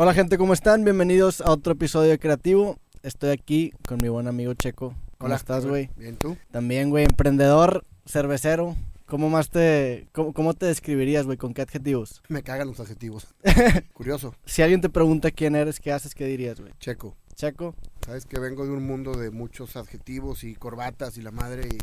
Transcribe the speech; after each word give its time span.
Hola 0.00 0.14
gente, 0.14 0.38
¿cómo 0.38 0.52
están? 0.52 0.84
Bienvenidos 0.84 1.40
a 1.40 1.50
otro 1.50 1.72
episodio 1.72 2.10
de 2.10 2.20
Creativo. 2.20 2.78
Estoy 3.02 3.30
aquí 3.30 3.72
con 3.84 4.00
mi 4.00 4.08
buen 4.08 4.28
amigo 4.28 4.54
Checo. 4.54 4.94
¿Cómo 5.18 5.26
Hola, 5.26 5.34
estás, 5.34 5.66
güey? 5.66 5.90
Bien, 5.96 6.14
¿tú? 6.14 6.36
También, 6.52 6.90
güey, 6.90 7.04
emprendedor, 7.04 7.84
cervecero. 8.06 8.76
¿Cómo 9.06 9.28
más 9.28 9.50
te, 9.50 10.06
cómo, 10.12 10.32
cómo 10.32 10.54
te 10.54 10.66
describirías, 10.66 11.26
güey? 11.26 11.36
¿Con 11.36 11.52
qué 11.52 11.62
adjetivos? 11.62 12.22
Me 12.28 12.44
cagan 12.44 12.68
los 12.68 12.78
adjetivos. 12.78 13.34
Curioso. 13.92 14.36
Si 14.44 14.62
alguien 14.62 14.80
te 14.80 14.88
pregunta 14.88 15.32
quién 15.32 15.56
eres, 15.56 15.80
qué 15.80 15.90
haces, 15.90 16.14
qué 16.14 16.26
dirías, 16.26 16.60
güey? 16.60 16.72
Checo. 16.78 17.16
Checo. 17.34 17.74
Sabes 18.06 18.24
que 18.24 18.38
vengo 18.38 18.66
de 18.66 18.70
un 18.70 18.86
mundo 18.86 19.14
de 19.16 19.32
muchos 19.32 19.74
adjetivos 19.74 20.44
y 20.44 20.54
corbatas 20.54 21.18
y 21.18 21.22
la 21.22 21.32
madre 21.32 21.66
y 21.66 21.78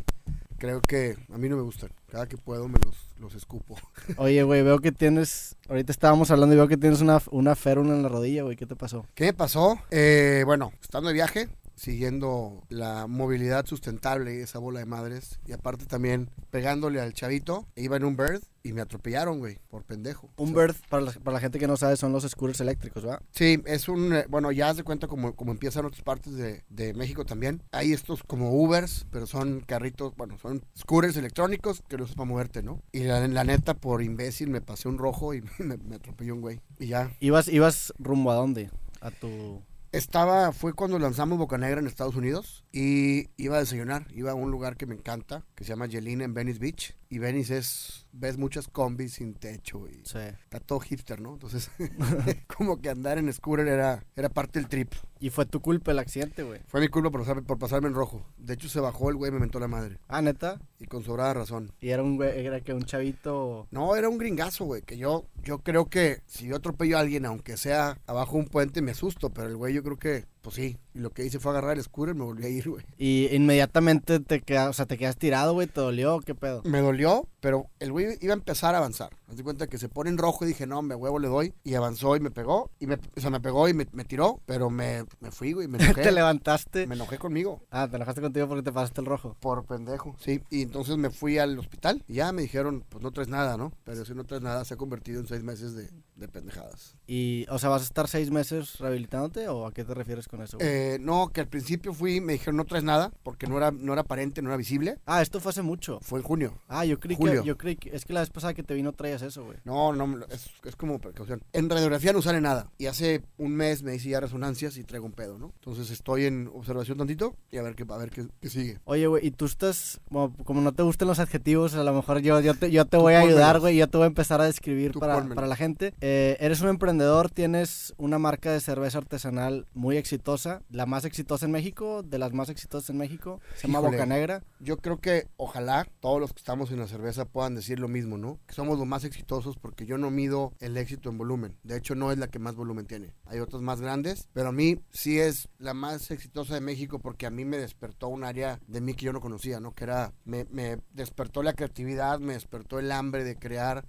creo 0.57 0.81
que 0.81 1.15
a 1.33 1.37
mí 1.37 1.49
no 1.49 1.55
me 1.55 1.61
gustan. 1.61 1.89
Cada 2.09 2.27
que 2.27 2.37
puedo 2.37 2.67
me 2.67 2.79
los, 2.83 2.95
los 3.19 3.35
escupo. 3.35 3.75
Oye, 4.17 4.43
güey, 4.43 4.63
veo 4.63 4.79
que 4.79 4.91
tienes. 4.91 5.55
Ahorita 5.69 5.91
estábamos 5.91 6.31
hablando 6.31 6.55
y 6.55 6.57
veo 6.57 6.67
que 6.67 6.77
tienes 6.77 7.01
una, 7.01 7.21
una 7.31 7.55
férula 7.55 7.93
en 7.93 8.03
la 8.03 8.09
rodilla, 8.09 8.43
güey. 8.43 8.55
¿Qué 8.55 8.65
te 8.65 8.75
pasó? 8.75 9.05
¿Qué 9.15 9.33
pasó? 9.33 9.79
Eh, 9.91 10.43
bueno, 10.45 10.71
estando 10.81 11.09
de 11.09 11.13
viaje, 11.13 11.49
siguiendo 11.75 12.63
la 12.69 13.07
movilidad 13.07 13.65
sustentable 13.65 14.35
y 14.35 14.41
esa 14.41 14.59
bola 14.59 14.79
de 14.79 14.85
madres. 14.85 15.39
Y 15.45 15.53
aparte 15.53 15.85
también 15.85 16.29
pegándole 16.51 17.01
al 17.01 17.13
chavito, 17.13 17.67
iba 17.75 17.97
en 17.97 18.05
un 18.05 18.15
bird 18.17 18.41
y 18.63 18.73
me 18.73 18.81
atropellaron, 18.81 19.37
güey, 19.37 19.59
por 19.69 19.83
pendejo. 19.83 20.31
Un 20.37 20.49
O 20.49 20.53
sea, 20.53 20.61
bird, 20.61 20.75
para 20.89 21.03
la, 21.03 21.11
para 21.11 21.35
la 21.35 21.39
gente 21.39 21.59
que 21.59 21.67
no 21.67 21.77
sabe, 21.77 21.97
son 21.97 22.11
los 22.11 22.23
scooters 22.23 22.61
eléctricos, 22.61 23.05
¿va? 23.05 23.21
Sí, 23.31 23.61
es 23.65 23.87
un, 23.87 24.13
eh, 24.13 24.25
bueno, 24.27 24.51
ya 24.51 24.69
haz 24.69 24.77
de 24.77 24.83
cuenta 24.83 25.07
como, 25.07 25.35
como 25.35 25.51
empieza 25.51 25.81
en 25.81 25.85
otras 25.85 26.01
partes 26.01 26.33
de, 26.33 26.63
de 26.69 26.93
México 26.95 27.25
también. 27.25 27.61
Hay 27.71 27.93
estos 27.93 28.23
como 28.23 28.53
Ubers, 28.53 29.05
pero 29.11 29.27
son 29.27 29.61
carritos, 29.61 30.15
bueno, 30.15 30.39
son 30.39 30.63
scooters 30.77 31.15
electrónicos 31.17 31.83
que 31.87 31.97
los 31.97 32.05
usas 32.05 32.15
para 32.15 32.29
moverte, 32.29 32.63
¿no? 32.63 32.81
Y 32.91 33.01
la, 33.01 33.27
la 33.27 33.43
neta, 33.43 33.75
por 33.75 34.01
imbécil, 34.01 34.49
me 34.49 34.61
pasé 34.61 34.87
un 34.87 34.97
rojo 34.97 35.33
y 35.35 35.41
me, 35.59 35.77
me 35.77 35.95
atropelló 35.97 36.33
un 36.33 36.41
güey. 36.41 36.59
Y 36.79 36.87
ya. 36.87 37.11
¿Ibas, 37.19 37.47
ibas 37.49 37.93
rumbo 37.99 38.31
a 38.31 38.35
dónde? 38.35 38.71
A 39.01 39.11
tu. 39.11 39.61
Estaba, 39.95 40.51
fue 40.51 40.73
cuando 40.73 40.99
lanzamos 40.99 41.37
Boca 41.37 41.57
Negra 41.57 41.79
en 41.79 41.87
Estados 41.87 42.17
Unidos 42.17 42.65
y 42.73 43.29
iba 43.37 43.55
a 43.55 43.59
desayunar. 43.59 44.07
Iba 44.11 44.31
a 44.31 44.35
un 44.35 44.51
lugar 44.51 44.75
que 44.75 44.85
me 44.85 44.93
encanta, 44.93 45.45
que 45.55 45.63
se 45.63 45.69
llama 45.69 45.87
Jelina 45.87 46.25
en 46.25 46.33
Venice 46.33 46.59
Beach. 46.59 46.97
Y 47.09 47.19
Venice 47.19 47.59
es, 47.59 48.04
ves 48.17 48.37
muchas 48.37 48.67
combis 48.69 49.13
sin 49.15 49.33
techo 49.33 49.87
y 49.89 50.01
Sí. 50.05 50.17
está 50.19 50.59
todo 50.59 50.79
hipster, 50.79 51.19
¿no? 51.21 51.33
Entonces, 51.33 51.69
como 52.57 52.81
que 52.81 52.89
andar 52.89 53.17
en 53.17 53.31
scooter 53.33 53.67
era, 53.67 54.03
era 54.15 54.29
parte 54.29 54.59
del 54.59 54.69
trip. 54.69 54.93
Y 55.19 55.29
fue 55.29 55.45
tu 55.45 55.59
culpa 55.61 55.91
el 55.91 55.99
accidente, 55.99 56.43
güey. 56.43 56.61
Fue 56.67 56.79
mi 56.81 56.87
culpa 56.87 57.09
por, 57.09 57.21
pasar- 57.25 57.43
por 57.43 57.57
pasarme 57.57 57.87
en 57.87 57.93
rojo. 57.95 58.25
De 58.37 58.53
hecho, 58.53 58.69
se 58.69 58.79
bajó 58.79 59.09
el 59.09 59.15
güey 59.15 59.31
y 59.31 59.33
me 59.33 59.39
mentó 59.39 59.59
la 59.59 59.67
madre. 59.67 59.97
Ah, 60.07 60.21
neta. 60.21 60.59
Y 60.79 60.85
con 60.85 61.03
sobrada 61.03 61.33
razón. 61.33 61.71
Y 61.79 61.89
era 61.89 62.03
un 62.03 62.17
güey, 62.17 62.45
era 62.45 62.59
que 62.61 62.73
un 62.73 62.83
chavito. 62.83 63.67
No, 63.71 63.95
era 63.95 64.07
un 64.09 64.17
gringazo, 64.17 64.65
güey. 64.65 64.81
Que 64.81 64.97
yo, 64.97 65.25
yo 65.43 65.59
creo 65.59 65.85
que 65.89 66.21
si 66.27 66.47
yo 66.47 66.57
atropello 66.57 66.97
a 66.97 66.99
alguien, 67.01 67.25
aunque 67.25 67.57
sea 67.57 67.97
abajo 68.07 68.33
de 68.33 68.39
un 68.43 68.45
puente, 68.47 68.81
me 68.81 68.91
asusto. 68.91 69.29
Pero 69.31 69.47
el 69.47 69.55
güey, 69.57 69.73
yo 69.73 69.83
creo 69.83 69.97
que, 69.97 70.25
pues 70.45 70.57
sí. 70.57 70.77
Y 70.93 70.99
lo 70.99 71.09
que 71.09 71.25
hice 71.25 71.39
fue 71.39 71.51
agarrar 71.51 71.75
el 71.75 71.83
scooter 71.83 72.15
y 72.15 72.19
me 72.19 72.23
volví 72.23 72.45
a 72.45 72.49
ir, 72.49 72.69
güey. 72.69 72.85
Y 72.99 73.35
inmediatamente 73.35 74.19
te 74.19 74.41
quedas, 74.41 74.69
o 74.69 74.73
sea, 74.73 74.85
te 74.85 74.95
quedas 74.95 75.17
tirado, 75.17 75.53
güey, 75.53 75.65
te 75.65 75.81
dolió, 75.81 76.19
¿qué 76.19 76.35
pedo? 76.35 76.61
Me 76.65 76.81
dolió, 76.81 77.27
pero 77.39 77.65
el 77.79 77.91
güey 77.91 78.19
iba 78.21 78.33
a 78.33 78.37
empezar 78.37 78.75
a 78.75 78.77
avanzar. 78.77 79.17
Haz 79.27 79.37
de 79.37 79.43
cuenta 79.43 79.65
que 79.65 79.79
se 79.79 79.89
pone 79.89 80.11
en 80.11 80.19
rojo 80.19 80.45
y 80.45 80.49
dije, 80.49 80.67
no, 80.67 80.83
me 80.83 80.93
huevo 80.93 81.17
le 81.17 81.27
doy. 81.29 81.55
Y 81.63 81.73
avanzó 81.73 82.15
y 82.15 82.19
me 82.19 82.29
pegó. 82.29 82.69
Y 82.79 82.85
me, 82.85 82.99
o 83.15 83.19
sea, 83.19 83.31
me 83.31 83.39
pegó 83.39 83.67
y 83.67 83.73
me, 83.73 83.87
me 83.91 84.05
tiró. 84.05 84.39
Pero 84.45 84.69
me, 84.69 85.05
me 85.19 85.31
fui, 85.31 85.53
güey. 85.53 85.67
Me 85.67 85.77
enojé. 85.83 86.03
te 86.03 86.11
levantaste. 86.11 86.85
me 86.85 86.93
enojé 86.93 87.17
conmigo. 87.17 87.61
Ah, 87.71 87.87
te 87.89 87.95
enojaste 87.95 88.21
contigo 88.21 88.47
porque 88.47 88.61
te 88.61 88.71
pasaste 88.71 89.01
el 89.01 89.07
rojo. 89.07 89.35
Por 89.39 89.65
pendejo, 89.65 90.15
sí. 90.19 90.41
Y 90.51 90.61
entonces 90.61 90.97
me 90.97 91.09
fui 91.09 91.39
al 91.39 91.57
hospital 91.57 92.03
y 92.07 92.15
ya 92.15 92.31
me 92.31 92.43
dijeron, 92.43 92.85
pues 92.87 93.03
no 93.03 93.11
traes 93.11 93.29
nada, 93.29 93.57
¿no? 93.57 93.73
Pero 93.83 94.05
si 94.05 94.13
no 94.13 94.23
traes 94.25 94.43
nada, 94.43 94.63
se 94.63 94.75
ha 94.75 94.77
convertido 94.77 95.19
en 95.19 95.27
seis 95.27 95.43
meses 95.43 95.73
de, 95.73 95.89
de 96.15 96.27
pendejadas. 96.27 96.95
Y, 97.07 97.45
o 97.49 97.59
sea, 97.59 97.69
¿vas 97.69 97.81
a 97.81 97.85
estar 97.85 98.07
seis 98.07 98.31
meses 98.31 98.77
rehabilitándote 98.79 99.47
o 99.47 99.65
a 99.65 99.73
qué 99.73 99.83
te 99.83 99.93
refieres 99.93 100.27
con 100.27 100.34
eso? 100.41 100.57
güey? 100.57 100.69
Eh, 100.69 100.97
no, 100.99 101.29
que 101.29 101.41
al 101.41 101.47
principio 101.47 101.93
fui, 101.93 102.21
me 102.21 102.33
dijeron, 102.33 102.57
no 102.57 102.65
traes 102.65 102.83
nada, 102.83 103.11
porque 103.23 103.47
no 103.47 103.57
era, 103.57 103.71
no 103.71 103.93
era 103.93 104.01
aparente, 104.01 104.41
no 104.41 104.49
era 104.49 104.57
visible. 104.57 104.99
Ah, 105.05 105.21
esto 105.21 105.39
fue 105.39 105.51
hace 105.51 105.61
mucho. 105.61 105.99
Fue 106.01 106.19
en 106.19 106.25
junio. 106.25 106.53
Ah, 106.67 106.85
yo 106.85 106.99
creí 106.99 107.15
Julio. 107.15 107.41
que, 107.41 107.47
yo 107.47 107.57
creí 107.57 107.75
que, 107.75 107.95
es 107.95 108.05
que 108.05 108.13
la 108.13 108.21
vez 108.21 108.29
pasada 108.29 108.53
que 108.53 108.63
te 108.63 108.73
vino 108.73 108.93
traías 108.93 109.21
eso, 109.21 109.45
güey. 109.45 109.57
No, 109.63 109.93
no, 109.93 110.25
es, 110.29 110.49
es 110.63 110.75
como 110.75 110.99
precaución. 110.99 111.41
En 111.53 111.69
radiografía 111.69 112.13
no 112.13 112.21
sale 112.21 112.41
nada. 112.41 112.69
Y 112.77 112.87
hace 112.87 113.23
un 113.37 113.55
mes 113.55 113.83
me 113.83 113.95
hice 113.95 114.09
ya 114.09 114.19
resonancias 114.19 114.77
y 114.77 114.83
traigo 114.83 115.05
un 115.05 115.13
pedo, 115.13 115.37
¿no? 115.37 115.51
Entonces 115.55 115.89
estoy 115.89 116.25
en 116.25 116.49
observación 116.53 116.97
tantito 116.97 117.35
y 117.51 117.57
a 117.57 117.61
ver 117.61 117.75
qué, 117.75 117.85
a 117.87 117.97
ver 117.97 118.09
qué, 118.09 118.27
qué 118.39 118.49
sigue. 118.49 118.79
Oye, 118.85 119.07
güey, 119.07 119.25
y 119.27 119.31
tú 119.31 119.45
estás, 119.45 119.99
bueno, 120.09 120.35
como 120.43 120.61
no 120.61 120.73
te 120.73 120.83
gustan 120.83 121.07
los 121.07 121.19
adjetivos, 121.19 121.73
a 121.75 121.83
lo 121.83 121.93
mejor 121.93 122.19
yo, 122.19 122.39
yo 122.39 122.53
te, 122.53 122.71
yo 122.71 122.85
te 122.85 122.97
voy 122.97 123.13
a 123.13 123.19
ayudar, 123.19 123.59
güey, 123.59 123.75
yo 123.75 123.87
te 123.87 123.97
voy 123.97 124.05
a 124.05 124.07
empezar 124.07 124.41
a 124.41 124.45
describir 124.45 124.91
Tú 124.91 124.99
para, 124.99 125.23
para 125.23 125.47
la 125.47 125.55
gente. 125.55 125.93
Eh, 126.01 126.37
eres 126.39 126.61
un 126.61 126.69
emprendedor, 126.69 127.29
tienes 127.29 127.93
una 127.97 128.19
marca 128.19 128.51
de 128.51 128.59
cerveza 128.59 128.97
artesanal 128.97 129.67
muy 129.73 129.97
exitosa, 129.97 130.24
la 130.69 130.85
más 130.85 131.05
exitosa 131.05 131.45
en 131.45 131.51
México, 131.51 132.01
de 132.03 132.17
las 132.17 132.33
más 132.33 132.49
exitosas 132.49 132.89
en 132.89 132.97
México, 132.97 133.41
se 133.55 133.67
llama 133.67 133.79
Híjole. 133.79 133.97
Boca 133.97 134.05
Negra. 134.05 134.43
Yo 134.59 134.77
creo 134.77 134.99
que 134.99 135.27
ojalá 135.37 135.87
todos 135.99 136.19
los 136.19 136.33
que 136.33 136.39
estamos 136.39 136.71
en 136.71 136.79
la 136.79 136.87
cerveza 136.87 137.25
puedan 137.25 137.53
decir 137.53 137.79
lo 137.79 137.87
mismo, 137.87 138.17
¿no? 138.17 138.39
Que 138.47 138.53
somos 138.55 138.79
los 138.79 138.87
más 138.87 139.03
exitosos 139.03 139.57
porque 139.57 139.85
yo 139.85 139.97
no 139.97 140.09
mido 140.09 140.53
el 140.59 140.77
éxito 140.77 141.09
en 141.09 141.17
volumen. 141.17 141.57
De 141.63 141.77
hecho, 141.77 141.93
no 141.93 142.11
es 142.11 142.17
la 142.17 142.27
que 142.27 142.39
más 142.39 142.55
volumen 142.55 142.87
tiene. 142.87 143.13
Hay 143.25 143.39
otras 143.39 143.61
más 143.61 143.81
grandes, 143.81 144.27
pero 144.33 144.49
a 144.49 144.51
mí 144.51 144.79
sí 144.91 145.19
es 145.19 145.47
la 145.59 145.73
más 145.73 146.09
exitosa 146.09 146.55
de 146.55 146.61
México 146.61 146.99
porque 146.99 147.25
a 147.27 147.29
mí 147.29 147.45
me 147.45 147.57
despertó 147.57 148.07
un 148.07 148.23
área 148.23 148.59
de 148.67 148.81
mí 148.81 148.95
que 148.95 149.05
yo 149.05 149.13
no 149.13 149.21
conocía, 149.21 149.59
¿no? 149.59 149.73
Que 149.73 149.83
era, 149.83 150.13
me, 150.23 150.45
me 150.45 150.79
despertó 150.91 151.43
la 151.43 151.53
creatividad, 151.53 152.19
me 152.19 152.33
despertó 152.33 152.79
el 152.79 152.91
hambre 152.91 153.23
de 153.23 153.37
crear, 153.37 153.85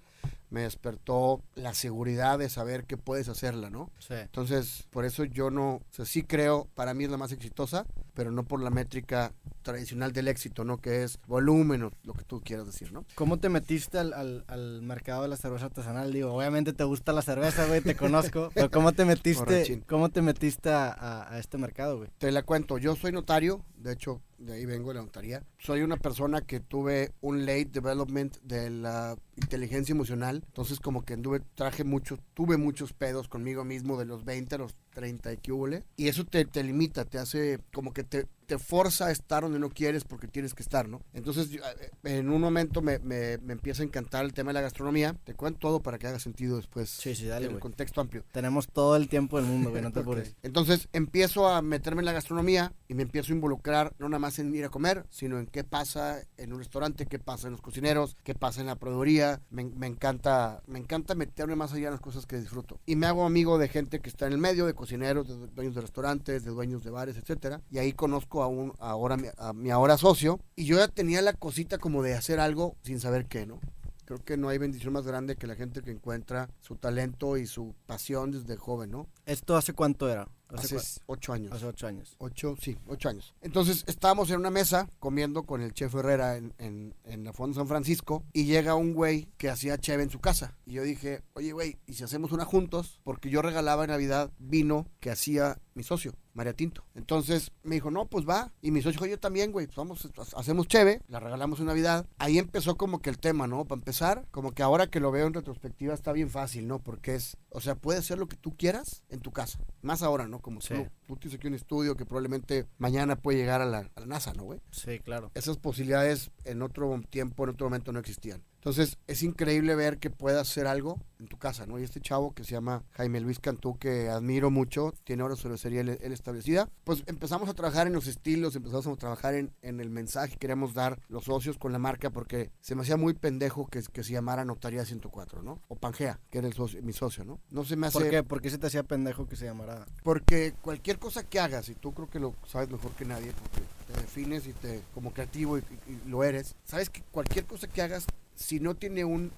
me 0.51 0.63
despertó 0.63 1.43
la 1.55 1.75
seguridad 1.75 2.39
de 2.39 2.49
saber 2.49 2.85
que 2.85 2.97
puedes 2.97 3.29
hacerla, 3.29 3.69
¿no? 3.71 3.91
Sí. 3.99 4.15
Entonces, 4.15 4.87
por 4.91 5.05
eso 5.05 5.25
yo 5.25 5.51
no, 5.51 5.75
o 5.77 5.83
sea, 5.91 6.05
sí 6.05 6.23
creo, 6.23 6.69
para 6.75 6.95
mí 6.95 7.05
es 7.05 7.11
la 7.11 7.17
más 7.17 7.33
exitosa, 7.33 7.85
pero 8.15 8.31
no 8.31 8.45
por 8.45 8.63
la 8.63 8.71
métrica 8.71 9.33
tradicional 9.63 10.13
del 10.13 10.29
éxito, 10.29 10.65
¿no? 10.65 10.79
Que 10.79 11.03
es 11.03 11.19
volumen 11.27 11.83
o 11.83 11.91
lo 12.05 12.15
que 12.15 12.23
tú 12.25 12.41
quieras 12.41 12.67
decir, 12.67 12.93
¿no? 12.93 13.05
¿Cómo 13.17 13.39
te 13.39 13.49
metiste 13.49 13.99
al, 13.99 14.13
al, 14.13 14.45
al 14.47 14.81
mercado 14.83 15.23
de 15.23 15.29
la 15.29 15.37
cerveza 15.37 15.67
artesanal? 15.67 16.13
Digo, 16.13 16.33
obviamente 16.33 16.73
te 16.73 16.85
gusta 16.85 17.13
la 17.13 17.23
cerveza, 17.23 17.67
güey, 17.67 17.81
te 17.81 17.97
conozco, 17.97 18.51
pero 18.55 18.71
¿cómo 18.71 18.93
te 18.93 19.05
metiste, 19.05 19.83
cómo 19.89 20.09
te 20.11 20.23
metiste 20.23 20.71
a, 20.71 20.93
a- 20.93 21.35
a 21.35 21.39
este 21.41 21.59
mercado, 21.59 21.99
güey? 21.99 22.11
Te 22.19 22.31
la 22.31 22.43
cuento, 22.45 22.79
yo 22.79 22.95
soy 22.95 23.11
notario, 23.13 23.65
de 23.87 23.93
hecho, 23.93 24.21
de 24.39 24.55
ahí 24.55 24.67
vengo 24.67 24.89
de 24.89 24.97
la 24.97 25.03
notaría. 25.03 25.45
Soy 25.59 25.83
una 25.83 25.97
persona 25.97 26.41
que 26.41 26.59
tuve 26.59 27.13
un 27.21 27.47
late 27.47 27.67
development 27.67 28.37
de 28.43 28.69
la 28.69 29.17
inteligencia 29.37 29.93
emocional, 29.93 30.43
entonces 30.45 30.81
como 30.81 31.05
que 31.05 31.17
traje 31.55 31.85
mucho, 31.85 32.19
tuve 32.35 32.57
muchos 32.57 32.93
pedos 32.93 33.29
conmigo 33.29 33.65
mismo 33.65 33.97
de 33.97 34.05
los 34.05 34.25
20 34.25 34.57
a 34.57 34.59
los 34.59 34.75
30 34.91 35.33
y 35.33 35.37
que. 35.39 35.85
Y 35.97 36.09
eso 36.09 36.25
te, 36.25 36.45
te 36.45 36.65
limita, 36.65 37.05
te 37.05 37.19
hace 37.19 37.61
como 37.73 37.93
que 37.93 38.03
te, 38.03 38.27
te 38.47 38.59
forza 38.59 39.07
a 39.07 39.11
estar 39.11 39.43
donde 39.43 39.59
no 39.59 39.71
quieres 39.71 40.05
porque 40.05 40.29
tienes 40.29 40.55
que 40.55 40.63
estar, 40.63 40.89
¿no? 40.89 41.03
Entonces, 41.13 41.51
yo, 41.51 41.63
eh, 41.65 41.91
en 42.05 42.31
un 42.31 42.41
momento 42.41 42.83
me, 42.83 42.99
me, 43.01 43.39
me 43.39 43.53
empieza 43.53 43.83
a 43.83 43.87
encantar 43.87 44.25
el 44.25 44.33
tema 44.33 44.51
de 44.51 44.55
la 44.55 44.61
gastronomía. 44.63 45.17
Te 45.25 45.35
cuento 45.35 45.59
todo 45.61 45.81
para 45.81 45.99
que 45.99 46.07
haga 46.07 46.19
sentido 46.19 46.57
después. 46.57 46.89
Sí, 46.89 47.15
sí, 47.15 47.27
dale, 47.27 47.47
en 47.47 47.53
el 47.53 47.61
contexto 47.61 48.01
amplio. 48.01 48.25
Tenemos 48.33 48.69
todo 48.69 48.97
el 48.97 49.09
tiempo 49.09 49.39
del 49.39 49.47
mundo, 49.47 49.71
güey, 49.71 49.83
no 49.83 49.93
te 49.93 50.01
apures. 50.07 50.37
Entonces 50.43 50.89
empiezo 50.93 51.49
a 51.49 51.63
meterme 51.63 52.03
en 52.03 52.07
la 52.07 52.13
gastronomía 52.13 52.73
y 52.89 52.95
me 52.95 53.03
empiezo 53.03 53.33
a 53.33 53.37
involucrar 53.37 53.95
no 53.99 54.09
nada 54.09 54.19
más 54.19 54.39
en 54.39 54.55
ir 54.55 54.65
a 54.65 54.69
comer, 54.69 55.07
sino 55.11 55.39
en 55.39 55.47
qué 55.47 55.65
pasa 55.65 56.23
en 56.37 56.53
un 56.53 56.59
restaurante, 56.59 57.07
qué 57.07 57.19
pasa 57.19 57.49
en 57.49 57.53
los 57.53 57.61
cocineros, 57.61 58.17
qué 58.23 58.35
pasa 58.35 58.61
en 58.61 58.67
la 58.67 58.77
proveeduría. 58.77 59.41
Me, 59.51 59.65
me 59.65 59.87
encanta, 59.87 60.63
me 60.67 60.79
encanta 60.79 61.15
meterme 61.15 61.57
más 61.57 61.73
allá 61.73 61.89
en 61.89 61.93
las 61.93 62.01
cosas 62.01 62.27
que 62.27 62.39
disfruto. 62.39 62.81
Y 62.87 62.97
me 62.97 63.07
hago 63.07 63.25
amigo 63.25 63.59
de 63.59 63.69
gente 63.69 64.01
que 64.01 64.09
está 64.09 64.27
en 64.27 64.33
el 64.33 64.39
medio, 64.39 64.67
de 64.67 64.75
cocineros, 64.75 65.29
de 65.29 65.47
dueños 65.49 65.75
de 65.75 65.81
restaurantes, 65.81 66.45
de 66.45 66.51
dueños 66.51 66.85
de 66.85 66.91
bares, 66.91 67.17
etcétera. 67.17 67.61
Y 67.71 67.79
ahí 67.79 67.93
conozco 67.93 68.36
a 68.43 68.49
un 68.49 68.73
ahora 68.79 69.17
a 69.39 69.53
mi 69.53 69.71
ahora 69.71 69.99
socio 69.99 70.41
y 70.55 70.65
yo 70.65 70.79
ya 70.79 70.89
tenía 70.89 71.23
la 71.23 71.33
cosita 71.33 71.79
como 71.79 72.03
de 72.03 72.15
hacer 72.15 72.41
algo 72.41 72.77
sin 72.83 73.01
saber 73.01 73.27
qué, 73.27 73.47
¿no? 73.47 73.61
Creo 74.05 74.23
que 74.25 74.37
no 74.37 74.49
hay 74.49 74.59
bendición 74.59 74.93
más 74.93 75.05
grande 75.05 75.37
que 75.37 75.49
la 75.49 75.57
gente 75.57 75.83
que 75.83 75.91
encuentra 75.91 76.49
su 76.61 76.77
talento 76.77 77.37
y 77.37 77.47
su 77.47 77.75
pasión 77.87 78.31
desde 78.31 78.57
joven, 78.57 78.91
¿no? 78.91 79.09
¿Esto 79.27 79.57
hace 79.57 79.73
cuánto 79.73 80.09
era? 80.09 80.29
Hace 80.49 80.77
cua- 80.77 81.01
ocho 81.07 81.33
años. 81.33 81.53
hace 81.53 81.67
ocho 81.67 81.87
años. 81.89 82.15
Ocho, 82.19 82.55
sí, 82.61 82.79
ocho 82.87 83.09
años. 83.09 83.35
Entonces 83.41 83.83
estábamos 83.89 84.31
en 84.31 84.39
una 84.39 84.51
mesa 84.51 84.89
comiendo 85.01 85.43
con 85.43 85.61
el 85.61 85.75
chef 85.75 85.93
Herrera 85.97 86.37
en, 86.37 86.55
en, 86.59 86.95
en 87.03 87.25
la 87.25 87.33
Fonda 87.33 87.57
San 87.57 87.67
Francisco 87.67 88.23
y 88.33 88.45
llega 88.45 88.77
un 88.77 88.95
güey 88.95 89.27
que 89.39 89.51
hacía 89.51 89.77
cheve 89.79 90.05
en 90.05 90.11
su 90.11 90.21
casa. 90.21 90.57
Y 90.65 90.75
yo 90.75 90.85
dije, 90.85 91.23
oye 91.35 91.51
güey, 91.53 91.79
¿y 91.87 91.95
si 91.95 92.05
hacemos 92.05 92.31
una 92.31 92.45
juntos? 92.45 93.01
Porque 93.03 93.29
yo 93.29 93.43
regalaba 93.43 93.83
en 93.85 93.91
Navidad 93.91 94.31
vino 94.39 94.87
que 95.01 95.11
hacía 95.11 95.59
mi 95.75 95.83
socio, 95.83 96.15
María 96.33 96.55
Tinto. 96.55 96.85
Entonces 96.95 97.51
me 97.65 97.75
dijo, 97.75 97.91
no, 97.91 98.07
pues 98.07 98.25
va. 98.27 98.53
Y 98.63 98.71
mi 98.71 98.81
socio 98.81 98.93
dijo, 99.01 99.07
yo 99.07 99.19
también, 99.19 99.51
güey, 99.53 99.67
pues 99.67 99.77
vamos, 99.77 100.09
hacemos 100.37 100.69
cheve, 100.69 101.03
la 101.09 101.19
regalamos 101.21 101.59
en 101.59 101.67
Navidad. 101.67 102.07
Ahí 102.19 102.39
empezó 102.39 102.77
como 102.77 103.03
que 103.03 103.11
el 103.11 103.19
tema, 103.19 103.47
¿no? 103.49 103.65
Para 103.67 103.81
empezar, 103.81 104.27
como 104.31 104.53
que 104.53 104.63
ahora 104.63 104.87
que 104.87 105.01
lo 105.01 105.11
veo 105.11 105.27
en 105.27 105.35
retrospectiva 105.35 105.93
está 105.93 106.13
bien 106.13 106.31
fácil, 106.31 106.67
¿no? 106.69 106.79
Porque 106.79 107.17
es, 107.17 107.37
o 107.51 107.61
sea, 107.61 107.75
puedes 107.75 108.05
hacer 108.05 108.17
lo 108.19 108.29
que 108.29 108.37
tú 108.37 108.57
quieras 108.57 109.03
en 109.17 109.23
tu 109.23 109.33
casa. 109.33 109.59
Más 109.83 110.03
ahora, 110.03 110.27
¿no? 110.29 110.41
Como 110.41 110.61
Sí. 110.61 110.75
tú, 110.75 110.89
tú 111.07 111.17
tienes 111.17 111.39
aquí 111.39 111.49
un 111.49 111.55
estudio 111.55 111.97
que 111.97 112.07
probablemente 112.07 112.67
mañana 112.79 113.17
puede 113.17 113.39
llegar 113.39 113.61
a 113.61 113.67
la, 113.67 113.91
a 113.95 114.01
la 114.01 114.07
NASA, 114.07 114.33
¿no, 114.35 114.45
güey? 114.45 114.61
Sí, 114.71 114.99
claro. 115.01 115.31
Esas 115.35 115.57
posibilidades 115.59 116.31
en 116.45 116.63
otro 116.63 117.01
tiempo, 117.11 117.45
en 117.45 117.51
otro 117.51 117.67
momento 117.67 117.93
no 117.93 117.99
existían. 117.99 118.43
Entonces, 118.67 118.99
es 119.07 119.23
increíble 119.23 119.77
ver 119.77 119.99
que 119.99 120.11
puedas 120.11 120.49
hacer 120.49 120.67
algo 120.67 120.99
en 121.21 121.29
tu 121.29 121.39
casa, 121.39 121.67
¿no? 121.67 121.79
Y 121.79 121.85
este 121.85 122.01
chavo 122.01 122.35
que 122.35 122.43
se 122.43 122.51
llama 122.51 122.83
Jaime 122.95 123.21
Luis 123.21 123.39
Cantú, 123.39 123.79
que 123.79 124.09
admiro 124.09 124.51
mucho, 124.51 124.93
tiene 125.05 125.23
ahora 125.23 125.37
su 125.37 125.43
cervecería 125.43 125.83
él, 125.83 126.01
él 126.03 126.13
establecida, 126.13 126.69
pues 126.83 127.05
empezamos 127.07 127.49
a 127.49 127.55
trabajar 127.55 127.87
en 127.87 127.93
los 127.93 128.09
estilos, 128.09 128.57
empezamos 128.57 128.89
a 128.89 128.97
trabajar 128.97 129.35
en, 129.35 129.53
en, 129.63 129.79
el 129.79 129.89
mensaje 129.89 130.33
que 130.33 130.39
queríamos 130.39 130.75
dar 130.75 130.99
los 131.07 131.27
socios 131.27 131.59
con 131.59 131.71
la 131.71 131.79
marca, 131.79 132.11
porque 132.11 132.51
se 132.61 132.75
me 132.75 132.83
hacía 132.83 132.97
muy 132.97 133.15
pendejo 133.15 133.69
que, 133.69 133.85
que 133.85 134.03
se 134.03 134.13
llamara 134.13 134.45
Notaría 134.45 134.85
104, 134.85 135.43
¿no? 135.43 135.61
O 135.69 135.77
Pangea, 135.77 136.19
que 136.29 136.39
era 136.39 136.49
el 136.49 136.55
socio, 136.55 136.83
mi 136.83 136.93
socio, 136.93 137.25
¿no? 137.25 137.39
No 137.51 137.65
se 137.65 137.77
me 137.77 137.87
hace... 137.87 138.01
¿Por 138.01 138.11
qué? 138.11 138.25
¿Por 138.25 138.43
qué 138.43 138.51
se 138.51 138.59
te 138.59 138.67
hacía 138.67 138.83
pendejo 138.83 139.29
que 139.29 139.37
se 139.37 139.45
llamara? 139.45 139.87
Porque 140.03 140.55
cualquier 140.61 140.99
cosa 140.99 141.23
que 141.23 141.39
hagas, 141.39 141.69
y 141.69 141.77
tú 141.77 141.95
creo 141.95 142.11
que 142.11 142.19
lo 142.19 142.35
sabes 142.49 142.69
mejor 142.69 142.91
que 142.97 143.05
nadie, 143.05 143.33
porque 143.33 143.61
te 143.87 144.01
defines 144.01 144.49
y 144.49 144.53
te 144.55 144.83
como 144.93 145.13
creativo 145.13 145.57
y, 145.57 145.61
y, 145.61 145.93
y 145.93 146.09
lo 146.09 146.25
eres, 146.25 146.57
sabes 146.65 146.91
que 146.91 147.03
cualquier 147.13 147.47
cosa 147.47 147.69
que 147.69 147.81
hagas, 147.81 148.07
si 148.37 148.61
no 148.61 148.77
tiene 148.77 149.05
un, 149.05 149.33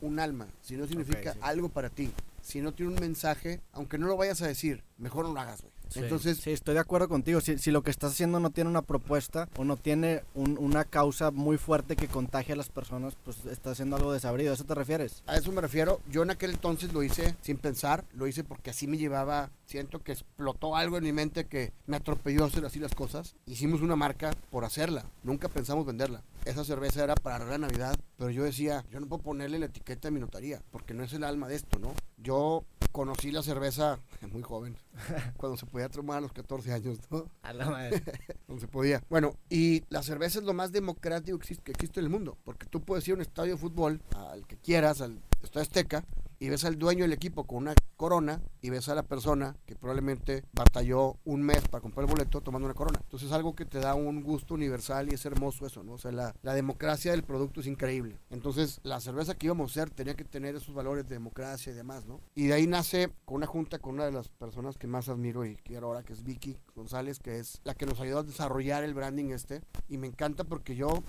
un 0.00 0.18
alma, 0.18 0.48
si 0.62 0.76
no 0.76 0.86
significa 0.86 1.34
sí. 1.34 1.38
algo 1.42 1.68
para 1.68 1.90
ti, 1.90 2.10
si 2.40 2.60
no 2.60 2.72
tiene 2.72 2.92
un 2.92 3.00
mensaje, 3.00 3.60
aunque 3.72 3.98
no 3.98 4.06
lo 4.06 4.16
vayas 4.16 4.40
a 4.40 4.46
decir, 4.46 4.82
mejor 4.96 5.26
no 5.26 5.34
lo 5.34 5.40
hagas, 5.40 5.60
güey. 5.60 5.73
Sí. 5.94 6.00
Entonces, 6.00 6.38
sí, 6.38 6.50
estoy 6.50 6.74
de 6.74 6.80
acuerdo 6.80 7.08
contigo. 7.08 7.40
Si, 7.40 7.58
si 7.58 7.70
lo 7.70 7.82
que 7.82 7.90
estás 7.90 8.12
haciendo 8.12 8.40
no 8.40 8.50
tiene 8.50 8.68
una 8.70 8.82
propuesta 8.82 9.48
o 9.56 9.64
no 9.64 9.76
tiene 9.76 10.22
un- 10.34 10.58
una 10.58 10.84
causa 10.84 11.30
muy 11.30 11.56
fuerte 11.56 11.96
que 11.96 12.08
contagie 12.08 12.52
a 12.52 12.56
las 12.56 12.68
personas, 12.68 13.16
pues 13.24 13.44
estás 13.46 13.72
haciendo 13.72 13.96
algo 13.96 14.12
desabrido. 14.12 14.50
¿A 14.50 14.54
eso 14.54 14.64
te 14.64 14.74
refieres? 14.74 15.22
a 15.26 15.36
eso 15.36 15.50
me 15.52 15.60
refiero. 15.60 16.00
Yo 16.10 16.22
en 16.22 16.30
aquel 16.30 16.50
entonces 16.52 16.92
lo 16.92 17.02
hice 17.02 17.36
sin 17.40 17.56
pensar, 17.56 18.04
lo 18.12 18.26
hice 18.26 18.44
porque 18.44 18.70
así 18.70 18.86
me 18.86 18.98
llevaba, 18.98 19.50
siento 19.66 20.02
que 20.02 20.12
explotó 20.12 20.76
algo 20.76 20.98
en 20.98 21.04
mi 21.04 21.12
mente 21.12 21.46
que 21.46 21.72
me 21.86 21.96
atropelló 21.96 22.44
a 22.44 22.46
hacer 22.48 22.64
así 22.64 22.78
las 22.78 22.94
cosas. 22.94 23.34
Hicimos 23.46 23.80
una 23.80 23.96
marca 23.96 24.32
por 24.50 24.64
hacerla, 24.64 25.04
nunca 25.22 25.48
pensamos 25.48 25.86
venderla. 25.86 26.22
Esa 26.44 26.62
cerveza 26.64 27.02
era 27.02 27.14
para 27.14 27.44
la 27.46 27.56
Navidad, 27.56 27.96
pero 28.18 28.30
yo 28.30 28.44
decía, 28.44 28.84
yo 28.90 29.00
no 29.00 29.06
puedo 29.06 29.22
ponerle 29.22 29.58
la 29.58 29.66
etiqueta 29.66 30.08
de 30.08 30.12
mi 30.12 30.20
notaría, 30.20 30.60
porque 30.70 30.92
no 30.92 31.02
es 31.02 31.12
el 31.14 31.24
alma 31.24 31.48
de 31.48 31.54
esto, 31.56 31.78
¿no? 31.78 31.94
Yo 32.18 32.64
conocí 32.94 33.32
la 33.32 33.42
cerveza 33.42 33.98
muy 34.32 34.42
joven, 34.42 34.76
cuando 35.36 35.58
se 35.58 35.66
podía 35.66 35.88
tomar 35.88 36.18
a 36.18 36.20
los 36.20 36.32
14 36.32 36.72
años, 36.72 37.00
¿no? 37.10 37.28
A 37.42 37.52
la 37.52 37.68
madre. 37.68 38.00
No 38.46 38.60
se 38.60 38.68
podía. 38.68 39.02
Bueno, 39.10 39.34
y 39.50 39.82
la 39.88 40.02
cerveza 40.02 40.38
es 40.38 40.44
lo 40.44 40.52
más 40.52 40.70
democrático 40.70 41.36
que 41.38 41.42
existe, 41.42 41.64
que 41.64 41.72
existe 41.72 41.98
en 41.98 42.06
el 42.06 42.10
mundo. 42.10 42.38
Porque 42.44 42.66
tú 42.66 42.82
puedes 42.82 43.06
ir 43.08 43.12
a 43.12 43.16
un 43.16 43.22
estadio 43.22 43.54
de 43.54 43.58
fútbol, 43.58 44.00
al 44.14 44.46
que 44.46 44.56
quieras, 44.58 45.00
al 45.00 45.20
Estadio 45.42 45.62
Azteca, 45.62 46.04
y 46.44 46.50
ves 46.50 46.66
al 46.66 46.78
dueño 46.78 47.04
del 47.04 47.14
equipo 47.14 47.44
con 47.44 47.58
una 47.58 47.74
corona, 47.96 48.42
y 48.60 48.68
ves 48.68 48.90
a 48.90 48.94
la 48.94 49.02
persona 49.02 49.56
que 49.64 49.76
probablemente 49.76 50.44
batalló 50.52 51.16
un 51.24 51.42
mes 51.42 51.66
para 51.68 51.80
comprar 51.80 52.04
el 52.04 52.10
boleto 52.10 52.42
tomando 52.42 52.66
una 52.66 52.74
corona. 52.74 52.98
Entonces 53.02 53.28
es 53.28 53.34
algo 53.34 53.54
que 53.54 53.64
te 53.64 53.78
da 53.78 53.94
un 53.94 54.22
gusto 54.22 54.52
universal 54.52 55.10
y 55.10 55.14
es 55.14 55.24
hermoso 55.24 55.66
eso, 55.66 55.82
¿no? 55.82 55.92
O 55.94 55.98
sea, 55.98 56.12
la, 56.12 56.34
la 56.42 56.52
democracia 56.52 57.12
del 57.12 57.22
producto 57.22 57.60
es 57.60 57.66
increíble. 57.66 58.18
Entonces, 58.28 58.80
la 58.82 59.00
cerveza 59.00 59.34
que 59.34 59.46
íbamos 59.46 59.70
a 59.70 59.72
hacer 59.72 59.94
tenía 59.94 60.14
que 60.16 60.24
tener 60.24 60.54
esos 60.54 60.74
valores 60.74 61.08
de 61.08 61.14
democracia 61.14 61.72
y 61.72 61.74
demás, 61.74 62.04
¿no? 62.04 62.20
Y 62.34 62.48
de 62.48 62.54
ahí 62.54 62.66
nace 62.66 63.10
con 63.24 63.36
una 63.36 63.46
junta 63.46 63.78
con 63.78 63.94
una 63.94 64.04
de 64.04 64.12
las 64.12 64.28
personas 64.28 64.76
que 64.76 64.86
más 64.86 65.08
admiro 65.08 65.46
y 65.46 65.56
quiero 65.56 65.86
ahora, 65.86 66.02
que 66.02 66.12
es 66.12 66.24
Vicky 66.24 66.58
González, 66.74 67.20
que 67.20 67.38
es 67.38 67.62
la 67.64 67.74
que 67.74 67.86
nos 67.86 68.00
ayudó 68.00 68.18
a 68.18 68.22
desarrollar 68.22 68.84
el 68.84 68.92
branding 68.92 69.30
este. 69.30 69.62
Y 69.88 69.96
me 69.96 70.08
encanta 70.08 70.44
porque 70.44 70.76
yo, 70.76 71.02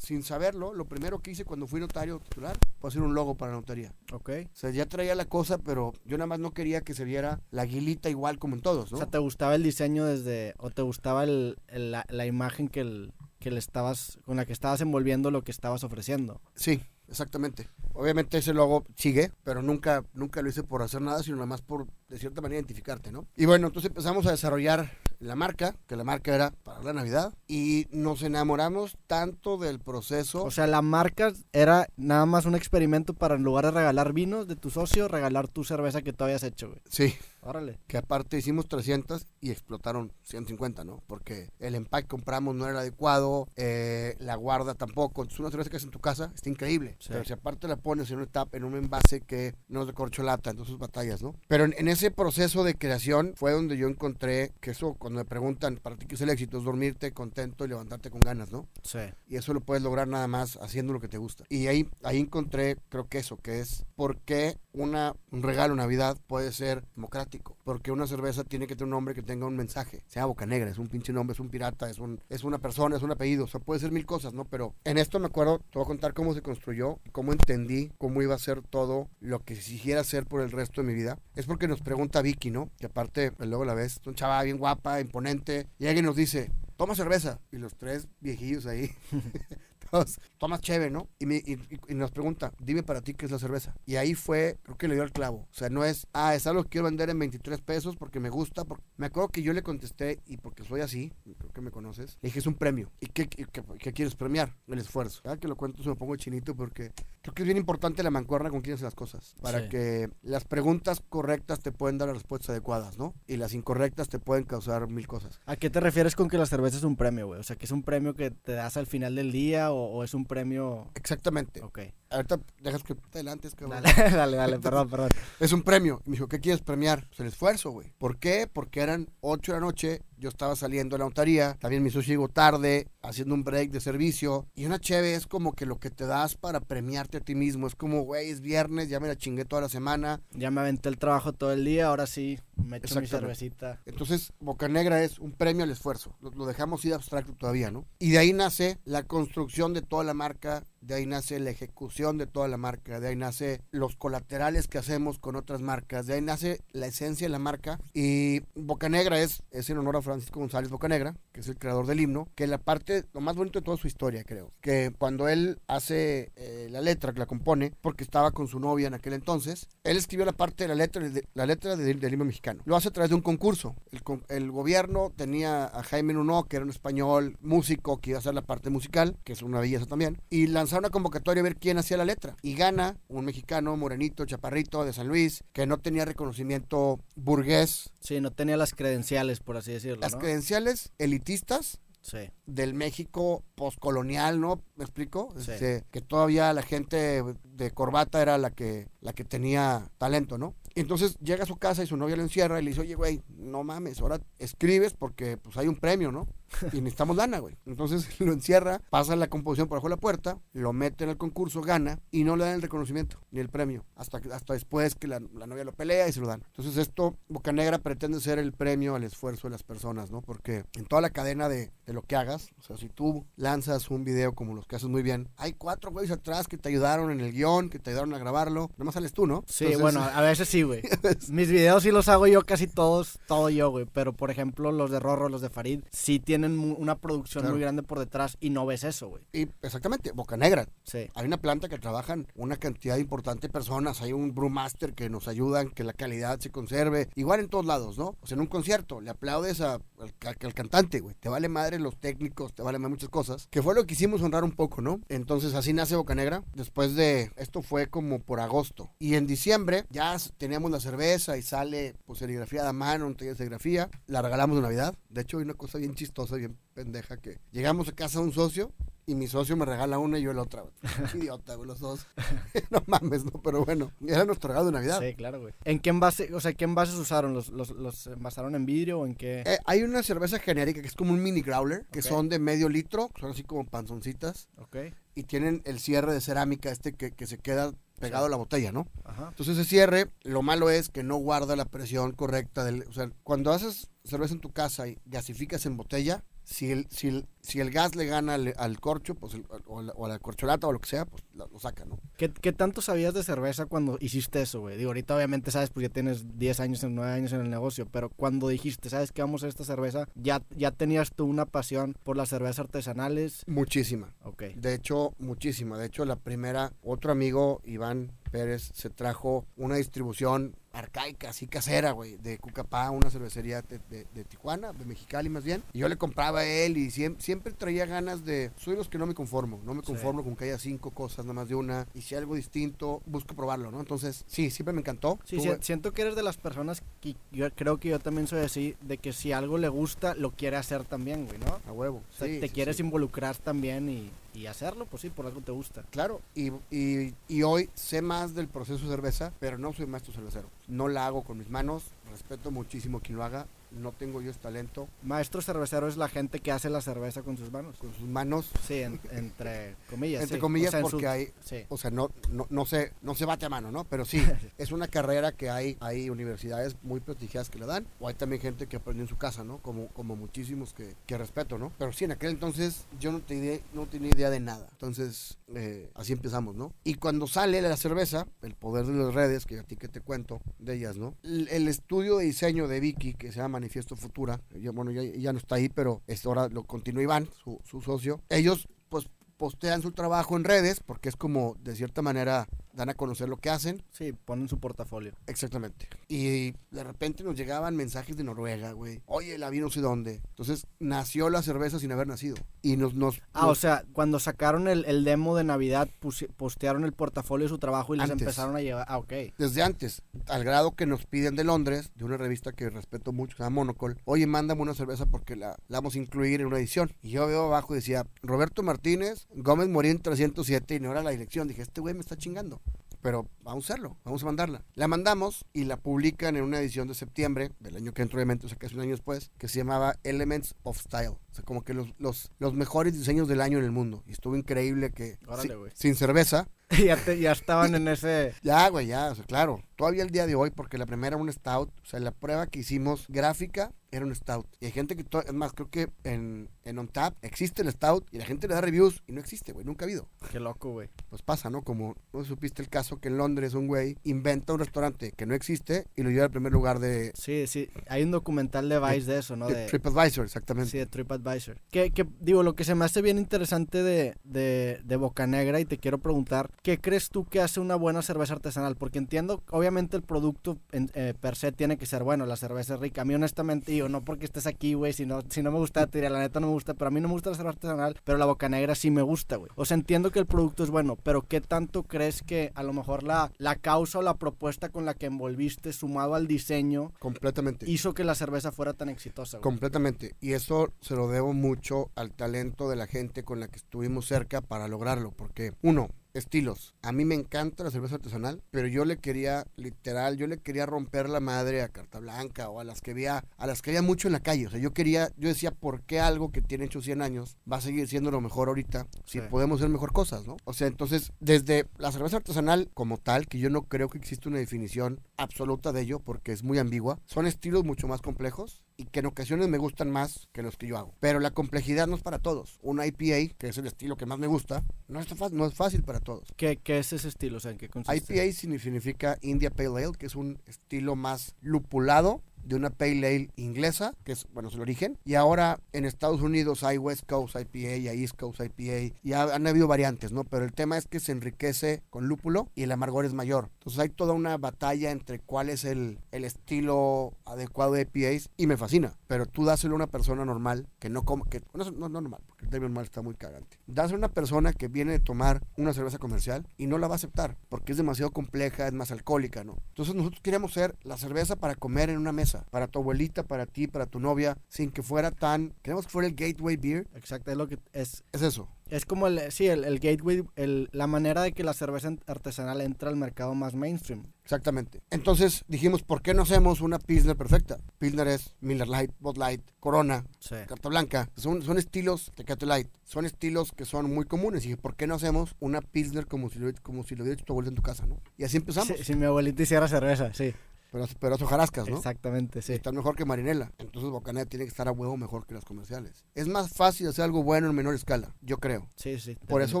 sin 0.00 0.22
saberlo, 0.22 0.72
lo 0.72 0.86
primero 0.86 1.18
que 1.20 1.30
hice 1.32 1.44
cuando 1.44 1.66
fui 1.66 1.78
notario 1.78 2.18
titular 2.20 2.58
fue 2.80 2.88
hacer 2.88 3.02
un 3.02 3.14
logo 3.14 3.34
para 3.36 3.52
la 3.52 3.58
notaría. 3.58 3.92
Ok. 4.12 4.30
O 4.52 4.56
sea, 4.56 4.70
ya 4.70 4.86
traía 4.86 5.14
la 5.14 5.26
cosa, 5.26 5.58
pero 5.58 5.92
yo 6.06 6.16
nada 6.16 6.26
más 6.26 6.38
no 6.40 6.52
quería 6.52 6.80
que 6.80 6.94
se 6.94 7.04
viera 7.04 7.40
la 7.50 7.62
aguilita 7.62 8.08
igual 8.08 8.38
como 8.38 8.54
en 8.56 8.62
todos, 8.62 8.90
¿no? 8.90 8.96
O 8.96 9.00
sea, 9.00 9.10
¿te 9.10 9.18
gustaba 9.18 9.54
el 9.54 9.62
diseño 9.62 10.06
desde, 10.06 10.54
o 10.58 10.70
te 10.70 10.80
gustaba 10.82 11.24
el, 11.24 11.58
el- 11.68 11.90
la, 11.90 12.06
la 12.08 12.24
imagen 12.26 12.68
que, 12.68 12.80
el, 12.80 13.12
que 13.38 13.50
le 13.50 13.58
estabas, 13.58 14.18
con 14.24 14.36
la 14.38 14.46
que 14.46 14.52
estabas 14.54 14.80
envolviendo 14.80 15.30
lo 15.30 15.44
que 15.44 15.50
estabas 15.50 15.84
ofreciendo? 15.84 16.40
Sí, 16.54 16.80
exactamente. 17.08 17.68
Obviamente 17.92 18.38
ese 18.38 18.54
logo 18.54 18.84
sigue, 18.96 19.32
pero 19.44 19.60
nunca, 19.62 20.04
nunca 20.14 20.40
lo 20.40 20.48
hice 20.48 20.62
por 20.62 20.82
hacer 20.82 21.02
nada, 21.02 21.22
sino 21.22 21.36
nada 21.36 21.46
más 21.46 21.60
por, 21.60 21.86
de 22.10 22.18
cierta 22.18 22.40
manera, 22.40 22.58
identificarte, 22.58 23.12
¿no? 23.12 23.26
Y 23.36 23.46
bueno, 23.46 23.68
entonces 23.68 23.88
empezamos 23.90 24.26
a 24.26 24.32
desarrollar 24.32 24.90
la 25.20 25.36
marca, 25.36 25.76
que 25.86 25.96
la 25.96 26.02
marca 26.04 26.34
era 26.34 26.50
para 26.50 26.82
la 26.82 26.92
Navidad, 26.92 27.34
y 27.46 27.86
nos 27.90 28.22
enamoramos 28.22 28.96
tanto 29.06 29.58
del 29.58 29.78
proceso. 29.78 30.42
O 30.42 30.50
sea, 30.50 30.66
la 30.66 30.82
marca 30.82 31.32
era 31.52 31.88
nada 31.96 32.24
más 32.26 32.46
un 32.46 32.54
experimento 32.54 33.12
para 33.14 33.34
en 33.34 33.42
lugar 33.42 33.66
de 33.66 33.70
regalar 33.72 34.12
vinos 34.12 34.48
de 34.48 34.56
tu 34.56 34.70
socio, 34.70 35.08
regalar 35.08 35.46
tu 35.48 35.62
cerveza 35.62 36.02
que 36.02 36.12
tú 36.12 36.24
habías 36.24 36.42
hecho, 36.42 36.68
güey. 36.68 36.80
sí, 36.88 37.14
Órale. 37.42 37.78
que 37.86 37.96
aparte 37.98 38.38
hicimos 38.38 38.66
300 38.68 39.26
y 39.40 39.50
explotaron 39.50 40.12
150, 40.22 40.84
¿no? 40.84 41.02
Porque 41.06 41.48
el 41.58 41.74
empaque 41.74 42.04
que 42.04 42.08
compramos 42.08 42.54
no 42.54 42.66
era 42.68 42.80
adecuado, 42.80 43.46
eh, 43.56 44.16
la 44.20 44.36
guarda 44.36 44.74
tampoco. 44.74 45.22
Entonces, 45.22 45.40
una 45.40 45.50
cerveza 45.50 45.70
que 45.70 45.76
es 45.76 45.84
en 45.84 45.90
tu 45.90 46.00
casa 46.00 46.32
está 46.34 46.48
increíble. 46.48 46.96
Sí. 46.98 47.08
Pero 47.10 47.24
si 47.24 47.32
aparte 47.34 47.68
la 47.68 47.76
pones 47.76 48.10
en 48.10 48.20
un 48.20 48.26
tap, 48.26 48.54
en 48.54 48.64
un 48.64 48.74
envase 48.74 49.20
que 49.20 49.54
no 49.68 49.82
es 49.82 49.86
de 49.86 49.92
corcholata, 49.92 50.50
entonces 50.50 50.78
batallas, 50.78 51.22
¿no? 51.22 51.34
Pero 51.48 51.64
en, 51.64 51.74
en 51.76 51.88
ese 51.88 51.99
proceso 52.08 52.64
de 52.64 52.74
creación 52.74 53.34
fue 53.36 53.52
donde 53.52 53.76
yo 53.76 53.86
encontré 53.86 54.52
que 54.60 54.70
eso, 54.70 54.94
cuando 54.94 55.18
me 55.20 55.26
preguntan, 55.26 55.76
¿para 55.76 55.96
ti 55.96 56.06
qué 56.06 56.14
es 56.14 56.20
el 56.22 56.30
éxito? 56.30 56.56
Es 56.56 56.64
dormirte 56.64 57.12
contento 57.12 57.66
y 57.66 57.68
levantarte 57.68 58.10
con 58.10 58.22
ganas, 58.22 58.50
¿no? 58.50 58.66
Sí. 58.82 59.00
Y 59.28 59.36
eso 59.36 59.52
lo 59.52 59.60
puedes 59.60 59.82
lograr 59.82 60.08
nada 60.08 60.26
más 60.28 60.56
haciendo 60.62 60.94
lo 60.94 61.00
que 61.00 61.08
te 61.08 61.18
gusta. 61.18 61.44
Y 61.50 61.66
ahí, 61.66 61.88
ahí 62.02 62.18
encontré, 62.18 62.78
creo 62.88 63.08
que 63.08 63.18
eso, 63.18 63.36
que 63.36 63.60
es 63.60 63.84
por 63.96 64.16
qué 64.18 64.56
una, 64.72 65.14
un 65.30 65.42
regalo 65.42 65.74
Navidad 65.74 66.16
puede 66.26 66.52
ser 66.52 66.84
democrático. 66.94 67.56
Porque 67.64 67.92
una 67.92 68.06
cerveza 68.06 68.44
tiene 68.44 68.66
que 68.66 68.76
tener 68.76 68.84
un 68.84 68.90
nombre 68.90 69.14
que 69.14 69.22
tenga 69.22 69.46
un 69.46 69.56
mensaje. 69.56 70.02
Sea 70.06 70.24
Boca 70.24 70.46
Negra, 70.46 70.70
es 70.70 70.78
un 70.78 70.88
pinche 70.88 71.12
nombre, 71.12 71.34
es 71.34 71.40
un 71.40 71.50
pirata, 71.50 71.90
es, 71.90 71.98
un, 71.98 72.22
es 72.28 72.44
una 72.44 72.58
persona, 72.58 72.96
es 72.96 73.02
un 73.02 73.10
apellido. 73.10 73.44
O 73.44 73.48
sea, 73.48 73.60
puede 73.60 73.80
ser 73.80 73.92
mil 73.92 74.06
cosas, 74.06 74.32
¿no? 74.32 74.44
Pero 74.44 74.74
en 74.84 74.96
esto 74.96 75.18
me 75.18 75.26
acuerdo, 75.26 75.58
te 75.58 75.78
voy 75.78 75.84
a 75.84 75.86
contar 75.86 76.14
cómo 76.14 76.34
se 76.34 76.42
construyó, 76.42 76.98
cómo 77.12 77.32
entendí 77.32 77.90
cómo 77.98 78.22
iba 78.22 78.34
a 78.34 78.38
ser 78.38 78.62
todo 78.62 79.08
lo 79.20 79.40
que 79.40 79.54
quisiera 79.54 80.00
hacer 80.00 80.26
por 80.26 80.40
el 80.40 80.50
resto 80.50 80.80
de 80.80 80.86
mi 80.86 80.94
vida. 80.94 81.18
Es 81.34 81.46
porque 81.46 81.68
nos 81.68 81.80
pregunta 81.90 82.22
Vicky, 82.22 82.52
¿no? 82.52 82.70
Que 82.78 82.86
aparte, 82.86 83.32
pues, 83.32 83.48
luego 83.48 83.64
la 83.64 83.74
ves, 83.74 83.96
es 84.00 84.06
una 84.06 84.14
chava 84.14 84.40
bien 84.44 84.58
guapa, 84.58 85.00
imponente. 85.00 85.66
Y 85.80 85.88
alguien 85.88 86.04
nos 86.04 86.14
dice, 86.14 86.52
toma 86.76 86.94
cerveza. 86.94 87.40
Y 87.50 87.56
los 87.56 87.74
tres 87.74 88.06
viejillos 88.20 88.66
ahí 88.66 88.92
todos, 89.90 90.18
tomas 90.38 90.60
chévere, 90.60 90.90
¿no? 90.90 91.08
Y, 91.18 91.26
me- 91.26 91.36
y- 91.36 91.58
y- 91.88 91.94
nos 91.94 92.10
pregunta, 92.10 92.52
dime 92.60 92.82
para 92.82 93.00
ti 93.00 93.14
qué 93.14 93.26
es 93.26 93.32
la 93.32 93.38
cerveza. 93.38 93.74
Y 93.86 93.96
ahí 93.96 94.14
fue, 94.14 94.58
creo 94.62 94.76
que 94.78 94.88
le 94.88 94.94
dio 94.94 95.02
el 95.02 95.12
clavo. 95.12 95.46
O 95.50 95.54
sea, 95.54 95.68
no 95.68 95.84
es, 95.84 96.06
ah, 96.12 96.34
es 96.34 96.46
algo 96.46 96.62
que 96.64 96.70
quiero 96.70 96.84
vender 96.86 97.10
en 97.10 97.18
23 97.18 97.60
pesos 97.60 97.96
porque 97.96 98.20
me 98.20 98.30
gusta. 98.30 98.64
porque- 98.64 98.84
Me 98.96 99.06
acuerdo 99.06 99.28
que 99.28 99.42
yo 99.42 99.52
le 99.52 99.62
contesté, 99.62 100.20
y 100.26 100.36
porque 100.36 100.64
soy 100.64 100.80
así, 100.80 101.12
creo 101.38 101.52
que 101.52 101.60
me 101.60 101.70
conoces, 101.70 102.18
le 102.22 102.28
dije, 102.28 102.38
es 102.38 102.46
un 102.46 102.54
premio. 102.54 102.90
¿Y 103.00 103.06
qué, 103.06 103.28
qué- 103.28 103.46
qué- 103.46 103.62
qué 103.78 103.92
quieres 103.92 104.14
premiar? 104.14 104.56
El 104.66 104.78
esfuerzo. 104.78 105.20
Cada 105.22 105.36
que 105.38 105.48
lo 105.48 105.56
cuento 105.56 105.82
se 105.82 105.88
me 105.88 105.96
pongo 105.96 106.16
chinito 106.16 106.54
porque 106.54 106.92
creo 107.22 107.34
que 107.34 107.42
es 107.42 107.46
bien 107.46 107.58
importante 107.58 108.02
la 108.02 108.10
mancuerna 108.10 108.50
con 108.50 108.60
quien 108.60 108.74
hace 108.74 108.84
las 108.84 108.94
cosas. 108.94 109.34
Para 109.42 109.62
Sí. 109.62 109.68
que 109.68 110.10
las 110.22 110.44
preguntas 110.44 111.02
correctas 111.08 111.60
te 111.60 111.72
pueden 111.72 111.98
dar 111.98 112.08
las 112.08 112.16
respuestas 112.18 112.50
adecuadas, 112.50 112.98
¿no? 112.98 113.14
Y 113.26 113.36
las 113.36 113.54
incorrectas 113.54 114.08
te 114.08 114.18
pueden 114.18 114.44
causar 114.44 114.88
mil 114.88 115.06
cosas. 115.06 115.40
¿A 115.46 115.56
qué 115.56 115.70
te 115.70 115.80
refieres 115.80 116.14
con 116.16 116.28
que 116.28 116.38
la 116.38 116.46
cerveza 116.46 116.76
es 116.76 116.84
un 116.84 116.96
premio, 116.96 117.26
güey? 117.26 117.40
O 117.40 117.42
sea, 117.42 117.56
que 117.56 117.66
es 117.66 117.72
un 117.72 117.82
premio 117.82 118.14
que 118.14 118.30
te 118.30 118.52
das 118.52 118.76
al 118.76 118.86
final 118.86 119.14
del 119.14 119.32
día 119.32 119.72
o, 119.72 119.79
o 119.82 120.04
es 120.04 120.14
un 120.14 120.24
premio... 120.24 120.88
Exactamente. 120.94 121.62
Ok. 121.62 121.80
Ahorita 122.10 122.40
dejas 122.60 122.82
que 122.82 122.94
te 122.94 123.18
adelantes, 123.18 123.54
cabrón. 123.54 123.82
Dale, 123.82 124.10
dale, 124.16 124.36
dale, 124.36 124.58
perdón, 124.58 124.88
perdón. 124.88 125.10
Es 125.38 125.52
un 125.52 125.62
premio. 125.62 126.02
Y 126.06 126.10
me 126.10 126.14
dijo, 126.16 126.28
¿qué 126.28 126.40
quieres 126.40 126.62
premiar? 126.62 127.06
Pues 127.08 127.20
el 127.20 127.26
esfuerzo, 127.26 127.70
güey. 127.70 127.92
¿Por 127.98 128.18
qué? 128.18 128.48
Porque 128.52 128.80
eran 128.80 129.08
8 129.20 129.52
de 129.52 129.60
la 129.60 129.66
noche, 129.66 130.02
yo 130.20 130.28
estaba 130.28 130.54
saliendo 130.54 130.94
de 130.94 131.00
la 131.00 131.06
notaría, 131.06 131.56
también 131.60 131.82
mi 131.82 131.90
socio 131.90 132.12
llegó 132.12 132.28
tarde, 132.28 132.88
haciendo 133.02 133.34
un 133.34 133.42
break 133.42 133.70
de 133.70 133.80
servicio. 133.80 134.46
Y 134.54 134.66
una 134.66 134.78
cheve 134.78 135.14
es 135.14 135.26
como 135.26 135.54
que 135.54 135.66
lo 135.66 135.80
que 135.80 135.90
te 135.90 136.06
das 136.06 136.36
para 136.36 136.60
premiarte 136.60 137.18
a 137.18 137.20
ti 137.20 137.34
mismo. 137.34 137.66
Es 137.66 137.74
como, 137.74 138.02
güey, 138.02 138.30
es 138.30 138.40
viernes, 138.40 138.88
ya 138.88 139.00
me 139.00 139.08
la 139.08 139.16
chingué 139.16 139.44
toda 139.44 139.62
la 139.62 139.68
semana. 139.68 140.20
Ya 140.32 140.50
me 140.50 140.60
aventé 140.60 140.88
el 140.88 140.98
trabajo 140.98 141.32
todo 141.32 141.52
el 141.52 141.64
día, 141.64 141.88
ahora 141.88 142.06
sí 142.06 142.38
me 142.56 142.76
echo 142.76 143.00
mi 143.00 143.06
cervecita. 143.06 143.80
Entonces, 143.86 144.32
Boca 144.40 144.68
Negra 144.68 145.02
es 145.02 145.18
un 145.18 145.32
premio 145.32 145.64
al 145.64 145.70
esfuerzo. 145.70 146.14
Lo, 146.20 146.30
lo 146.30 146.46
dejamos 146.46 146.84
ir 146.84 146.94
abstracto 146.94 147.32
todavía, 147.34 147.70
¿no? 147.70 147.86
Y 147.98 148.10
de 148.10 148.18
ahí 148.18 148.32
nace 148.32 148.78
la 148.84 149.04
construcción 149.04 149.72
de 149.72 149.82
toda 149.82 150.04
la 150.04 150.14
marca, 150.14 150.64
de 150.80 150.94
ahí 150.94 151.06
nace 151.06 151.38
la 151.40 151.50
ejecución 151.50 152.18
de 152.18 152.26
toda 152.26 152.48
la 152.48 152.56
marca, 152.56 153.00
de 153.00 153.08
ahí 153.08 153.16
nace 153.16 153.60
los 153.70 153.96
colaterales 153.96 154.66
que 154.68 154.78
hacemos 154.78 155.18
con 155.18 155.36
otras 155.36 155.60
marcas, 155.60 156.06
de 156.06 156.14
ahí 156.14 156.20
nace 156.22 156.60
la 156.72 156.86
esencia 156.86 157.26
de 157.26 157.30
la 157.32 157.38
marca. 157.38 157.78
Y 157.94 158.40
Boca 158.54 158.88
Negra 158.88 159.20
es, 159.20 159.42
es 159.50 159.68
en 159.70 159.78
honor 159.78 159.96
a 159.96 160.02
Francisco 160.02 160.40
González 160.40 160.70
Bocanegra, 160.70 161.14
que 161.32 161.40
es 161.40 161.48
el 161.48 161.58
creador 161.58 161.86
del 161.86 162.00
himno, 162.00 162.28
que 162.34 162.46
la 162.46 162.58
parte, 162.58 163.04
lo 163.12 163.20
más 163.20 163.36
bonito 163.36 163.58
de 163.60 163.64
toda 163.64 163.76
su 163.76 163.86
historia, 163.86 164.24
creo, 164.24 164.52
que 164.60 164.92
cuando 164.98 165.28
él 165.28 165.58
hace 165.66 166.32
eh, 166.36 166.68
la 166.70 166.80
letra, 166.80 167.12
que 167.12 167.18
la 167.18 167.26
compone, 167.26 167.72
porque 167.80 168.04
estaba 168.04 168.30
con 168.32 168.48
su 168.48 168.58
novia 168.58 168.86
en 168.88 168.94
aquel 168.94 169.12
entonces, 169.12 169.68
él 169.84 169.96
escribió 169.96 170.24
la 170.24 170.32
parte 170.32 170.64
de 170.64 170.68
la 170.68 170.74
letra, 170.74 171.08
de, 171.08 171.24
la 171.34 171.46
letra 171.46 171.76
de- 171.76 171.94
del 171.94 172.12
himno 172.12 172.24
mexicano. 172.24 172.62
Lo 172.64 172.76
hace 172.76 172.88
a 172.88 172.92
través 172.92 173.10
de 173.10 173.16
un 173.16 173.22
concurso. 173.22 173.74
El, 173.92 174.00
el 174.28 174.50
gobierno 174.50 175.12
tenía 175.14 175.64
a 175.66 175.82
Jaime 175.82 176.14
Nuno, 176.14 176.44
que 176.44 176.56
era 176.56 176.64
un 176.64 176.70
español 176.70 177.36
músico, 177.40 177.98
que 177.98 178.10
iba 178.10 178.18
a 178.18 178.20
hacer 178.20 178.34
la 178.34 178.42
parte 178.42 178.70
musical, 178.70 179.16
que 179.24 179.32
es 179.32 179.42
una 179.42 179.60
belleza 179.60 179.86
también, 179.86 180.20
y 180.30 180.46
lanzaron 180.70 180.84
una 180.84 180.90
convocatoria 180.90 181.40
a 181.40 181.44
ver 181.44 181.56
quién 181.56 181.78
hacía 181.78 181.96
la 181.96 182.04
letra. 182.04 182.36
Y 182.42 182.54
gana 182.54 182.96
un 183.08 183.24
mexicano, 183.24 183.76
morenito, 183.76 184.24
chaparrito, 184.24 184.84
de 184.84 184.92
San 184.92 185.08
Luis, 185.08 185.42
que 185.52 185.66
no 185.66 185.78
tenía 185.78 186.04
reconocimiento 186.04 187.00
burgués. 187.16 187.90
Sí, 188.00 188.20
no 188.20 188.30
tenía 188.30 188.56
las 188.56 188.72
credenciales, 188.74 189.40
por 189.40 189.56
así 189.56 189.72
decirlo, 189.72 190.00
Las 190.00 190.12
¿no? 190.12 190.18
credenciales 190.20 190.92
elitistas 190.98 191.80
Sí. 192.02 192.30
del 192.46 192.72
México 192.72 193.42
postcolonial, 193.56 194.40
¿no? 194.40 194.62
¿Me 194.76 194.84
explico? 194.84 195.34
Sí. 195.36 195.50
Este, 195.50 195.84
que 195.90 196.00
todavía 196.00 196.52
la 196.54 196.62
gente 196.62 197.22
de 197.44 197.70
corbata 197.72 198.22
era 198.22 198.38
la 198.38 198.50
que, 198.50 198.88
la 199.00 199.12
que 199.12 199.24
tenía 199.24 199.90
talento, 199.98 200.38
¿no? 200.38 200.54
Y 200.74 200.80
entonces 200.80 201.18
llega 201.18 201.42
a 201.42 201.46
su 201.46 201.56
casa 201.56 201.82
y 201.82 201.86
su 201.86 201.96
novia 201.96 202.16
lo 202.16 202.22
encierra 202.22 202.60
y 202.60 202.64
le 202.64 202.70
dice, 202.70 202.82
oye, 202.82 202.94
güey, 202.94 203.22
no 203.28 203.64
mames, 203.64 204.00
ahora 204.00 204.20
escribes 204.38 204.94
porque 204.94 205.36
pues 205.36 205.56
hay 205.56 205.66
un 205.66 205.76
premio, 205.76 206.12
¿no? 206.12 206.28
Y 206.72 206.80
necesitamos 206.80 207.16
lana, 207.16 207.38
güey. 207.38 207.56
Entonces 207.66 208.20
lo 208.20 208.32
encierra, 208.32 208.80
pasa 208.90 209.16
la 209.16 209.28
composición 209.28 209.68
por 209.68 209.76
abajo 209.76 209.88
de 209.88 209.96
la 209.96 210.00
puerta, 210.00 210.38
lo 210.52 210.72
mete 210.72 211.04
en 211.04 211.10
el 211.10 211.16
concurso, 211.16 211.60
gana 211.60 212.00
y 212.10 212.24
no 212.24 212.36
le 212.36 212.44
dan 212.44 212.54
el 212.54 212.62
reconocimiento 212.62 213.18
ni 213.30 213.40
el 213.40 213.48
premio. 213.48 213.84
Hasta, 213.96 214.20
hasta 214.32 214.54
después 214.54 214.94
que 214.94 215.08
la, 215.08 215.20
la 215.34 215.46
novia 215.46 215.64
lo 215.64 215.72
pelea 215.72 216.08
y 216.08 216.12
se 216.12 216.20
lo 216.20 216.26
dan. 216.26 216.42
Entonces 216.46 216.76
esto, 216.76 217.16
Boca 217.28 217.52
Negra 217.52 217.78
pretende 217.78 218.20
ser 218.20 218.38
el 218.38 218.52
premio 218.52 218.94
al 218.94 219.04
esfuerzo 219.04 219.48
de 219.48 219.52
las 219.52 219.62
personas, 219.62 220.10
¿no? 220.10 220.22
Porque 220.22 220.64
en 220.74 220.86
toda 220.86 221.02
la 221.02 221.10
cadena 221.10 221.48
de, 221.48 221.72
de 221.86 221.92
lo 221.92 222.02
que 222.02 222.16
hagas, 222.16 222.50
o 222.58 222.62
sea, 222.62 222.76
si 222.76 222.88
tú 222.88 223.24
lanzas 223.36 223.90
un 223.90 224.04
video 224.04 224.34
como 224.34 224.54
los 224.54 224.66
que 224.66 224.76
haces 224.76 224.88
muy 224.88 225.02
bien, 225.02 225.28
hay 225.36 225.52
cuatro 225.52 225.90
güeyes 225.90 226.10
atrás 226.10 226.46
que 226.48 226.58
te 226.58 226.68
ayudaron 226.68 227.10
en 227.10 227.20
el 227.20 227.32
guion, 227.32 227.70
que 227.70 227.78
te 227.78 227.90
ayudaron 227.90 228.14
a 228.14 228.18
grabarlo. 228.18 228.70
Nada 228.76 228.89
más 228.90 228.94
sales 228.94 229.12
tú, 229.12 229.26
¿no? 229.26 229.44
Sí, 229.46 229.64
Entonces, 229.64 229.80
bueno, 229.80 230.02
a 230.02 230.20
veces 230.20 230.48
sí, 230.48 230.62
güey. 230.62 230.82
Mis 231.28 231.48
videos 231.50 231.82
sí 231.82 231.90
los 231.90 232.08
hago 232.08 232.26
yo 232.26 232.42
casi 232.42 232.66
todos, 232.66 233.18
todo 233.26 233.48
yo, 233.50 233.70
güey. 233.70 233.86
Pero, 233.92 234.12
por 234.12 234.30
ejemplo, 234.30 234.72
los 234.72 234.90
de 234.90 235.00
Rorro, 235.00 235.28
los 235.28 235.40
de 235.40 235.50
Farid, 235.50 235.80
sí 235.90 236.18
tienen 236.18 236.58
una 236.78 236.96
producción 236.96 237.42
Claro. 237.42 237.54
muy 237.54 237.60
grande 237.62 237.82
por 237.82 237.98
detrás 237.98 238.36
y 238.40 238.50
no 238.50 238.66
ves 238.66 238.84
eso, 238.84 239.08
güey. 239.08 239.22
Y 239.32 239.48
exactamente, 239.62 240.12
Boca 240.12 240.36
Negra. 240.36 240.66
Sí. 240.84 241.08
Hay 241.14 241.26
una 241.26 241.36
planta 241.38 241.68
que 241.68 241.78
trabajan 241.78 242.26
una 242.34 242.56
cantidad 242.56 242.96
importante 242.98 243.46
de 243.46 243.52
personas, 243.52 244.02
hay 244.02 244.12
un 244.12 244.34
brewmaster 244.34 244.94
que 244.94 245.08
nos 245.08 245.28
ayudan 245.28 245.70
que 245.70 245.84
la 245.84 245.92
calidad 245.92 246.38
se 246.40 246.50
conserve, 246.50 247.08
igual 247.14 247.40
en 247.40 247.48
todos 247.48 247.64
lados, 247.66 247.98
¿no? 247.98 248.16
O 248.20 248.26
sea, 248.26 248.34
en 248.34 248.40
un 248.40 248.46
concierto 248.46 249.00
le 249.00 249.10
aplaudes 249.10 249.60
a- 249.60 249.74
al, 249.74 250.14
al 250.42 250.54
cantante, 250.54 251.00
güey, 251.00 251.14
te 251.18 251.28
vale 251.28 251.48
madre 251.48 251.78
los 251.78 251.96
técnicos, 251.96 252.52
te 252.54 252.62
vale 252.62 252.78
madre 252.78 252.90
muchas 252.90 253.08
cosas, 253.10 253.46
que 253.50 253.62
fue 253.62 253.74
lo 253.74 253.86
que 253.86 253.94
hicimos 253.94 254.22
honrar 254.22 254.44
un 254.44 254.52
poco, 254.52 254.80
¿no? 254.82 255.00
Entonces 255.08 255.54
así 255.54 255.72
nace 255.72 255.94
Boca 255.96 256.14
Negra, 256.14 256.42
después 256.54 256.94
de, 256.94 257.30
esto 257.36 257.62
fue 257.62 257.88
como 257.88 258.18
por 258.20 258.40
agosto, 258.40 258.79
y 258.98 259.14
en 259.14 259.26
diciembre 259.26 259.84
ya 259.90 260.16
teníamos 260.36 260.70
la 260.70 260.80
cerveza 260.80 261.36
y 261.36 261.42
sale 261.42 261.94
pues 262.04 262.18
serigrafía 262.18 262.68
a 262.68 262.72
mano, 262.72 263.06
un 263.06 263.14
taller 263.14 263.34
de 263.34 263.38
serigrafía, 263.38 263.90
la 264.06 264.22
regalamos 264.22 264.56
de 264.56 264.62
Navidad, 264.62 264.94
de 265.08 265.20
hecho 265.22 265.38
hay 265.38 265.44
una 265.44 265.54
cosa 265.54 265.78
bien 265.78 265.94
chistosa, 265.94 266.36
bien 266.36 266.56
pendeja, 266.74 267.16
que 267.16 267.38
llegamos 267.52 267.88
a 267.88 267.92
casa 267.92 268.18
de 268.18 268.24
un 268.26 268.32
socio, 268.32 268.72
y 269.10 269.16
mi 269.16 269.26
socio 269.26 269.56
me 269.56 269.64
regala 269.64 269.98
una 269.98 270.20
y 270.20 270.22
yo 270.22 270.32
la 270.32 270.42
otra. 270.42 270.62
Idiota, 271.14 271.56
güey, 271.56 271.66
los 271.66 271.80
dos. 271.80 272.06
no 272.70 272.82
mames, 272.86 273.24
no, 273.24 273.32
pero 273.42 273.64
bueno, 273.64 273.90
era 274.06 274.24
nuestro 274.24 274.48
regalo 274.48 274.66
de 274.66 274.72
Navidad. 274.72 275.00
Sí, 275.00 275.14
claro, 275.14 275.40
güey. 275.40 275.52
¿En 275.64 275.80
qué 275.80 275.90
envase, 275.90 276.32
o 276.32 276.38
sea, 276.38 276.52
qué 276.52 276.64
envases 276.64 276.94
usaron? 276.94 277.34
¿Los, 277.34 277.48
los, 277.48 277.70
los 277.70 278.06
envasaron 278.06 278.54
en 278.54 278.66
vidrio 278.66 279.00
o 279.00 279.06
en 279.06 279.16
qué? 279.16 279.42
Eh, 279.46 279.58
hay 279.66 279.82
una 279.82 280.04
cerveza 280.04 280.38
genérica 280.38 280.80
que 280.80 280.86
es 280.86 280.94
como 280.94 281.12
un 281.12 281.20
mini 281.22 281.42
growler, 281.42 281.86
que 281.90 282.02
son 282.02 282.28
de 282.28 282.38
medio 282.38 282.68
litro, 282.68 283.10
son 283.18 283.32
así 283.32 283.42
como 283.42 283.66
panzoncitas, 283.66 284.48
Ok. 284.58 284.76
y 285.16 285.24
tienen 285.24 285.62
el 285.64 285.80
cierre 285.80 286.12
de 286.12 286.20
cerámica 286.20 286.70
este 286.70 286.94
que, 286.94 287.10
que 287.10 287.26
se 287.26 287.38
queda 287.38 287.72
pegado 288.00 288.24
Sí. 288.24 288.28
a 288.28 288.30
la 288.30 288.36
botella, 288.36 288.72
¿no? 288.72 288.88
Ajá. 289.04 289.26
Entonces 289.28 289.56
ese 289.58 289.68
cierre, 289.68 290.10
lo 290.22 290.42
malo 290.42 290.70
es 290.70 290.88
que 290.88 291.02
no 291.04 291.16
guarda 291.16 291.54
la 291.54 291.66
presión 291.66 292.12
correcta 292.12 292.64
del... 292.64 292.82
O 292.88 292.92
sea, 292.92 293.10
cuando 293.22 293.52
haces 293.52 293.90
cerveza 294.04 294.34
en 294.34 294.40
tu 294.40 294.50
casa 294.52 294.88
y 294.88 294.98
gasificas 295.04 295.66
en 295.66 295.76
botella, 295.76 296.24
si 296.50 296.72
el, 296.72 296.88
si 296.90 297.06
el, 297.06 297.28
si 297.42 297.60
el 297.60 297.70
gas 297.70 297.94
le 297.94 298.06
gana 298.06 298.34
al, 298.34 298.52
al 298.58 298.80
corcho, 298.80 299.14
pues 299.14 299.34
el- 299.34 299.46
o, 299.66 299.82
la, 299.82 299.92
o 299.92 300.04
a 300.04 300.08
la 300.08 300.18
corcholata 300.18 300.66
o 300.66 300.72
lo 300.72 300.80
que 300.80 300.88
sea, 300.88 301.04
pues 301.04 301.22
la- 301.34 301.46
lo 301.46 301.60
saca, 301.60 301.84
¿no? 301.84 302.00
¿Qué, 302.16 302.28
qué 302.32 302.52
tanto 302.52 302.82
sabías 302.82 303.14
de 303.14 303.22
cerveza 303.22 303.66
cuando 303.66 303.96
hiciste 304.00 304.42
eso, 304.42 304.58
güey? 304.60 304.76
Digo, 304.76 304.90
ahorita 304.90 305.14
obviamente 305.14 305.52
sabes, 305.52 305.70
pues 305.70 305.86
ya 305.86 305.92
tienes 305.92 306.36
10 306.38 306.58
años, 306.58 306.82
9 306.82 307.12
años 307.12 307.32
en 307.32 307.40
el 307.42 307.50
negocio, 307.50 307.86
pero 307.86 308.10
cuando 308.10 308.48
dijiste, 308.48 308.90
¿sabes 308.90 309.12
qué 309.12 309.22
vamos 309.22 309.44
a 309.44 309.48
esta 309.48 309.62
cerveza? 309.64 310.08
¿Ya, 310.16 310.42
ya 310.56 310.72
tenías 310.72 311.12
tú 311.14 311.24
una 311.26 311.46
pasión 311.46 311.94
por 312.02 312.16
las 312.16 312.30
cervezas 312.30 312.58
artesanales? 312.58 313.44
Muchísima. 313.46 314.12
Ok. 314.24 314.42
De 314.56 314.74
hecho, 314.74 315.14
muchísima. 315.18 315.78
De 315.78 315.86
hecho, 315.86 316.04
la 316.04 316.16
primera, 316.16 316.72
otro 316.82 317.12
amigo, 317.12 317.60
Iván 317.64 318.10
Pérez, 318.30 318.70
se 318.74 318.90
trajo 318.90 319.44
una 319.56 319.76
distribución 319.76 320.54
arcaica, 320.72 321.30
así 321.30 321.48
casera, 321.48 321.90
güey, 321.90 322.16
de 322.18 322.38
Cucapá, 322.38 322.90
una 322.90 323.10
cervecería 323.10 323.60
de, 323.62 323.80
de- 323.90 324.06
de 324.14 324.24
Tijuana, 324.24 324.72
de 324.72 324.84
Mexicali 324.84 325.28
más 325.28 325.42
bien. 325.42 325.64
Y 325.72 325.80
yo 325.80 325.88
le 325.88 325.96
compraba 325.96 326.40
a 326.40 326.46
él 326.46 326.76
y 326.76 326.92
siempre, 326.92 327.20
siempre 327.24 327.52
traía 327.52 327.86
ganas 327.86 328.24
de... 328.24 328.52
Soy 328.56 328.76
los 328.76 328.88
que 328.88 328.96
no 328.96 329.04
me 329.06 329.14
conformo, 329.14 329.60
no 329.64 329.74
me 329.74 329.80
Sí. 329.80 329.86
conformo 329.88 330.22
con 330.22 330.36
que 330.36 330.44
haya 330.44 330.58
cinco 330.60 330.92
cosas, 330.92 331.24
nada 331.24 331.34
más 331.34 331.48
de 331.48 331.56
una. 331.56 331.88
Y 331.92 332.02
si 332.02 332.14
algo 332.14 332.36
distinto, 332.36 333.02
busco 333.06 333.34
probarlo, 333.34 333.72
¿no? 333.72 333.80
Entonces, 333.80 334.24
sí, 334.28 334.50
siempre 334.50 334.72
me 334.72 334.80
encantó. 334.80 335.18
Sí, 335.24 335.40
si- 335.40 335.50
siento 335.60 335.92
que 335.92 336.02
eres 336.02 336.14
de 336.14 336.22
las 336.22 336.36
personas 336.36 336.84
que 337.00 337.16
yo 337.32 337.50
creo 337.52 337.78
que 337.80 337.88
yo 337.88 337.98
también 337.98 338.28
soy 338.28 338.40
así, 338.44 338.76
de 338.80 338.96
que 338.98 339.12
si 339.12 339.32
algo 339.32 339.58
le 339.58 339.68
gusta, 339.68 340.14
lo 340.14 340.30
quiere 340.30 340.56
hacer 340.56 340.84
también, 340.84 341.26
güey, 341.26 341.38
¿no? 341.40 341.58
A 341.68 341.72
huevo. 341.72 342.00
O 342.10 342.16
sea, 342.16 342.28
sí, 342.28 342.38
te 342.38 342.46
sí, 342.46 342.54
quieres 342.54 342.78
involucrar 342.78 343.36
también 343.38 343.88
y, 343.90 344.10
y 344.34 344.46
hacerlo, 344.46 344.86
pues 344.86 345.02
sí, 345.02 345.10
por 345.10 345.26
algo 345.26 345.40
te 345.40 345.52
gusta. 345.52 345.82
Claro, 345.90 346.20
y, 346.34 346.50
y, 346.70 347.14
y 347.28 347.42
hoy 347.42 347.70
sé 347.74 348.02
más 348.02 348.34
del 348.34 348.48
proceso 348.48 348.84
de 348.84 348.90
cerveza, 348.90 349.32
pero 349.40 349.58
no 349.58 349.72
soy 349.72 349.86
maestro 349.86 350.12
cervecero. 350.12 350.48
No 350.68 350.88
la 350.88 351.06
hago 351.06 351.22
con 351.22 351.38
mis 351.38 351.50
manos, 351.50 351.84
respeto 352.10 352.50
muchísimo 352.50 353.00
quien 353.00 353.18
lo 353.18 353.24
haga, 353.24 353.46
no 353.72 353.92
tengo 353.92 354.20
yo 354.22 354.30
ese 354.30 354.40
talento. 354.40 354.88
Maestro 355.02 355.42
cervecero 355.42 355.86
es 355.88 355.96
la 355.96 356.08
gente 356.08 356.40
que 356.40 356.52
hace 356.52 356.70
la 356.70 356.80
cerveza 356.80 357.22
con 357.22 357.36
sus 357.36 357.50
manos. 357.52 357.78
Con 357.78 357.94
sus 357.94 358.08
manos, 358.08 358.50
Sí, 358.66 358.74
en- 358.82 359.00
entre 359.12 359.76
comillas. 359.88 360.22
entre 360.22 360.36
sí. 360.36 360.40
comillas, 360.40 360.68
O 360.68 360.70
sea, 360.72 360.80
en 360.80 360.84
su- 360.86 360.90
porque 360.92 361.06
hay, 361.06 361.28
Sí. 361.44 361.64
o 361.68 361.76
sea, 361.78 361.90
no, 361.90 362.10
no, 362.30 362.46
no, 362.50 362.66
se, 362.66 362.92
no 363.02 363.14
se 363.14 363.24
bate 363.24 363.46
a 363.46 363.48
mano, 363.48 363.70
¿no? 363.70 363.84
Pero 363.84 364.04
sí, 364.04 364.18
es 364.58 364.72
una 364.72 364.88
carrera 364.88 365.32
que 365.32 365.50
hay, 365.50 365.76
hay 365.80 366.10
universidades 366.10 366.76
muy 366.82 367.00
prestigiadas 367.00 367.50
que 367.50 367.58
la 367.58 367.66
dan, 367.66 367.86
o 368.00 368.08
hay 368.08 368.14
también 368.14 368.42
gente 368.42 368.66
que 368.66 368.76
aprendió 368.76 369.02
en 369.04 369.08
su 369.08 369.16
casa, 369.16 369.44
¿no? 369.44 369.58
Como, 369.58 369.88
como 369.88 370.16
muchísimos 370.16 370.72
que, 370.74 370.94
que 371.06 371.16
respeto, 371.18 371.58
¿no? 371.58 371.72
Pero 371.78 371.92
sí, 371.92 372.04
en 372.04 372.12
aquel 372.12 372.30
entonces 372.30 372.86
yo 372.98 373.12
no 373.12 373.20
tenía, 373.20 373.58
no 373.72 373.86
tenía 373.86 374.10
idea 374.10 374.30
de 374.30 374.40
nada. 374.40 374.66
Entonces, 374.72 375.38
eh, 375.54 375.90
así 375.94 376.12
empezamos, 376.12 376.56
¿no? 376.56 376.72
Y 376.84 376.94
cuando 376.94 377.26
sale 377.26 377.60
la 377.62 377.76
cerveza, 377.76 378.26
el 378.42 378.54
poder 378.54 378.86
de 378.86 378.94
las 378.94 379.14
redes, 379.14 379.46
que 379.46 379.58
a 379.58 379.62
ti 379.62 379.76
que 379.76 379.88
te 379.88 380.00
cuento 380.00 380.40
de 380.58 380.74
ellas, 380.76 380.96
¿no? 380.96 381.14
El, 381.22 381.48
el 381.48 381.68
estudio 381.68 382.16
de 382.18 382.24
diseño 382.24 382.66
de 382.66 382.80
Vicky, 382.80 383.14
que 383.14 383.30
se 383.32 383.38
llama 383.38 383.59
Manifiesto 383.60 383.94
Futura, 383.94 384.40
ya, 384.58 384.70
bueno, 384.70 384.90
ya, 384.90 385.02
ya 385.02 385.32
no 385.32 385.38
está 385.38 385.56
ahí, 385.56 385.68
pero 385.68 386.02
es, 386.06 386.24
ahora 386.24 386.48
lo 386.48 386.64
continúa 386.64 387.02
Iván, 387.02 387.28
su, 387.44 387.60
su 387.64 387.82
socio. 387.82 388.22
Ellos, 388.30 388.68
pues, 388.88 389.08
postean 389.36 389.82
su 389.82 389.92
trabajo 389.92 390.36
en 390.36 390.44
redes, 390.44 390.80
porque 390.80 391.08
es 391.10 391.16
como, 391.16 391.56
de 391.62 391.76
cierta 391.76 392.02
manera, 392.02 392.46
dan 392.80 392.88
a 392.90 392.94
conocer 392.94 393.28
lo 393.28 393.36
que 393.36 393.50
hacen. 393.50 393.82
Sí, 393.92 394.12
ponen 394.12 394.48
su 394.48 394.58
portafolio. 394.58 395.12
Exactamente. 395.26 395.88
Y 396.08 396.52
de 396.70 396.84
repente 396.84 397.22
nos 397.22 397.36
llegaban 397.36 397.76
mensajes 397.76 398.16
de 398.16 398.24
Noruega, 398.24 398.72
güey. 398.72 399.02
Oye, 399.06 399.38
la 399.38 399.50
vi 399.50 399.60
no 399.60 399.70
sé 399.70 399.80
dónde. 399.80 400.20
Entonces 400.30 400.66
nació 400.78 401.30
la 401.30 401.42
cerveza 401.42 401.78
sin 401.78 401.92
haber 401.92 402.06
nacido. 402.06 402.36
Y 402.62 402.76
nos... 402.76 402.94
nos 402.94 403.20
Ah, 403.32 403.46
o 403.48 403.54
sea, 403.54 403.84
cuando 403.92 404.18
sacaron 404.18 404.66
el, 404.68 404.84
el 404.86 405.04
demo 405.04 405.36
de 405.36 405.44
Navidad, 405.44 405.88
postearon 406.36 406.84
el 406.84 406.92
portafolio 406.92 407.44
de 407.44 407.48
su 407.50 407.58
trabajo 407.58 407.94
y 407.94 407.98
les 407.98 408.10
Antes. 408.10 408.22
empezaron 408.22 408.56
a 408.56 408.60
llevar. 408.60 408.86
Ah, 408.88 408.98
ok. 408.98 409.12
Desde 409.38 409.62
antes, 409.62 410.02
al 410.28 410.44
grado 410.44 410.72
que 410.72 410.86
nos 410.86 411.06
piden 411.06 411.36
de 411.36 411.44
Londres, 411.44 411.92
de 411.94 412.04
una 412.04 412.16
revista 412.16 412.52
que 412.52 412.68
respeto 412.70 413.12
mucho, 413.12 413.36
se 413.36 413.42
llama 413.42 413.56
Monocol, 413.56 413.98
oye, 414.04 414.26
mándame 414.26 414.62
una 414.62 414.74
cerveza 414.74 415.06
porque 415.06 415.36
la, 415.36 415.56
la 415.68 415.78
vamos 415.78 415.94
a 415.94 415.98
incluir 415.98 416.40
en 416.40 416.46
una 416.46 416.58
edición. 416.58 416.92
Y 417.02 417.10
yo 417.10 417.26
veo 417.26 417.46
abajo 417.46 417.74
y 417.74 417.76
decía, 417.76 418.06
Roberto 418.22 418.62
Martínez, 418.62 419.26
Gómez 419.34 419.68
Morín 419.68 420.00
307, 420.00 420.76
y 420.76 420.80
no 420.80 420.90
era 420.90 421.02
la 421.02 421.10
dirección. 421.10 421.48
Dije, 421.48 421.62
este 421.62 421.80
güey 421.80 421.94
me 421.94 422.00
está 422.00 422.16
chingando. 422.16 422.60
Pero 423.02 423.28
vamos 423.42 423.68
a 423.68 423.72
hacerlo, 423.72 423.96
vamos 424.04 424.22
a 424.22 424.26
mandarla. 424.26 424.64
La 424.74 424.88
mandamos 424.88 425.46
y 425.52 425.64
la 425.64 425.76
publican 425.76 426.36
en 426.36 426.44
una 426.44 426.60
edición 426.60 426.88
de 426.88 426.94
septiembre 426.94 427.52
del 427.58 427.76
año 427.76 427.92
que 427.92 428.02
entró, 428.02 428.18
obviamente, 428.18 428.46
o 428.46 428.48
sea, 428.48 428.58
casi 428.58 428.74
un 428.74 428.82
año 428.82 428.90
después, 428.90 429.30
que 429.38 429.48
se 429.48 429.58
llamaba 429.58 429.96
Elements 430.02 430.54
of 430.62 430.78
Style. 430.78 431.08
O 431.30 431.34
sea, 431.34 431.44
como 431.44 431.62
que 431.62 431.74
los, 431.74 431.94
los, 431.98 432.30
los 432.38 432.54
mejores 432.54 432.92
diseños 432.92 433.28
del 433.28 433.40
año 433.40 433.58
en 433.58 433.64
el 433.64 433.70
mundo. 433.70 434.02
Y 434.06 434.12
estuvo 434.12 434.36
increíble 434.36 434.92
que 434.92 435.18
Órale, 435.26 435.54
sin 435.74 435.94
cerveza, 435.94 436.48
ya, 436.84 436.96
te- 436.96 437.18
ya 437.18 437.32
estaban 437.32 437.74
en 437.74 437.88
ese. 437.88 438.34
ya, 438.42 438.68
güey, 438.68 438.86
ya, 438.86 439.10
o 439.10 439.14
sea, 439.14 439.24
claro. 439.24 439.60
Todavía 439.76 440.02
el 440.02 440.10
día 440.10 440.26
de 440.26 440.34
hoy, 440.34 440.50
porque 440.50 440.76
la 440.76 440.84
primera 440.86 441.14
era 441.16 441.22
un 441.22 441.32
stout, 441.32 441.70
o 441.82 441.86
sea, 441.86 442.00
la 442.00 442.10
prueba 442.10 442.46
que 442.48 442.58
hicimos 442.60 443.06
gráfica 443.08 443.72
era 443.90 444.04
un 444.04 444.14
stout. 444.14 444.46
Y 444.60 444.66
hay 444.66 444.72
gente 444.72 444.94
que, 444.94 445.04
es 445.26 445.32
más, 445.32 445.52
creo 445.54 445.70
que 445.70 445.88
en, 446.04 446.48
en 446.64 446.78
OnTap 446.78 447.14
existe 447.22 447.62
el 447.62 447.70
stout 447.72 448.06
y 448.12 448.18
la 448.18 448.26
gente 448.26 448.46
le 448.46 448.54
da 448.54 448.60
reviews 448.60 449.02
y 449.06 449.12
no 449.12 449.20
existe, 449.20 449.52
güey, 449.52 449.64
nunca 449.64 449.84
ha 449.84 449.86
habido. 449.86 450.06
Qué 450.30 450.38
loco, 450.38 450.70
güey. 450.70 450.90
Pues 451.08 451.22
pasa, 451.22 451.48
¿no? 451.48 451.62
Como 451.62 451.96
no 452.12 452.24
supiste 452.24 452.60
el 452.62 452.68
caso 452.68 453.00
que 453.00 453.08
en 453.08 453.16
Londres 453.16 453.54
un 453.54 453.66
güey 453.66 453.96
inventa 454.04 454.52
un 454.52 454.58
restaurante 454.60 455.12
que 455.12 455.24
no 455.26 455.34
existe 455.34 455.86
y 455.96 456.02
lo 456.02 456.10
lleva 456.10 456.24
al 456.24 456.30
primer 456.30 456.52
lugar 456.52 456.78
de, 456.78 457.10
Sí, 457.14 457.46
sí. 457.46 457.70
Hay 457.88 458.02
un 458.02 458.10
documental 458.10 458.68
de 458.68 458.78
Vice 458.78 459.10
de 459.10 459.18
eso, 459.18 459.34
¿no? 459.34 459.48
de 459.48 459.54
De, 459.54 459.66
TripAdvisor, 459.66 460.26
exactamente. 460.26 460.70
Sí, 460.70 460.78
de 460.78 460.86
TripAdvisor. 460.86 461.58
Que, 461.70 461.90
que, 461.90 462.06
digo, 462.20 462.42
lo 462.42 462.54
que 462.54 462.64
se 462.64 462.74
me 462.74 462.84
hace 462.84 463.00
bien 463.00 463.16
interesante 463.18 463.82
de, 463.82 464.14
de, 464.24 464.80
de 464.84 464.96
Boca 464.96 465.26
Negra, 465.26 465.58
y 465.58 465.64
te 465.64 465.78
quiero 465.78 465.98
preguntar, 465.98 466.50
¿qué 466.62 466.78
crees 466.78 467.08
tú 467.08 467.24
que 467.24 467.40
hace 467.40 467.60
una 467.60 467.76
buena 467.76 468.02
cerveza 468.02 468.34
artesanal? 468.34 468.76
Porque 468.76 468.98
entiendo, 468.98 469.42
obviamente 469.50 469.96
el 469.96 470.02
producto 470.02 470.58
en, 470.72 470.90
eh, 470.94 471.14
per 471.18 471.36
se 471.36 471.52
tiene 471.52 471.76
que 471.78 471.86
ser 471.86 472.02
bueno, 472.02 472.26
la 472.26 472.36
cerveza 472.36 472.74
es 472.74 472.80
rica. 472.80 473.02
A 473.02 473.04
mí 473.04 473.14
honestamente, 473.14 473.74
yo 473.74 473.88
no 473.88 474.02
porque 474.04 474.24
estés 474.24 474.46
aquí, 474.46 474.74
güey, 474.74 474.92
si 474.92 475.06
no, 475.06 475.20
si 475.28 475.42
no 475.42 475.50
me 475.50 475.58
gusta, 475.58 475.86
te 475.86 475.98
diría, 475.98 476.10
la 476.10 476.18
neta 476.20 476.40
no 476.40 476.48
me 476.48 476.52
gusta, 476.52 476.74
pero 476.74 476.88
a 476.88 476.90
mí 476.90 477.00
no 477.00 477.08
me 477.08 477.14
gusta 477.14 477.30
la 477.30 477.36
cerveza 477.36 477.54
artesanal, 477.54 477.96
pero 478.04 478.18
la 478.18 478.26
boca 478.26 478.48
negra 478.48 478.74
sí 478.74 478.90
me 478.90 479.02
gusta, 479.02 479.36
güey. 479.36 479.50
O 479.56 479.64
sea, 479.64 479.74
entiendo 479.76 480.10
que 480.10 480.18
el 480.18 480.26
producto 480.26 480.64
es 480.64 480.70
bueno, 480.70 480.96
pero 480.96 481.22
¿qué 481.22 481.40
tanto 481.40 481.84
crees 481.84 482.22
que 482.22 482.52
a 482.54 482.62
lo 482.62 482.72
mejor 482.72 483.02
la, 483.02 483.32
la 483.38 483.56
causa 483.56 483.98
o 483.98 484.02
la 484.02 484.14
propuesta 484.14 484.68
con 484.68 484.84
la 484.84 484.94
que 484.94 485.06
envolviste, 485.06 485.72
sumado 485.72 486.14
al 486.14 486.26
diseño, 486.26 486.92
Completamente. 486.98 487.70
hizo 487.70 487.94
que 487.94 488.04
la 488.04 488.14
cerveza 488.14 488.52
fuera 488.52 488.74
tan 488.74 488.88
exitosa, 488.88 489.38
güey? 489.38 489.42
Completamente. 489.42 490.14
Y 490.20 490.32
eso 490.32 490.72
se 490.80 490.94
lo 490.94 491.08
debo 491.08 491.32
mucho 491.32 491.90
al 491.94 492.12
talento 492.12 492.68
de 492.68 492.76
la 492.76 492.86
gente 492.86 493.22
con 493.22 493.40
la 493.40 493.48
que 493.48 493.56
estuvimos 493.56 494.06
cerca 494.06 494.40
para 494.40 494.68
lograrlo. 494.68 495.12
Porque, 495.12 495.52
uno, 495.62 495.88
estilos. 496.14 496.74
A 496.82 496.92
mí 496.92 497.04
me 497.04 497.14
encanta 497.14 497.64
la 497.64 497.70
cerveza 497.70 497.96
artesanal, 497.96 498.42
pero 498.50 498.68
yo 498.68 498.84
le 498.84 498.98
quería, 498.98 499.46
literal, 499.56 500.16
yo 500.16 500.26
le 500.26 500.38
quería 500.38 500.66
romper 500.66 501.08
la 501.08 501.20
madre 501.20 501.62
a 501.62 501.68
Carta 501.68 501.98
Blanca 502.00 502.48
o 502.48 502.60
a 502.60 502.64
las 502.64 502.80
que 502.80 502.94
veía, 502.94 503.24
a 503.36 503.46
las 503.46 503.62
que 503.62 503.70
veía 503.70 503.82
mucho 503.82 504.08
en 504.08 504.12
la 504.12 504.20
calle. 504.20 504.46
O 504.46 504.50
sea, 504.50 504.60
yo 504.60 504.72
quería, 504.72 505.10
yo 505.16 505.28
decía, 505.28 505.50
¿por 505.52 505.82
qué 505.82 506.00
algo 506.00 506.30
que 506.32 506.42
tiene 506.42 506.64
hecho 506.64 506.80
100 506.82 507.02
años 507.02 507.36
va 507.50 507.56
a 507.58 507.60
seguir 507.60 507.86
siendo 507.88 508.10
lo 508.10 508.20
mejor 508.20 508.48
ahorita 508.48 508.86
si 509.04 509.20
Sí. 509.20 509.24
podemos 509.30 509.60
hacer 509.60 509.70
mejor 509.70 509.92
cosas, 509.92 510.26
¿no? 510.26 510.36
O 510.44 510.52
sea, 510.52 510.66
entonces, 510.66 511.12
desde 511.20 511.66
la 511.78 511.92
cerveza 511.92 512.16
artesanal 512.18 512.70
como 512.74 512.98
tal, 512.98 513.26
que 513.26 513.38
yo 513.38 513.50
no 513.50 513.62
creo 513.62 513.88
que 513.88 513.98
exista 513.98 514.28
una 514.28 514.38
definición 514.38 515.00
absoluta 515.16 515.72
de 515.72 515.82
ello, 515.82 516.00
porque 516.00 516.32
es 516.32 516.42
muy 516.42 516.58
ambigua, 516.58 516.98
son 517.06 517.26
estilos 517.26 517.64
mucho 517.64 517.86
más 517.88 518.00
complejos 518.02 518.62
y 518.80 518.84
que 518.86 519.00
en 519.00 519.06
ocasiones 519.06 519.48
me 519.48 519.58
gustan 519.58 519.90
más 519.90 520.28
que 520.32 520.42
los 520.42 520.56
que 520.56 520.66
yo 520.66 520.78
hago. 520.78 520.94
Pero 521.00 521.20
la 521.20 521.30
complejidad 521.30 521.86
no 521.86 521.96
es 521.96 522.02
para 522.02 522.18
todos. 522.18 522.58
Una 522.62 522.86
IPA, 522.86 523.34
que 523.36 523.48
es 523.48 523.58
el 523.58 523.66
estilo 523.66 523.96
que 523.96 524.06
más 524.06 524.18
me 524.18 524.26
gusta, 524.26 524.64
no 524.88 525.00
es, 525.00 525.06
fa- 525.08 525.28
no 525.30 525.44
es 525.46 525.54
fácil 525.54 525.82
para 525.82 526.00
todos. 526.00 526.28
¿Qué, 526.36 526.56
qué 526.56 526.78
es 526.78 526.92
ese 526.92 527.08
estilo? 527.08 527.36
O 527.36 527.40
sea, 527.40 527.50
¿en 527.50 527.58
qué 527.58 527.68
consiste? 527.68 528.14
IPA 528.14 528.24
signi- 528.32 528.58
significa 528.58 529.18
India 529.20 529.50
Pale 529.50 529.68
Ale, 529.84 529.92
que 529.98 530.06
es 530.06 530.14
un 530.16 530.40
estilo 530.46 530.96
más 530.96 531.34
lupulado 531.42 532.22
de 532.44 532.56
una 532.56 532.70
Pale 532.70 533.06
Ale 533.06 533.30
inglesa, 533.36 533.94
que 534.04 534.12
es, 534.12 534.26
bueno, 534.32 534.48
es 534.48 534.54
el 534.54 534.60
origen. 534.60 534.98
Y 535.04 535.14
ahora 535.14 535.60
en 535.72 535.84
Estados 535.84 536.20
Unidos 536.20 536.62
hay 536.64 536.78
West 536.78 537.04
Coast 537.06 537.36
IPA, 537.36 537.90
hay 537.90 538.02
East 538.02 538.16
Coast 538.18 538.40
IPA, 538.40 538.94
y 539.02 539.12
ha- 539.12 539.34
han 539.34 539.46
habido 539.46 539.66
variantes, 539.68 540.12
¿no? 540.12 540.24
Pero 540.24 540.44
el 540.44 540.52
tema 540.52 540.76
es 540.78 540.86
que 540.86 541.00
se 541.00 541.12
enriquece 541.12 541.82
con 541.90 542.06
lúpulo 542.08 542.48
y 542.54 542.62
el 542.62 542.72
amargor 542.72 543.04
es 543.04 543.14
mayor. 543.14 543.50
Entonces 543.58 543.78
hay 543.80 543.88
toda 543.90 544.12
una 544.14 544.36
batalla 544.36 544.90
entre 544.90 545.18
cuál 545.20 545.48
es 545.50 545.64
el, 545.64 545.98
el 546.12 546.24
estilo 546.24 547.14
adecuado 547.24 547.72
de 547.72 547.82
IPAs 547.92 548.30
y 548.36 548.46
me 548.46 548.56
fascina. 548.56 548.94
Pero 549.06 549.26
tú 549.26 549.44
dáselo 549.44 549.74
a 549.74 549.76
una 549.76 549.86
persona 549.86 550.24
normal 550.24 550.68
que 550.78 550.88
no 550.90 551.02
come, 551.04 551.24
que 551.30 551.40
no, 551.54 551.70
no 551.70 551.86
es 551.86 551.92
normal, 551.92 552.20
porque 552.26 552.44
el 552.44 552.50
término 552.50 552.68
normal 552.70 552.84
está 552.84 553.02
muy 553.02 553.14
cagante. 553.14 553.58
Dáselo 553.66 553.96
a 553.96 553.98
una 553.98 554.08
persona 554.08 554.52
que 554.52 554.68
viene 554.68 554.92
de 554.92 555.00
tomar 555.00 555.42
una 555.56 555.72
cerveza 555.72 555.98
comercial 555.98 556.46
y 556.56 556.66
no 556.66 556.78
la 556.78 556.88
va 556.88 556.94
a 556.94 556.96
aceptar 556.96 557.36
porque 557.48 557.72
es 557.72 557.78
demasiado 557.78 558.10
compleja, 558.10 558.66
es 558.66 558.72
más 558.72 558.90
alcohólica, 558.90 559.44
¿no? 559.44 559.56
Entonces 559.68 559.94
nosotros 559.94 560.20
queríamos 560.22 560.52
ser 560.52 560.76
la 560.82 560.96
cerveza 560.96 561.36
para 561.36 561.54
comer 561.54 561.90
en 561.90 561.98
una 561.98 562.12
mesa, 562.12 562.29
para 562.50 562.66
tu 562.66 562.78
abuelita, 562.80 563.22
para 563.24 563.46
ti, 563.46 563.66
para 563.66 563.86
tu 563.86 564.00
novia, 564.00 564.36
sin 564.48 564.70
que 564.70 564.82
fuera 564.82 565.10
tan, 565.10 565.54
queremos 565.62 565.86
que 565.86 565.92
fuera 565.92 566.08
el 566.08 566.14
gateway 566.14 566.56
beer, 566.56 566.86
Exacto, 566.94 567.30
es 567.30 567.36
lo 567.36 567.48
que 567.48 567.58
es. 567.72 568.02
es 568.12 568.22
eso. 568.22 568.48
Es 568.68 568.86
como 568.86 569.08
el, 569.08 569.32
sí, 569.32 569.48
el, 569.48 569.64
el 569.64 569.80
gateway, 569.80 570.22
el, 570.36 570.68
la 570.70 570.86
manera 570.86 571.22
de 571.22 571.32
que 571.32 571.42
la 571.42 571.54
cerveza 571.54 571.92
artesanal 572.06 572.60
entra 572.60 572.88
al 572.88 572.94
mercado 572.94 573.34
más 573.34 573.54
mainstream. 573.54 574.04
Exactamente. 574.22 574.80
Entonces 574.90 575.44
dijimos, 575.48 575.82
¿por 575.82 576.02
qué 576.02 576.14
no 576.14 576.22
hacemos 576.22 576.60
una 576.60 576.78
Pilsner 576.78 577.16
perfecta? 577.16 577.58
Pilsner 577.80 578.06
es 578.06 578.36
Miller 578.40 578.68
Light, 578.68 578.92
Bud 579.00 579.16
Light, 579.16 579.42
Corona, 579.58 580.04
Sí. 580.20 580.36
Carta 580.46 580.68
Blanca. 580.68 581.10
Son, 581.16 581.42
son 581.42 581.58
estilos 581.58 582.12
Tecate 582.14 582.46
Light. 582.46 582.68
Son 582.84 583.04
estilos 583.04 583.50
que 583.50 583.64
son 583.64 583.92
muy 583.92 584.04
comunes. 584.04 584.44
Y 584.44 584.50
dije, 584.50 584.56
¿por 584.56 584.76
qué 584.76 584.86
no 584.86 584.94
hacemos 584.94 585.34
una 585.40 585.60
Pilsner 585.62 586.06
como 586.06 586.30
si 586.30 586.38
lo, 586.38 586.48
como 586.62 586.84
si 586.84 586.94
lo 586.94 587.02
hubiera 587.02 587.14
hecho 587.14 587.24
tu 587.24 587.32
abuelita 587.32 587.50
en 587.50 587.56
tu 587.56 587.62
casa, 587.62 587.86
no? 587.86 588.00
Y 588.16 588.22
así 588.22 588.36
empezamos. 588.36 588.68
Si, 588.68 588.84
si 588.84 588.94
mi 588.94 589.04
abuelita 589.06 589.42
hiciera 589.42 589.66
cerveza, 589.66 590.14
sí. 590.14 590.32
Pero, 590.72 590.86
pero 590.98 591.14
es 591.16 591.22
hojarascas, 591.22 591.68
¿no? 591.68 591.76
Exactamente, 591.76 592.42
sí. 592.42 592.52
Está 592.52 592.72
mejor 592.72 592.96
que 592.96 593.04
Marinela. 593.04 593.52
Entonces 593.58 593.90
Bocanera 593.90 594.26
tiene 594.26 594.44
que 594.44 594.50
estar 594.50 594.68
a 594.68 594.72
huevo 594.72 594.96
mejor 594.96 595.26
que 595.26 595.34
las 595.34 595.44
comerciales. 595.44 596.04
Es 596.14 596.28
más 596.28 596.50
fácil 596.52 596.88
hacer 596.88 597.04
algo 597.04 597.22
bueno 597.22 597.48
en 597.48 597.54
menor 597.54 597.74
escala, 597.74 598.14
yo 598.20 598.38
creo. 598.38 598.68
Sí, 598.76 598.98
sí. 598.98 599.16
Por 599.28 599.42
eso. 599.42 599.60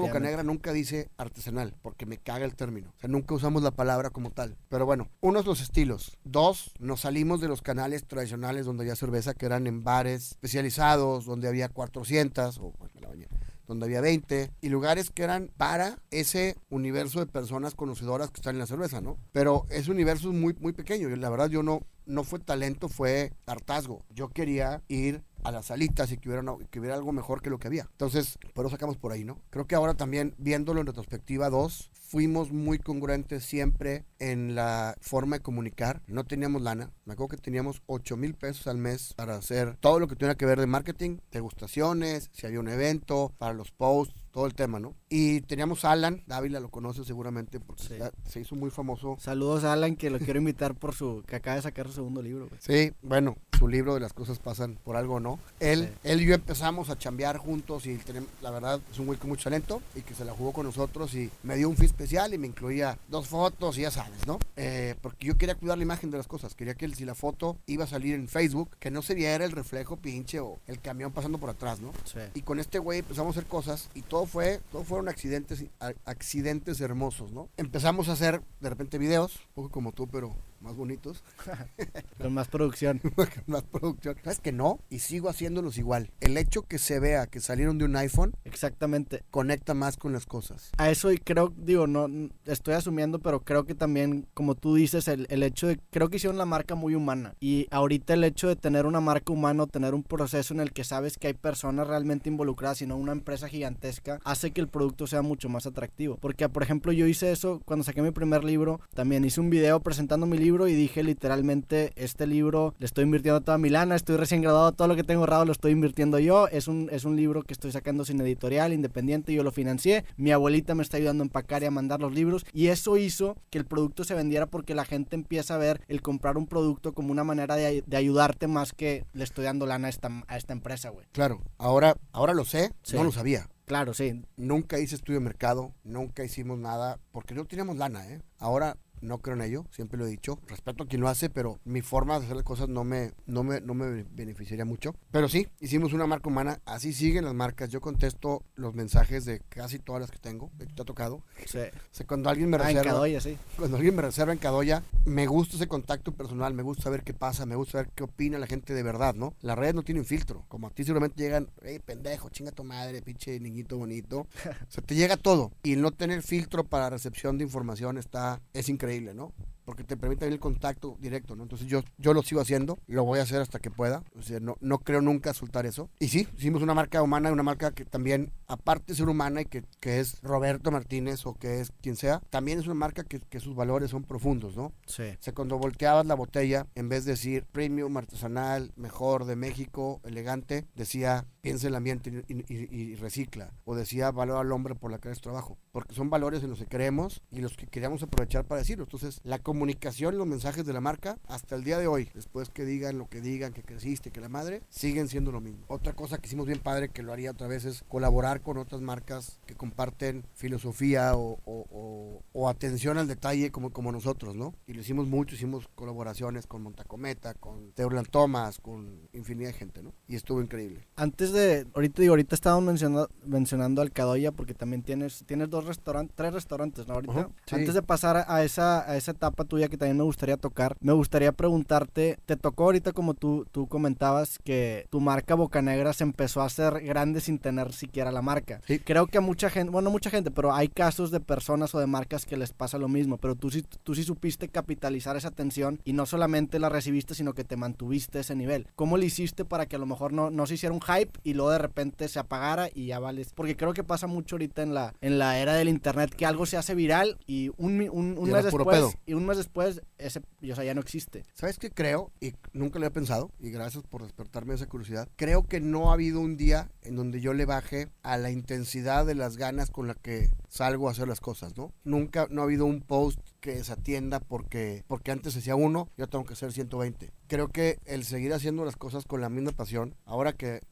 Bocanegra 0.00 0.42
nunca 0.42 0.72
dice 0.72 1.10
artesanal, 1.16 1.74
porque 1.82 2.06
me 2.06 2.18
caga 2.18 2.44
el 2.44 2.54
término. 2.54 2.92
O 2.96 3.00
sea, 3.00 3.08
nunca 3.08 3.34
usamos 3.34 3.62
la 3.62 3.70
palabra 3.70 4.10
como 4.10 4.30
tal. 4.30 4.56
Pero 4.68 4.86
bueno, 4.86 5.08
uno 5.20 5.40
es 5.40 5.46
los 5.46 5.60
estilos. 5.60 6.16
Dos, 6.24 6.72
nos 6.78 7.00
salimos 7.00 7.40
de 7.40 7.48
los 7.48 7.60
canales 7.60 8.06
tradicionales 8.06 8.66
donde 8.66 8.84
había 8.84 8.96
cerveza, 8.96 9.34
que 9.34 9.46
eran 9.46 9.66
en 9.66 9.84
bares 9.84 10.32
especializados, 10.32 11.26
donde 11.26 11.48
había 11.48 11.68
400, 11.68 12.58
o 12.58 12.72
bueno, 12.78 12.94
me 12.94 13.00
la 13.00 13.08
bañé, 13.08 13.28
donde 13.70 13.86
había 13.86 14.00
20, 14.00 14.50
y 14.60 14.68
lugares 14.68 15.10
que 15.10 15.22
eran 15.22 15.50
para 15.56 15.98
ese 16.10 16.56
universo 16.70 17.20
de 17.20 17.26
personas 17.26 17.74
conocedoras 17.74 18.30
que 18.30 18.40
están 18.40 18.56
en 18.56 18.58
la 18.58 18.66
cerveza, 18.66 19.00
¿no? 19.00 19.16
Pero 19.32 19.64
ese 19.70 19.90
universo 19.90 20.30
es 20.30 20.34
muy, 20.36 20.54
muy 20.60 20.72
pequeño. 20.72 21.08
y 21.08 21.16
La 21.16 21.30
verdad, 21.30 21.48
yo 21.48 21.62
no, 21.62 21.80
no 22.04 22.24
fue 22.24 22.40
talento, 22.40 22.88
fue 22.88 23.32
hartazgo. 23.46 24.04
Yo 24.10 24.28
quería 24.28 24.82
ir 24.88 25.22
a 25.44 25.52
las 25.52 25.66
salitas 25.66 26.10
y 26.12 26.18
que 26.18 26.28
hubiera, 26.28 26.42
una- 26.42 26.66
que 26.68 26.80
hubiera 26.80 26.96
algo 26.96 27.12
mejor 27.12 27.40
que 27.42 27.48
lo 27.50 27.58
que 27.58 27.68
había. 27.68 27.86
Entonces, 27.92 28.38
por 28.54 28.66
eso 28.66 28.72
sacamos 28.72 28.96
por 28.98 29.12
ahí, 29.12 29.24
¿no? 29.24 29.40
Creo 29.50 29.66
que 29.66 29.74
ahora 29.76 29.94
también, 29.94 30.34
viéndolo 30.36 30.80
en 30.80 30.86
retrospectiva 30.88 31.48
2, 31.48 31.90
fuimos 32.14 32.50
muy 32.50 32.78
congruentes 32.80 33.44
siempre 33.44 34.04
en 34.18 34.56
la 34.56 34.96
forma 35.00 35.36
de 35.36 35.42
comunicar. 35.42 36.02
No 36.08 36.24
teníamos 36.24 36.60
lana. 36.60 36.90
Me 37.04 37.12
acuerdo 37.12 37.36
que 37.36 37.42
teníamos 37.42 37.82
8 37.86 38.16
mil 38.16 38.34
pesos 38.34 38.66
al 38.66 38.78
mes 38.78 39.14
para 39.14 39.36
hacer 39.36 39.76
todo 39.78 40.00
lo 40.00 40.08
que 40.08 40.16
tuviera 40.16 40.34
que 40.34 40.44
ver 40.44 40.58
de 40.58 40.66
marketing, 40.66 41.18
degustaciones, 41.30 42.28
si 42.32 42.46
había 42.46 42.58
un 42.60 42.68
evento, 42.68 43.32
para 43.38 43.54
los 43.54 43.70
posts, 43.70 44.14
todo 44.32 44.46
el 44.46 44.54
tema, 44.54 44.78
¿no? 44.80 44.94
Y 45.08 45.40
teníamos 45.42 45.84
a 45.84 45.92
Alan, 45.92 46.22
Dávila 46.26 46.60
lo 46.60 46.68
conoce 46.70 47.04
seguramente 47.04 47.58
porque 47.60 47.82
Sí. 47.84 47.94
ya 47.98 48.10
se 48.28 48.40
hizo 48.40 48.54
muy 48.54 48.70
famoso 48.70 49.16
Saludos 49.18 49.64
a 49.64 49.72
Alan, 49.72 49.96
que 49.96 50.10
lo 50.10 50.18
quiero 50.18 50.38
invitar 50.38 50.74
por 50.74 50.94
su. 50.94 51.22
que 51.26 51.36
acaba 51.36 51.56
de 51.56 51.62
sacar 51.62 51.86
su 51.86 51.92
segundo 51.94 52.22
libro, 52.22 52.48
güey. 52.48 52.60
Sí, 52.60 52.92
bueno, 53.02 53.36
su 53.58 53.66
libro 53.68 53.94
de 53.94 54.00
las 54.00 54.12
cosas 54.12 54.38
pasan 54.38 54.78
por 54.84 54.96
algo, 54.96 55.20
¿no? 55.20 55.38
Él, 55.60 55.88
Sí. 56.02 56.08
él 56.10 56.20
y 56.22 56.26
yo 56.26 56.34
empezamos 56.34 56.90
a 56.90 56.98
chambear 56.98 57.38
juntos 57.38 57.86
y 57.86 57.96
tenemos, 57.98 58.28
la 58.40 58.50
verdad 58.50 58.80
es 58.92 58.98
un 58.98 59.06
güey 59.06 59.18
con 59.18 59.28
mucho 59.30 59.44
talento 59.44 59.82
y 59.96 60.02
que 60.02 60.14
se 60.14 60.24
la 60.24 60.32
jugó 60.32 60.52
con 60.52 60.64
nosotros 60.66 61.14
y 61.14 61.30
me 61.42 61.56
dio 61.56 61.68
un 61.68 61.76
fee 61.76 61.86
especial 62.00 62.32
y 62.32 62.38
me 62.38 62.46
incluía 62.46 62.98
dos 63.08 63.28
fotos 63.28 63.76
y 63.76 63.82
ya 63.82 63.90
sabes, 63.90 64.26
¿no? 64.26 64.38
Eh, 64.56 64.94
porque 65.02 65.26
yo 65.26 65.36
quería 65.36 65.54
cuidar 65.54 65.76
la 65.76 65.84
imagen 65.84 66.10
de 66.10 66.16
las 66.16 66.26
cosas, 66.26 66.54
quería 66.54 66.74
que 66.74 66.88
si 66.94 67.04
la 67.04 67.14
foto 67.14 67.58
iba 67.66 67.84
a 67.84 67.86
salir 67.86 68.14
en 68.14 68.26
Facebook, 68.26 68.70
que 68.78 68.90
no 68.90 69.02
se 69.02 69.14
viera 69.14 69.44
el 69.44 69.52
reflejo 69.52 69.98
pinche 69.98 70.40
o 70.40 70.58
el 70.66 70.80
camión 70.80 71.12
pasando 71.12 71.36
por 71.36 71.50
atrás, 71.50 71.80
¿no? 71.80 71.92
Sí. 72.04 72.20
Y 72.32 72.40
con 72.40 72.58
este 72.58 72.78
güey 72.78 73.00
empezamos 73.00 73.36
a 73.36 73.40
hacer 73.40 73.50
cosas 73.50 73.90
y 73.94 74.00
todo 74.00 74.24
fue, 74.24 74.60
todo 74.72 74.82
fueron 74.82 75.10
accidentes, 75.10 75.62
accidentes 76.06 76.80
hermosos, 76.80 77.32
¿no? 77.32 77.50
Empezamos 77.58 78.08
a 78.08 78.12
hacer 78.12 78.40
de 78.60 78.70
repente 78.70 78.96
videos, 78.96 79.36
un 79.36 79.54
poco 79.54 79.68
como 79.68 79.92
tú, 79.92 80.08
pero 80.08 80.34
más 80.60 80.74
bonitos. 80.76 81.24
Con 82.20 82.34
más 82.34 82.48
producción. 82.48 83.00
más 83.46 83.62
producción. 83.62 84.16
¿Sabes 84.22 84.40
que 84.40 84.52
no? 84.52 84.80
Y 84.90 85.00
sigo 85.00 85.28
haciéndolos 85.28 85.78
igual. 85.78 86.10
El 86.20 86.36
hecho 86.36 86.62
que 86.62 86.78
se 86.78 87.00
vea 87.00 87.26
que 87.26 87.40
salieron 87.40 87.78
de 87.78 87.84
un 87.84 87.96
iPhone 87.96 88.34
Exactamente. 88.44 89.22
conecta 89.30 89.74
más 89.74 89.96
con 89.96 90.12
las 90.12 90.26
cosas. 90.26 90.70
A 90.78 90.90
eso 90.90 91.10
y 91.12 91.18
creo, 91.18 91.52
digo, 91.56 91.86
no 91.86 92.08
estoy 92.44 92.74
asumiendo, 92.74 93.18
pero 93.20 93.40
creo 93.40 93.64
que 93.64 93.74
también, 93.74 94.26
como 94.34 94.54
tú 94.54 94.74
dices, 94.74 95.08
el, 95.08 95.26
el 95.30 95.42
hecho 95.42 95.66
de, 95.66 95.78
creo 95.90 96.08
que 96.08 96.16
hicieron 96.16 96.38
la 96.38 96.46
marca 96.46 96.74
muy 96.74 96.94
humana. 96.94 97.34
Y 97.40 97.66
ahorita 97.70 98.14
el 98.14 98.24
hecho 98.24 98.48
de 98.48 98.56
tener 98.56 98.86
una 98.86 99.00
marca 99.00 99.32
humana, 99.32 99.66
tener 99.66 99.94
un 99.94 100.02
proceso 100.02 100.54
en 100.54 100.60
el 100.60 100.72
que 100.72 100.84
sabes 100.84 101.16
que 101.16 101.28
hay 101.28 101.34
personas 101.34 101.86
realmente 101.86 102.28
involucradas 102.28 102.82
y 102.82 102.86
no 102.86 102.96
una 102.96 103.12
empresa 103.12 103.48
gigantesca, 103.48 104.20
hace 104.24 104.50
que 104.50 104.60
el 104.60 104.68
producto 104.68 105.06
sea 105.06 105.22
mucho 105.22 105.48
más 105.48 105.66
atractivo. 105.66 106.18
Porque, 106.20 106.48
por 106.48 106.62
ejemplo, 106.62 106.92
yo 106.92 107.06
hice 107.06 107.32
eso 107.32 107.60
cuando 107.64 107.84
saqué 107.84 108.02
mi 108.02 108.10
primer 108.10 108.44
libro, 108.44 108.80
también 108.94 109.24
hice 109.24 109.40
un 109.40 109.50
video 109.50 109.80
presentando 109.80 110.26
mi 110.26 110.38
libro 110.38 110.49
y 110.50 110.74
dije 110.74 111.02
literalmente, 111.02 111.92
este 111.96 112.26
libro 112.26 112.74
le 112.78 112.86
estoy 112.86 113.04
invirtiendo 113.04 113.40
toda 113.40 113.56
mi 113.56 113.68
lana, 113.70 113.94
estoy 113.94 114.16
recién 114.16 114.42
graduado, 114.42 114.72
todo 114.72 114.88
lo 114.88 114.96
que 114.96 115.04
tengo 115.04 115.20
ahorrado 115.20 115.44
lo 115.44 115.52
estoy 115.52 115.72
invirtiendo 115.72 116.18
yo, 116.18 116.48
es 116.48 116.66
un, 116.66 116.88
es 116.90 117.04
un 117.04 117.14
libro 117.16 117.42
que 117.42 117.52
estoy 117.52 117.70
sacando 117.72 118.04
sin 118.04 118.20
editorial, 118.20 118.72
independiente, 118.72 119.32
yo 119.32 119.42
lo 119.44 119.52
financié, 119.52 120.04
mi 120.16 120.32
abuelita 120.32 120.74
me 120.74 120.82
está 120.82 120.96
ayudando 120.96 121.22
a 121.22 121.26
empacar 121.26 121.62
y 121.62 121.66
a 121.66 121.70
mandar 121.70 122.00
los 122.00 122.12
libros 122.12 122.44
y 122.52 122.66
eso 122.66 122.96
hizo 122.96 123.36
que 123.50 123.58
el 123.58 123.64
producto 123.64 124.02
se 124.04 124.14
vendiera 124.14 124.46
porque 124.46 124.74
la 124.74 124.84
gente 124.84 125.14
empieza 125.14 125.54
a 125.54 125.58
ver 125.58 125.80
el 125.88 126.02
comprar 126.02 126.36
un 126.36 126.46
producto 126.46 126.92
como 126.92 127.12
una 127.12 127.22
manera 127.24 127.54
de, 127.56 127.82
de 127.86 127.96
ayudarte 127.96 128.48
más 128.48 128.72
que 128.72 129.04
le 129.12 129.24
estoy 129.24 129.44
dando 129.44 129.66
lana 129.66 129.86
a 129.86 129.90
esta, 129.90 130.10
a 130.26 130.36
esta 130.36 130.52
empresa, 130.52 130.88
güey. 130.90 131.06
Claro, 131.12 131.42
ahora, 131.58 131.96
ahora 132.12 132.34
lo 132.34 132.44
sé, 132.44 132.72
Sí. 132.82 132.96
no 132.96 133.04
lo 133.04 133.12
sabía. 133.12 133.48
Claro, 133.66 133.94
sí. 133.94 134.20
Nunca 134.36 134.80
hice 134.80 134.96
estudio 134.96 135.20
de 135.20 135.24
mercado, 135.24 135.72
nunca 135.84 136.24
hicimos 136.24 136.58
nada, 136.58 136.98
porque 137.12 137.34
no 137.36 137.44
teníamos 137.44 137.76
lana, 137.76 138.04
¿eh? 138.08 138.20
Ahora 138.40 138.76
no 139.00 139.18
creo 139.18 139.36
en 139.36 139.42
ello, 139.42 139.64
siempre 139.70 139.98
lo 139.98 140.06
he 140.06 140.10
dicho. 140.10 140.38
Respeto 140.46 140.84
a 140.84 140.86
quien 140.86 141.00
lo 141.00 141.08
hace, 141.08 141.30
pero 141.30 141.58
mi 141.64 141.82
forma 141.82 142.18
de 142.18 142.24
hacer 142.26 142.36
las 142.36 142.44
cosas 142.44 142.68
no 142.68 142.84
me, 142.84 143.12
no 143.26 143.42
me, 143.42 143.60
no 143.60 143.74
me 143.74 144.04
beneficiaría 144.04 144.64
mucho. 144.64 144.94
Pero 145.10 145.28
sí, 145.28 145.48
hicimos 145.60 145.92
una 145.92 146.06
marca 146.06 146.28
humana, 146.28 146.60
así 146.64 146.92
siguen 146.92 147.24
las 147.24 147.34
marcas. 147.34 147.70
Yo 147.70 147.80
contesto 147.80 148.42
los 148.54 148.74
mensajes 148.74 149.24
de 149.24 149.40
casi 149.48 149.78
todas 149.78 150.00
las 150.00 150.10
que 150.10 150.18
tengo, 150.18 150.50
que 150.58 150.66
te 150.66 150.82
ha 150.82 150.84
tocado. 150.84 151.22
Sí. 151.46 151.58
O 151.90 151.94
sea, 152.00 152.06
cuando 152.06 152.30
alguien 152.30 152.48
me 152.48 152.56
Ah, 152.56 152.70
en 152.70 152.76
reserva, 152.76 152.92
Cadoya, 152.92 153.20
sí. 153.20 153.36
cuando 153.56 153.76
alguien 153.76 153.96
me 153.96 154.02
reserva 154.02 154.32
en 154.32 154.38
Cadoya, 154.38 154.82
me 155.06 155.26
gusta 155.26 155.56
ese 155.56 155.66
contacto 155.66 156.12
personal, 156.12 156.54
me 156.54 156.62
gusta 156.62 156.84
saber 156.84 157.02
qué 157.02 157.12
pasa, 157.14 157.46
me 157.46 157.56
gusta 157.56 157.72
saber 157.72 157.90
qué 157.94 158.04
opina 158.04 158.38
la 158.38 158.46
gente 158.46 158.74
de 158.74 158.82
verdad, 158.82 159.14
¿no? 159.14 159.34
Las 159.40 159.58
redes 159.58 159.74
no 159.74 159.82
tienen 159.82 160.04
filtro, 160.04 160.44
como 160.48 160.66
a 160.68 160.70
ti 160.70 160.84
seguramente 160.84 161.20
llegan, 161.22 161.48
hey, 161.62 161.80
pendejo, 161.84 162.28
chinga 162.28 162.52
tu 162.52 162.62
madre, 162.64 163.02
pinche 163.02 163.38
niñito 163.40 163.76
bonito. 163.78 164.26
O 164.68 164.72
sea, 164.72 164.84
te 164.84 164.94
llega 164.94 165.16
todo. 165.16 165.50
Y 165.64 165.74
no 165.76 165.90
tener 165.90 166.22
filtro 166.22 166.64
para 166.64 166.90
recepción 166.90 167.38
de 167.38 167.44
información 167.44 167.98
está, 167.98 168.40
es 168.52 168.68
increíble, 168.68 168.89
¿no? 169.14 169.32
Porque 169.70 169.84
te 169.84 169.96
permite 169.96 170.26
el 170.26 170.40
contacto 170.40 170.96
directo, 171.00 171.36
¿no? 171.36 171.44
Entonces 171.44 171.68
yo, 171.68 171.84
yo 171.96 172.12
lo 172.12 172.24
sigo 172.24 172.40
haciendo, 172.40 172.80
lo 172.88 173.04
voy 173.04 173.20
a 173.20 173.22
hacer 173.22 173.40
hasta 173.40 173.60
que 173.60 173.70
pueda. 173.70 174.02
O 174.18 174.22
sea, 174.22 174.40
no, 174.40 174.56
no 174.60 174.78
creo 174.80 175.00
nunca 175.00 175.32
soltar 175.32 175.64
eso. 175.64 175.88
Y 176.00 176.08
sí, 176.08 176.26
hicimos 176.36 176.60
una 176.62 176.74
marca 176.74 177.00
humana, 177.04 177.30
una 177.30 177.44
marca 177.44 177.70
que 177.70 177.84
también, 177.84 178.32
aparte 178.48 178.86
de 178.92 178.96
ser 178.96 179.08
humana 179.08 179.42
y 179.42 179.44
que, 179.44 179.62
que 179.78 180.00
es 180.00 180.20
Roberto 180.22 180.72
Martínez 180.72 181.24
o 181.24 181.34
que 181.34 181.60
es 181.60 181.70
quien 181.82 181.94
sea, 181.94 182.18
también 182.30 182.58
es 182.58 182.64
una 182.66 182.74
marca 182.74 183.04
que, 183.04 183.20
que 183.20 183.38
sus 183.38 183.54
valores 183.54 183.90
son 183.92 184.02
profundos, 184.02 184.56
¿no? 184.56 184.72
Sí. 184.86 185.04
O 185.04 185.22
sea, 185.22 185.32
cuando 185.34 185.56
volteabas 185.56 186.04
la 186.04 186.16
botella, 186.16 186.66
en 186.74 186.88
vez 186.88 187.04
de 187.04 187.12
decir 187.12 187.46
premium, 187.52 187.96
artesanal, 187.96 188.72
mejor 188.74 189.24
de 189.24 189.36
México, 189.36 190.00
elegante, 190.02 190.66
decía 190.74 191.26
piensa 191.42 191.68
en 191.68 191.72
el 191.72 191.76
ambiente 191.76 192.24
y, 192.28 192.34
y- 192.52 192.68
y- 192.70 192.94
recicla. 192.96 193.52
O 193.64 193.74
decía 193.76 194.10
valor 194.10 194.38
al 194.44 194.50
hombre 194.52 194.74
por 194.74 194.90
la 194.90 194.98
que 194.98 195.10
es 195.10 195.20
trabajo. 195.20 195.56
Porque 195.72 195.94
son 195.94 196.10
valores 196.10 196.42
en 196.42 196.50
los 196.50 196.58
que 196.58 196.66
creemos 196.66 197.22
y 197.30 197.40
los 197.40 197.56
que 197.56 197.66
queríamos 197.68 198.02
aprovechar 198.02 198.44
para 198.44 198.58
decirlo. 198.60 198.84
Entonces, 198.84 199.20
la 199.22 199.38
comunicación 199.64 200.14
y 200.14 200.16
los 200.16 200.26
mensajes 200.26 200.64
de 200.64 200.72
la 200.72 200.80
marca, 200.80 201.18
hasta 201.28 201.54
el 201.54 201.64
día 201.64 201.76
de 201.78 201.86
hoy, 201.86 202.08
después 202.14 202.48
que 202.48 202.64
digan 202.64 202.96
lo 202.96 203.08
que 203.10 203.20
digan, 203.20 203.52
que 203.52 203.62
creciste, 203.62 204.10
que 204.10 204.18
la 204.22 204.30
madre, 204.30 204.62
siguen 204.70 205.06
siendo 205.06 205.32
lo 205.32 205.42
mismo. 205.42 205.66
Otra 205.68 205.92
cosa 205.92 206.16
que 206.16 206.28
hicimos 206.28 206.46
bien 206.46 206.60
padre, 206.60 206.88
que 206.88 207.02
lo 207.02 207.12
haría 207.12 207.30
otra 207.32 207.46
vez, 207.46 207.66
es 207.66 207.82
colaborar 207.86 208.40
con 208.40 208.56
otras 208.56 208.80
marcas 208.80 209.38
que 209.44 209.54
comparten 209.54 210.24
filosofía 210.34 211.14
o, 211.14 211.38
o- 211.44 211.66
o- 211.70 212.22
o 212.32 212.48
atención 212.48 212.96
al 212.96 213.06
detalle 213.06 213.50
como, 213.50 213.70
como 213.70 213.92
nosotros, 213.92 214.34
¿no? 214.34 214.54
Y 214.66 214.72
lo 214.72 214.80
hicimos 214.80 215.06
mucho, 215.06 215.34
hicimos 215.34 215.68
colaboraciones 215.74 216.46
con 216.46 216.62
Montacometa, 216.62 217.34
con 217.34 217.72
Teulan 217.72 218.06
Thomas, 218.06 218.60
con 218.60 219.10
infinidad 219.12 219.50
de 219.50 219.54
gente, 219.58 219.82
¿no? 219.82 219.92
Y 220.08 220.16
estuvo 220.16 220.40
increíble. 220.40 220.88
Antes 220.96 221.32
de, 221.32 221.66
ahorita 221.74 222.00
digo, 222.00 222.12
ahorita 222.12 222.34
estábamos 222.34 222.64
mencionando, 222.64 223.10
mencionando 223.26 223.82
al 223.82 223.92
Cadoya 223.92 224.32
porque 224.32 224.54
también 224.54 224.82
tienes, 224.82 225.22
tienes 225.26 225.50
dos 225.50 225.66
restaurantes, 225.66 226.16
tres 226.16 226.32
restaurantes, 226.32 226.86
¿no? 226.88 226.94
Ahorita. 226.94 227.28
Sí. 227.44 227.56
Antes 227.56 227.74
de 227.74 227.82
pasar 227.82 228.24
a 228.26 228.42
esa, 228.42 228.88
a 228.90 228.96
esa 228.96 229.10
etapa 229.10 229.44
tuya 229.50 229.68
que 229.68 229.76
también 229.76 229.98
me 229.98 230.04
gustaría 230.04 230.38
tocar, 230.38 230.76
me 230.80 230.94
gustaría 230.94 231.32
preguntarte, 231.32 232.18
te 232.24 232.36
tocó 232.36 232.64
ahorita 232.64 232.92
como 232.92 233.12
tú, 233.12 233.46
tú 233.52 233.66
comentabas 233.66 234.38
que 234.42 234.86
tu 234.88 235.00
marca 235.00 235.34
Bocanegra 235.34 235.92
se 235.92 236.04
empezó 236.04 236.40
a 236.40 236.46
hacer 236.46 236.80
grande 236.80 237.20
sin 237.20 237.38
tener 237.38 237.74
siquiera 237.74 238.10
la 238.12 238.22
marca. 238.22 238.60
Sí. 238.66 238.78
Creo 238.78 239.06
que 239.08 239.18
a 239.18 239.20
mucha 239.20 239.50
gente, 239.50 239.70
bueno, 239.70 239.86
no 239.86 239.90
mucha 239.90 240.08
gente, 240.08 240.30
pero 240.30 240.54
hay 240.54 240.68
casos 240.68 241.10
de 241.10 241.20
personas 241.20 241.74
o 241.74 241.78
de 241.80 241.86
marcas 241.86 242.24
que 242.24 242.36
les 242.38 242.52
pasa 242.52 242.78
lo 242.78 242.88
mismo, 242.88 243.18
pero 243.18 243.34
tú 243.34 243.50
sí, 243.50 243.62
tú 243.82 243.94
sí 243.94 244.04
supiste 244.04 244.48
capitalizar 244.48 245.16
esa 245.16 245.28
atención 245.28 245.80
y 245.84 245.92
no 245.92 246.06
solamente 246.06 246.58
la 246.58 246.68
recibiste, 246.68 247.14
sino 247.14 247.34
que 247.34 247.44
te 247.44 247.56
mantuviste 247.56 248.20
ese 248.20 248.36
nivel. 248.36 248.68
¿Cómo 248.76 248.96
le 248.96 249.06
hiciste 249.06 249.44
para 249.44 249.66
que 249.66 249.76
a 249.76 249.78
lo 249.80 249.86
mejor 249.86 250.12
no, 250.12 250.30
no 250.30 250.46
se 250.46 250.54
hiciera 250.54 250.74
un 250.74 250.80
hype 250.80 251.18
y 251.24 251.34
luego 251.34 251.50
de 251.50 251.58
repente 251.58 252.06
se 252.08 252.18
apagara 252.20 252.68
y 252.72 252.86
ya 252.86 253.00
vales? 253.00 253.32
Porque 253.34 253.56
creo 253.56 253.72
que 253.74 253.82
pasa 253.84 254.06
mucho 254.06 254.36
ahorita 254.36 254.62
en 254.62 254.72
la, 254.74 254.94
en 255.00 255.18
la 255.18 255.38
era 255.38 255.54
del 255.54 255.68
internet 255.68 256.14
que 256.14 256.24
algo 256.26 256.46
se 256.46 256.56
hace 256.56 256.74
viral 256.76 257.18
y 257.26 257.48
un, 257.56 257.80
un, 257.90 258.16
un 258.16 258.28
Y 258.28 258.32
mes 258.32 258.44
después, 258.44 258.76
pedo. 258.78 258.92
y 259.06 259.14
un 259.14 259.24
después, 259.38 259.82
ese, 259.98 260.20
o 260.20 260.54
sea, 260.54 260.64
ya 260.64 260.74
no 260.74 260.80
existe. 260.80 261.24
¿Sabes 261.34 261.58
qué 261.58 261.70
creo? 261.70 262.12
Y 262.20 262.34
nunca 262.52 262.78
lo 262.78 262.86
había 262.86 262.94
pensado, 262.94 263.30
y 263.38 263.50
gracias 263.50 263.84
por 263.84 264.02
despertarme 264.02 264.54
esa 264.54 264.66
curiosidad. 264.66 265.08
Creo 265.16 265.46
que 265.46 265.60
no 265.60 265.90
ha 265.90 265.94
habido 265.94 266.20
un 266.20 266.36
día 266.36 266.70
en 266.82 266.96
donde 266.96 267.20
yo 267.20 267.34
le 267.34 267.44
baje 267.44 267.88
a 268.02 268.16
la 268.16 268.30
intensidad 268.30 269.06
de 269.06 269.14
las 269.14 269.36
ganas 269.36 269.70
con 269.70 269.86
la 269.86 269.94
que 269.94 270.30
salgo 270.48 270.88
a 270.88 270.92
hacer 270.92 271.08
las 271.08 271.20
cosas, 271.20 271.56
¿no? 271.56 271.72
Nunca, 271.84 272.26
no 272.30 272.42
ha 272.42 272.44
habido 272.44 272.66
un 272.66 272.80
post 272.80 273.20
que 273.40 273.54
desatienda 273.54 274.20
porque, 274.20 274.84
porque 274.86 275.10
antes 275.10 275.36
hacía 275.36 275.56
uno, 275.56 275.88
yo 275.96 276.08
tengo 276.08 276.24
que 276.24 276.34
hacer 276.34 276.52
120. 276.52 277.10
Creo 277.26 277.48
que 277.48 277.78
el 277.86 278.04
seguir 278.04 278.32
haciendo 278.32 278.64
las 278.64 278.76
cosas 278.76 279.04
con 279.04 279.20
la 279.20 279.28
misma 279.28 279.52
pasión, 279.52 279.96
ahora 280.04 280.32
que, 280.32 280.62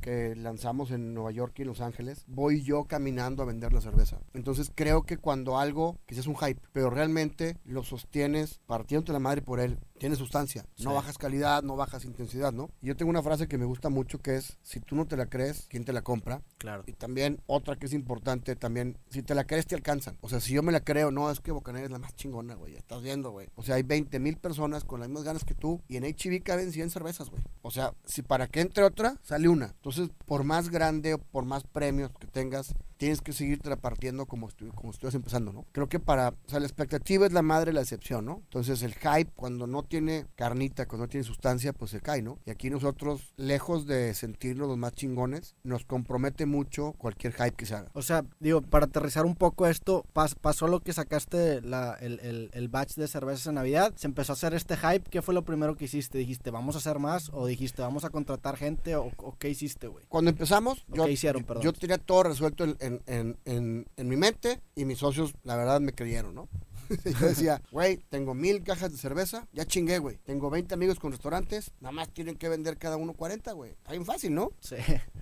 que 0.00 0.34
lanzamos 0.36 0.90
en 0.90 1.14
Nueva 1.14 1.32
York 1.32 1.58
y 1.58 1.64
Los 1.64 1.80
Ángeles, 1.80 2.24
voy 2.26 2.62
yo 2.62 2.84
caminando 2.84 3.42
a 3.42 3.46
vender 3.46 3.72
la 3.72 3.80
cerveza. 3.80 4.20
Entonces 4.34 4.70
creo 4.74 5.02
que 5.02 5.18
cuando 5.18 5.58
algo, 5.58 5.98
quizás 6.06 6.22
es 6.22 6.26
un 6.28 6.36
hype, 6.36 6.60
pero 6.72 6.90
realmente 6.90 7.58
lo 7.64 7.82
sostienes 7.82 8.60
partiéndote 8.66 9.12
la 9.12 9.18
madre 9.18 9.42
por 9.42 9.60
él, 9.60 9.78
tiene 10.02 10.16
sustancia. 10.16 10.64
No 10.80 10.90
Sí. 10.90 10.96
bajas 10.96 11.16
calidad, 11.16 11.62
no 11.62 11.76
bajas 11.76 12.04
intensidad, 12.04 12.52
¿no? 12.52 12.70
Yo 12.80 12.96
tengo 12.96 13.08
una 13.10 13.22
frase 13.22 13.46
que 13.46 13.56
me 13.56 13.64
gusta 13.66 13.88
mucho 13.88 14.18
que 14.20 14.34
es, 14.34 14.58
si 14.64 14.80
tú 14.80 14.96
no 14.96 15.06
te 15.06 15.16
la 15.16 15.26
crees, 15.26 15.66
¿quién 15.70 15.84
te 15.84 15.92
la 15.92 16.02
compra? 16.02 16.42
Claro. 16.58 16.82
Y 16.88 16.92
también 16.92 17.40
otra 17.46 17.76
que 17.76 17.86
es 17.86 17.92
importante, 17.92 18.56
también, 18.56 18.98
si 19.10 19.22
te 19.22 19.36
la 19.36 19.44
crees, 19.44 19.64
te 19.68 19.76
alcanzan. 19.76 20.18
O 20.20 20.28
sea, 20.28 20.40
si 20.40 20.54
yo 20.54 20.64
me 20.64 20.72
la 20.72 20.80
creo, 20.80 21.12
no, 21.12 21.30
es 21.30 21.38
que 21.38 21.52
Bocanegra 21.52 21.86
es 21.86 21.92
la 21.92 22.00
más 22.00 22.16
chingona, 22.16 22.56
güey. 22.56 22.74
Estás 22.74 23.00
viendo, 23.00 23.30
güey. 23.30 23.48
O 23.54 23.62
sea, 23.62 23.76
hay 23.76 23.84
20 23.84 24.18
mil 24.18 24.38
personas 24.38 24.82
con 24.82 24.98
las 24.98 25.08
mismas 25.08 25.22
ganas 25.22 25.44
que 25.44 25.54
tú 25.54 25.80
y 25.86 25.98
en 25.98 26.02
HB 26.04 26.42
caben 26.42 26.72
100 26.72 26.90
cervezas, 26.90 27.30
güey. 27.30 27.44
O 27.62 27.70
sea, 27.70 27.94
si 28.04 28.22
para 28.22 28.48
que 28.48 28.60
entre 28.60 28.82
otra, 28.82 29.20
sale 29.22 29.48
una. 29.48 29.66
Entonces, 29.66 30.10
por 30.26 30.42
más 30.42 30.68
grande 30.68 31.14
o 31.14 31.18
por 31.18 31.44
más 31.44 31.62
premios 31.62 32.10
que 32.18 32.26
tengas, 32.26 32.74
tienes 33.02 33.20
que 33.20 33.32
seguirte 33.32 33.76
partiendo 33.78 34.26
como, 34.26 34.48
como 34.76 34.92
estuvieras 34.92 35.16
empezando, 35.16 35.52
¿no? 35.52 35.66
Creo 35.72 35.88
que 35.88 35.98
para, 35.98 36.28
o 36.28 36.34
sea, 36.48 36.60
la 36.60 36.66
expectativa 36.66 37.26
es 37.26 37.32
la 37.32 37.42
madre 37.42 37.70
de 37.70 37.72
la 37.72 37.80
excepción, 37.80 38.24
¿no? 38.24 38.36
Entonces 38.44 38.80
el 38.84 38.94
hype, 38.94 39.32
cuando 39.34 39.66
no 39.66 39.82
tiene 39.82 40.26
carnita, 40.36 40.86
cuando 40.86 41.06
no 41.06 41.08
tiene 41.08 41.24
sustancia, 41.24 41.72
pues 41.72 41.90
se 41.90 42.00
cae, 42.00 42.22
¿no? 42.22 42.38
Y 42.46 42.50
aquí 42.50 42.70
nosotros, 42.70 43.32
lejos 43.36 43.86
de 43.88 44.14
sentirnos 44.14 44.68
los 44.68 44.78
más 44.78 44.92
chingones, 44.92 45.56
nos 45.64 45.84
compromete 45.84 46.46
mucho 46.46 46.92
cualquier 46.92 47.32
hype 47.32 47.56
que 47.56 47.66
se 47.66 47.74
haga. 47.74 47.90
O 47.94 48.02
sea, 48.02 48.24
digo, 48.38 48.62
para 48.62 48.86
aterrizar 48.86 49.26
un 49.26 49.34
poco 49.34 49.66
esto, 49.66 50.04
pas- 50.14 50.36
pasó 50.40 50.68
lo 50.68 50.78
que 50.78 50.92
sacaste 50.92 51.60
la- 51.60 51.94
el, 51.94 52.20
el, 52.20 52.50
el 52.52 52.68
batch 52.68 52.94
de 52.94 53.08
cervezas 53.08 53.48
en 53.48 53.56
Navidad, 53.56 53.92
se 53.96 54.06
empezó 54.06 54.30
a 54.32 54.34
hacer 54.34 54.54
este 54.54 54.76
hype, 54.76 55.10
¿qué 55.10 55.22
fue 55.22 55.34
lo 55.34 55.42
primero 55.44 55.74
que 55.76 55.86
hiciste? 55.86 56.18
¿Dijiste, 56.18 56.52
vamos 56.52 56.76
a 56.76 56.78
hacer 56.78 57.00
más? 57.00 57.30
¿O 57.32 57.46
dijiste, 57.48 57.82
vamos 57.82 58.04
a 58.04 58.10
contratar 58.10 58.56
gente? 58.56 58.94
¿O, 58.94 59.10
o 59.16 59.36
qué 59.40 59.48
hiciste, 59.48 59.88
güey? 59.88 60.04
Cuando 60.08 60.30
empezamos, 60.30 60.84
¿O 60.88 60.94
yo, 60.94 61.08
hicieron, 61.08 61.42
yo- 61.42 61.46
perdón? 61.48 61.62
yo 61.64 61.72
tenía 61.72 61.98
todo 61.98 62.22
resuelto 62.22 62.62
en, 62.62 62.76
en, 62.78 62.91
en, 63.06 63.36
en- 63.44 63.86
mi 64.08 64.16
mente 64.16 64.60
y 64.74 64.84
mis 64.84 64.98
socios, 64.98 65.34
la 65.44 65.56
verdad, 65.56 65.80
me 65.80 65.92
creyeron, 65.92 66.34
¿no? 66.34 66.48
yo 67.20 67.26
decía, 67.26 67.62
güey, 67.70 67.98
tengo 68.08 68.34
mil 68.34 68.62
cajas 68.62 68.92
de 68.92 68.98
cerveza, 68.98 69.46
ya 69.52 69.64
chingué, 69.64 69.98
güey. 69.98 70.18
Tengo 70.24 70.50
20 70.50 70.74
amigos 70.74 70.98
con 70.98 71.12
restaurantes, 71.12 71.72
nada 71.80 71.92
más 71.92 72.08
tienen 72.12 72.36
que 72.36 72.48
vender 72.48 72.78
cada 72.78 72.96
uno 72.96 73.14
40, 73.14 73.52
güey. 73.52 73.72
Está 73.72 73.92
bien 73.92 74.04
fácil, 74.04 74.34
¿no? 74.34 74.52
Sí. 74.60 74.76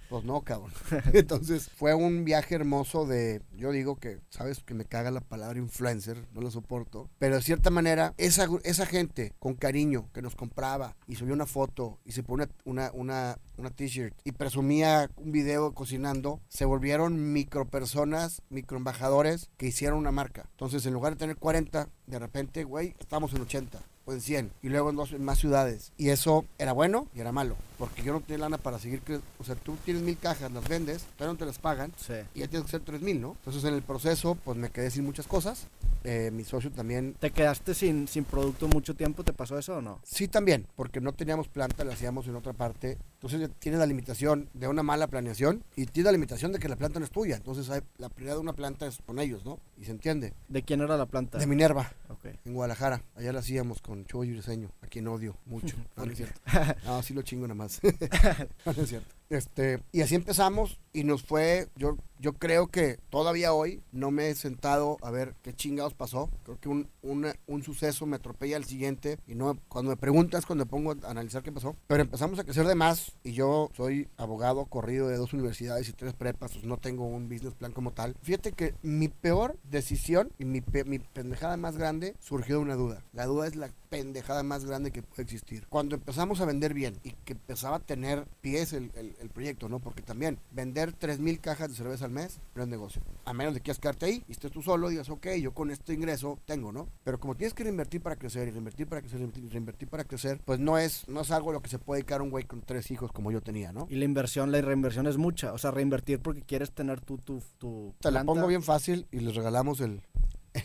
Pues 0.09 0.25
no, 0.25 0.43
cabrón. 0.43 0.73
Entonces 1.13 1.71
fue 1.71 1.95
un 1.95 2.25
viaje 2.25 2.55
hermoso 2.55 3.07
de, 3.07 3.43
yo 3.57 3.71
digo 3.71 3.97
que, 3.97 4.21
sabes 4.31 4.61
que 4.65 4.75
me 4.75 4.85
caga 4.85 5.11
la 5.11 5.21
palabra 5.21 5.59
influencer, 5.59 6.27
no 6.33 6.41
lo 6.41 6.51
soporto, 6.51 7.09
pero 7.19 7.37
de 7.37 7.43
cierta 7.43 7.71
manera, 7.71 8.15
esa, 8.17 8.49
esa 8.65 8.87
gente 8.87 9.33
con 9.39 9.55
cariño 9.55 10.11
que 10.13 10.23
nos 10.23 10.35
compraba 10.35 10.97
y 11.07 11.15
subió 11.15 11.35
una 11.35 11.47
foto 11.47 11.99
y 12.05 12.13
se 12.13 12.23
pone 12.23 12.49
una, 12.65 12.91
una, 12.93 13.39
una 13.57 13.71
t-shirt 13.71 14.17
y 14.25 14.33
presumía 14.33 15.11
un 15.17 15.33
video 15.33 15.73
cocinando, 15.75 16.41
se 16.49 16.65
volvieron 16.65 17.33
micropersonas, 17.33 18.43
microembajadores 18.49 19.51
que 19.57 19.67
hicieron 19.67 19.99
una 19.99 20.13
marca. 20.13 20.49
Entonces 20.53 20.85
en 20.87 20.95
lugar 20.95 21.13
de 21.13 21.19
tener 21.19 21.37
40, 21.37 21.60
de 22.07 22.19
repente, 22.19 22.65
güey, 22.65 22.95
estamos 22.99 23.33
en 23.33 23.43
80 23.43 23.79
o 24.05 24.13
en 24.13 24.21
100 24.21 24.53
y 24.63 24.69
luego 24.69 24.91
en, 24.91 24.97
dos, 24.97 25.13
en 25.13 25.25
más 25.25 25.39
ciudades. 25.39 25.93
Y 25.97 26.11
eso 26.11 26.45
era 26.59 26.73
bueno 26.73 27.09
y 27.15 27.21
era 27.21 27.33
malo, 27.33 27.57
porque 27.81 28.03
yo 28.05 28.13
no 28.13 28.21
tenía 28.21 28.39
lana 28.43 28.59
para 28.59 28.79
seguir, 28.79 29.03
cre- 29.03 29.21
o 29.41 29.43
sea, 29.45 29.57
tú 29.57 29.77
tienes 29.85 30.03
mil 30.05 30.17
cajas, 30.19 30.53
las 30.53 30.69
vendes, 30.69 31.05
pero 31.19 31.33
no 31.33 31.37
te 31.37 31.45
las 31.47 31.59
pagan 31.59 31.93
Sí. 31.97 32.13
y 32.35 32.41
ya 32.41 32.47
tienes 32.47 32.71
que 32.71 32.77
hacer 32.77 32.83
tres 32.87 33.01
mil, 33.01 33.21
¿no? 33.21 33.33
Entonces 33.41 33.65
en 33.65 33.75
el 33.75 33.83
proceso, 33.83 34.37
pues 34.45 34.57
me 34.57 34.71
quedé 34.71 34.91
sin 34.93 35.05
muchas 35.05 35.27
cosas. 35.27 35.67
Eh, 36.03 36.31
mi 36.33 36.45
socio 36.45 36.71
también, 36.71 37.15
¿Te 37.21 37.31
quedaste 37.31 37.75
sin, 37.75 38.09
sin 38.09 38.25
producto 38.25 38.69
mucho 38.69 38.95
tiempo? 38.95 39.23
¿Te 39.23 39.35
pasó 39.35 39.59
eso 39.59 39.77
o 39.77 39.83
no? 39.83 39.99
sí 40.03 40.29
también, 40.29 40.67
porque 40.77 40.99
no 41.01 41.13
teníamos 41.13 41.49
planta, 41.49 41.85
la 41.85 41.93
hacíamos 41.93 42.27
en 42.27 42.37
otra 42.37 42.55
parte. 42.55 42.97
Entonces 43.21 43.51
tienes 43.59 43.79
la 43.81 43.85
limitación 43.87 44.49
de 44.55 44.67
una 44.67 44.83
mala 44.83 45.09
planeación 45.09 45.63
y 45.77 45.85
tienes 45.85 46.07
la 46.07 46.13
limitación 46.13 46.53
de 46.53 46.59
que 46.59 46.71
la 46.71 46.77
planta 46.77 46.99
no 47.01 47.05
es 47.05 47.11
tuya. 47.11 47.37
Entonces 47.37 47.69
hay- 47.69 47.83
la 47.99 48.09
prioridad 48.09 48.37
de 48.37 48.41
una 48.41 48.55
planta 48.55 48.87
es 48.87 48.97
con 49.05 49.19
ellos, 49.19 49.45
¿no? 49.45 49.59
Y 49.79 49.85
se 49.85 49.91
entiende. 49.91 50.33
¿De 50.49 50.63
quién 50.63 50.81
era 50.81 50.97
la 50.97 51.05
planta? 51.05 51.37
De 51.39 51.47
Minerva. 51.47 51.93
Ok. 52.09 52.27
en 52.45 52.55
Guadalajara. 52.55 53.03
Allá 53.17 53.33
la 53.33 53.39
hacíamos 53.41 53.81
con 53.83 54.05
Chobo 54.07 54.25
y 54.25 54.31
Briseño, 54.33 54.71
a 54.83 54.87
quien 54.87 55.07
odio 55.09 55.37
mucho. 55.47 55.77
No, 55.97 56.07
no 56.07 56.13
es 56.13 56.17
cierto. 56.17 56.41
No, 56.87 57.03
sí 57.03 57.13
lo 57.15 57.21
chingo 57.23 57.47
nada 57.47 57.55
más. 57.57 57.70
no, 58.65 58.73
es 58.73 58.89
cierto. 58.89 59.20
Este, 59.31 59.81
y 59.93 60.01
así 60.03 60.17
empezamos 60.17 60.81
y 60.93 61.05
nos 61.05 61.23
fue, 61.23 61.69
yo, 61.77 61.97
yo 62.19 62.33
creo 62.33 62.67
que 62.67 62.99
todavía 63.11 63.53
hoy 63.53 63.81
no 63.93 64.11
me 64.11 64.29
he 64.29 64.35
sentado 64.35 64.97
a 65.03 65.13
ver 65.13 65.37
qué 65.41 65.55
chingados 65.55 65.95
pasó. 65.95 66.29
Creo 66.43 66.59
que 66.59 66.69
un, 66.69 66.89
una- 67.03 67.37
un 67.47 67.63
suceso 67.63 68.07
me 68.07 68.17
atropella 68.17 68.57
al 68.57 68.65
siguiente 68.65 69.21
y 69.29 69.37
no, 69.37 69.57
cuando 69.69 69.91
me 69.93 69.97
preguntas, 69.97 70.47
cuando 70.47 70.67
pongo 70.67 70.91
a 70.91 71.09
analizar 71.11 71.45
qué 71.45 71.53
pasó. 71.53 71.77
Pero 71.87 72.03
empezamos 72.03 72.41
a 72.41 72.45
crecer 72.45 72.67
de 72.67 72.75
más 72.75 73.13
y 73.23 73.31
yo 73.33 73.71
soy 73.77 74.09
abogado 74.17 74.67
corrido 74.67 75.07
de 75.07 75.17
dos 75.17 75.33
universidades 75.33 75.89
y 75.89 75.93
tres 75.93 76.13
prepas, 76.13 76.51
pues 76.53 76.65
no 76.65 76.77
tengo 76.79 77.07
un 77.07 77.29
business 77.29 77.55
plan 77.55 77.71
como 77.71 77.93
tal. 77.93 78.17
Fíjate 78.23 78.51
que 78.51 78.75
mi 78.83 79.07
peor 79.07 79.59
decisión 79.63 80.33
y 80.41 80.45
mi, 80.45 80.61
pe- 80.61 80.83
mi 80.85 80.99
pendejada 80.99 81.57
más 81.57 81.77
grande 81.77 82.17
surgió 82.19 82.57
de 82.57 82.63
una 82.63 82.75
duda. 82.75 83.05
La 83.13 83.27
duda 83.27 83.47
es 83.47 83.55
la 83.55 83.71
pendejada 83.91 84.43
más 84.43 84.65
grande 84.65 84.91
que 84.91 85.03
puede 85.03 85.23
existir. 85.23 85.67
Cuando 85.69 85.95
empezamos 85.95 86.41
a 86.41 86.45
vender 86.47 86.75
bien 86.75 86.99
y 87.05 87.13
que 87.25 87.33
empezaba 87.35 87.77
a 87.77 87.81
tener 87.81 88.27
pies 88.41 88.73
el- 88.73 88.91
el 89.21 89.31
proyecto, 89.31 89.69
¿no? 89.69 89.81
Porque 89.81 90.03
también 90.03 90.39
vender 90.51 90.97
3.000 90.99 91.41
cajas 91.41 91.69
de 91.69 91.75
cerveza 91.75 92.05
al 92.05 92.11
mes 92.11 92.41
no 92.55 92.63
es 92.63 92.69
negocio. 92.69 93.03
A 93.25 93.33
menos 93.33 93.55
de 93.55 93.61
que 93.61 93.65
quieras 93.65 93.79
quedarte 93.79 94.07
ahí 94.07 94.25
y 94.29 94.33
estés 94.33 94.51
tú 94.51 94.63
solo 94.63 94.89
y 94.89 94.93
digas, 94.93 95.09
ok, 95.11 95.29
yo 95.41 95.53
con 95.53 95.71
este 95.71 95.95
ingreso 95.95 96.39
tengo, 96.47 96.73
¿no? 96.73 96.89
Pero 97.05 97.21
como 97.21 97.35
tienes 97.35 97.55
que 97.55 97.65
reinvertir 97.65 98.01
para 98.01 98.17
crecer 98.17 98.49
y 98.49 98.51
reinvertir 98.51 98.87
para 98.87 99.01
crecer 99.01 99.21
y 99.21 99.49
reinvertir 99.49 99.89
para 99.89 100.05
crecer, 100.05 100.41
pues 100.45 100.59
no 100.59 100.79
es, 100.79 101.09
no 101.09 101.21
es 101.21 101.31
algo 101.31 101.51
a 101.51 101.53
lo 101.53 101.63
que 101.63 101.71
se 101.71 101.79
puede 101.79 102.01
dedicar 102.01 102.23
un 102.23 102.31
güey 102.31 102.45
con 102.45 102.63
tres 102.63 102.91
hijos 102.91 103.13
como 103.13 103.31
yo 103.31 103.41
tenía, 103.41 103.73
¿no? 103.73 103.87
Y 103.91 103.97
la 103.97 104.05
inversión, 104.05 104.53
la 104.53 104.61
reinversión 104.61 105.07
es 105.07 105.17
mucha. 105.17 105.53
O 105.53 105.59
sea, 105.59 105.71
reinvertir 105.71 106.21
porque 106.21 106.43
quieres 106.43 106.73
tener 106.73 107.01
tu, 107.01 107.19
tu, 107.19 107.43
tu 107.59 107.95
Te 108.01 108.11
la 108.11 108.25
pongo 108.25 108.47
bien 108.47 108.63
fácil 108.63 109.07
y 109.11 109.21
les 109.21 109.35
regalamos 109.35 109.81
el, 109.81 110.03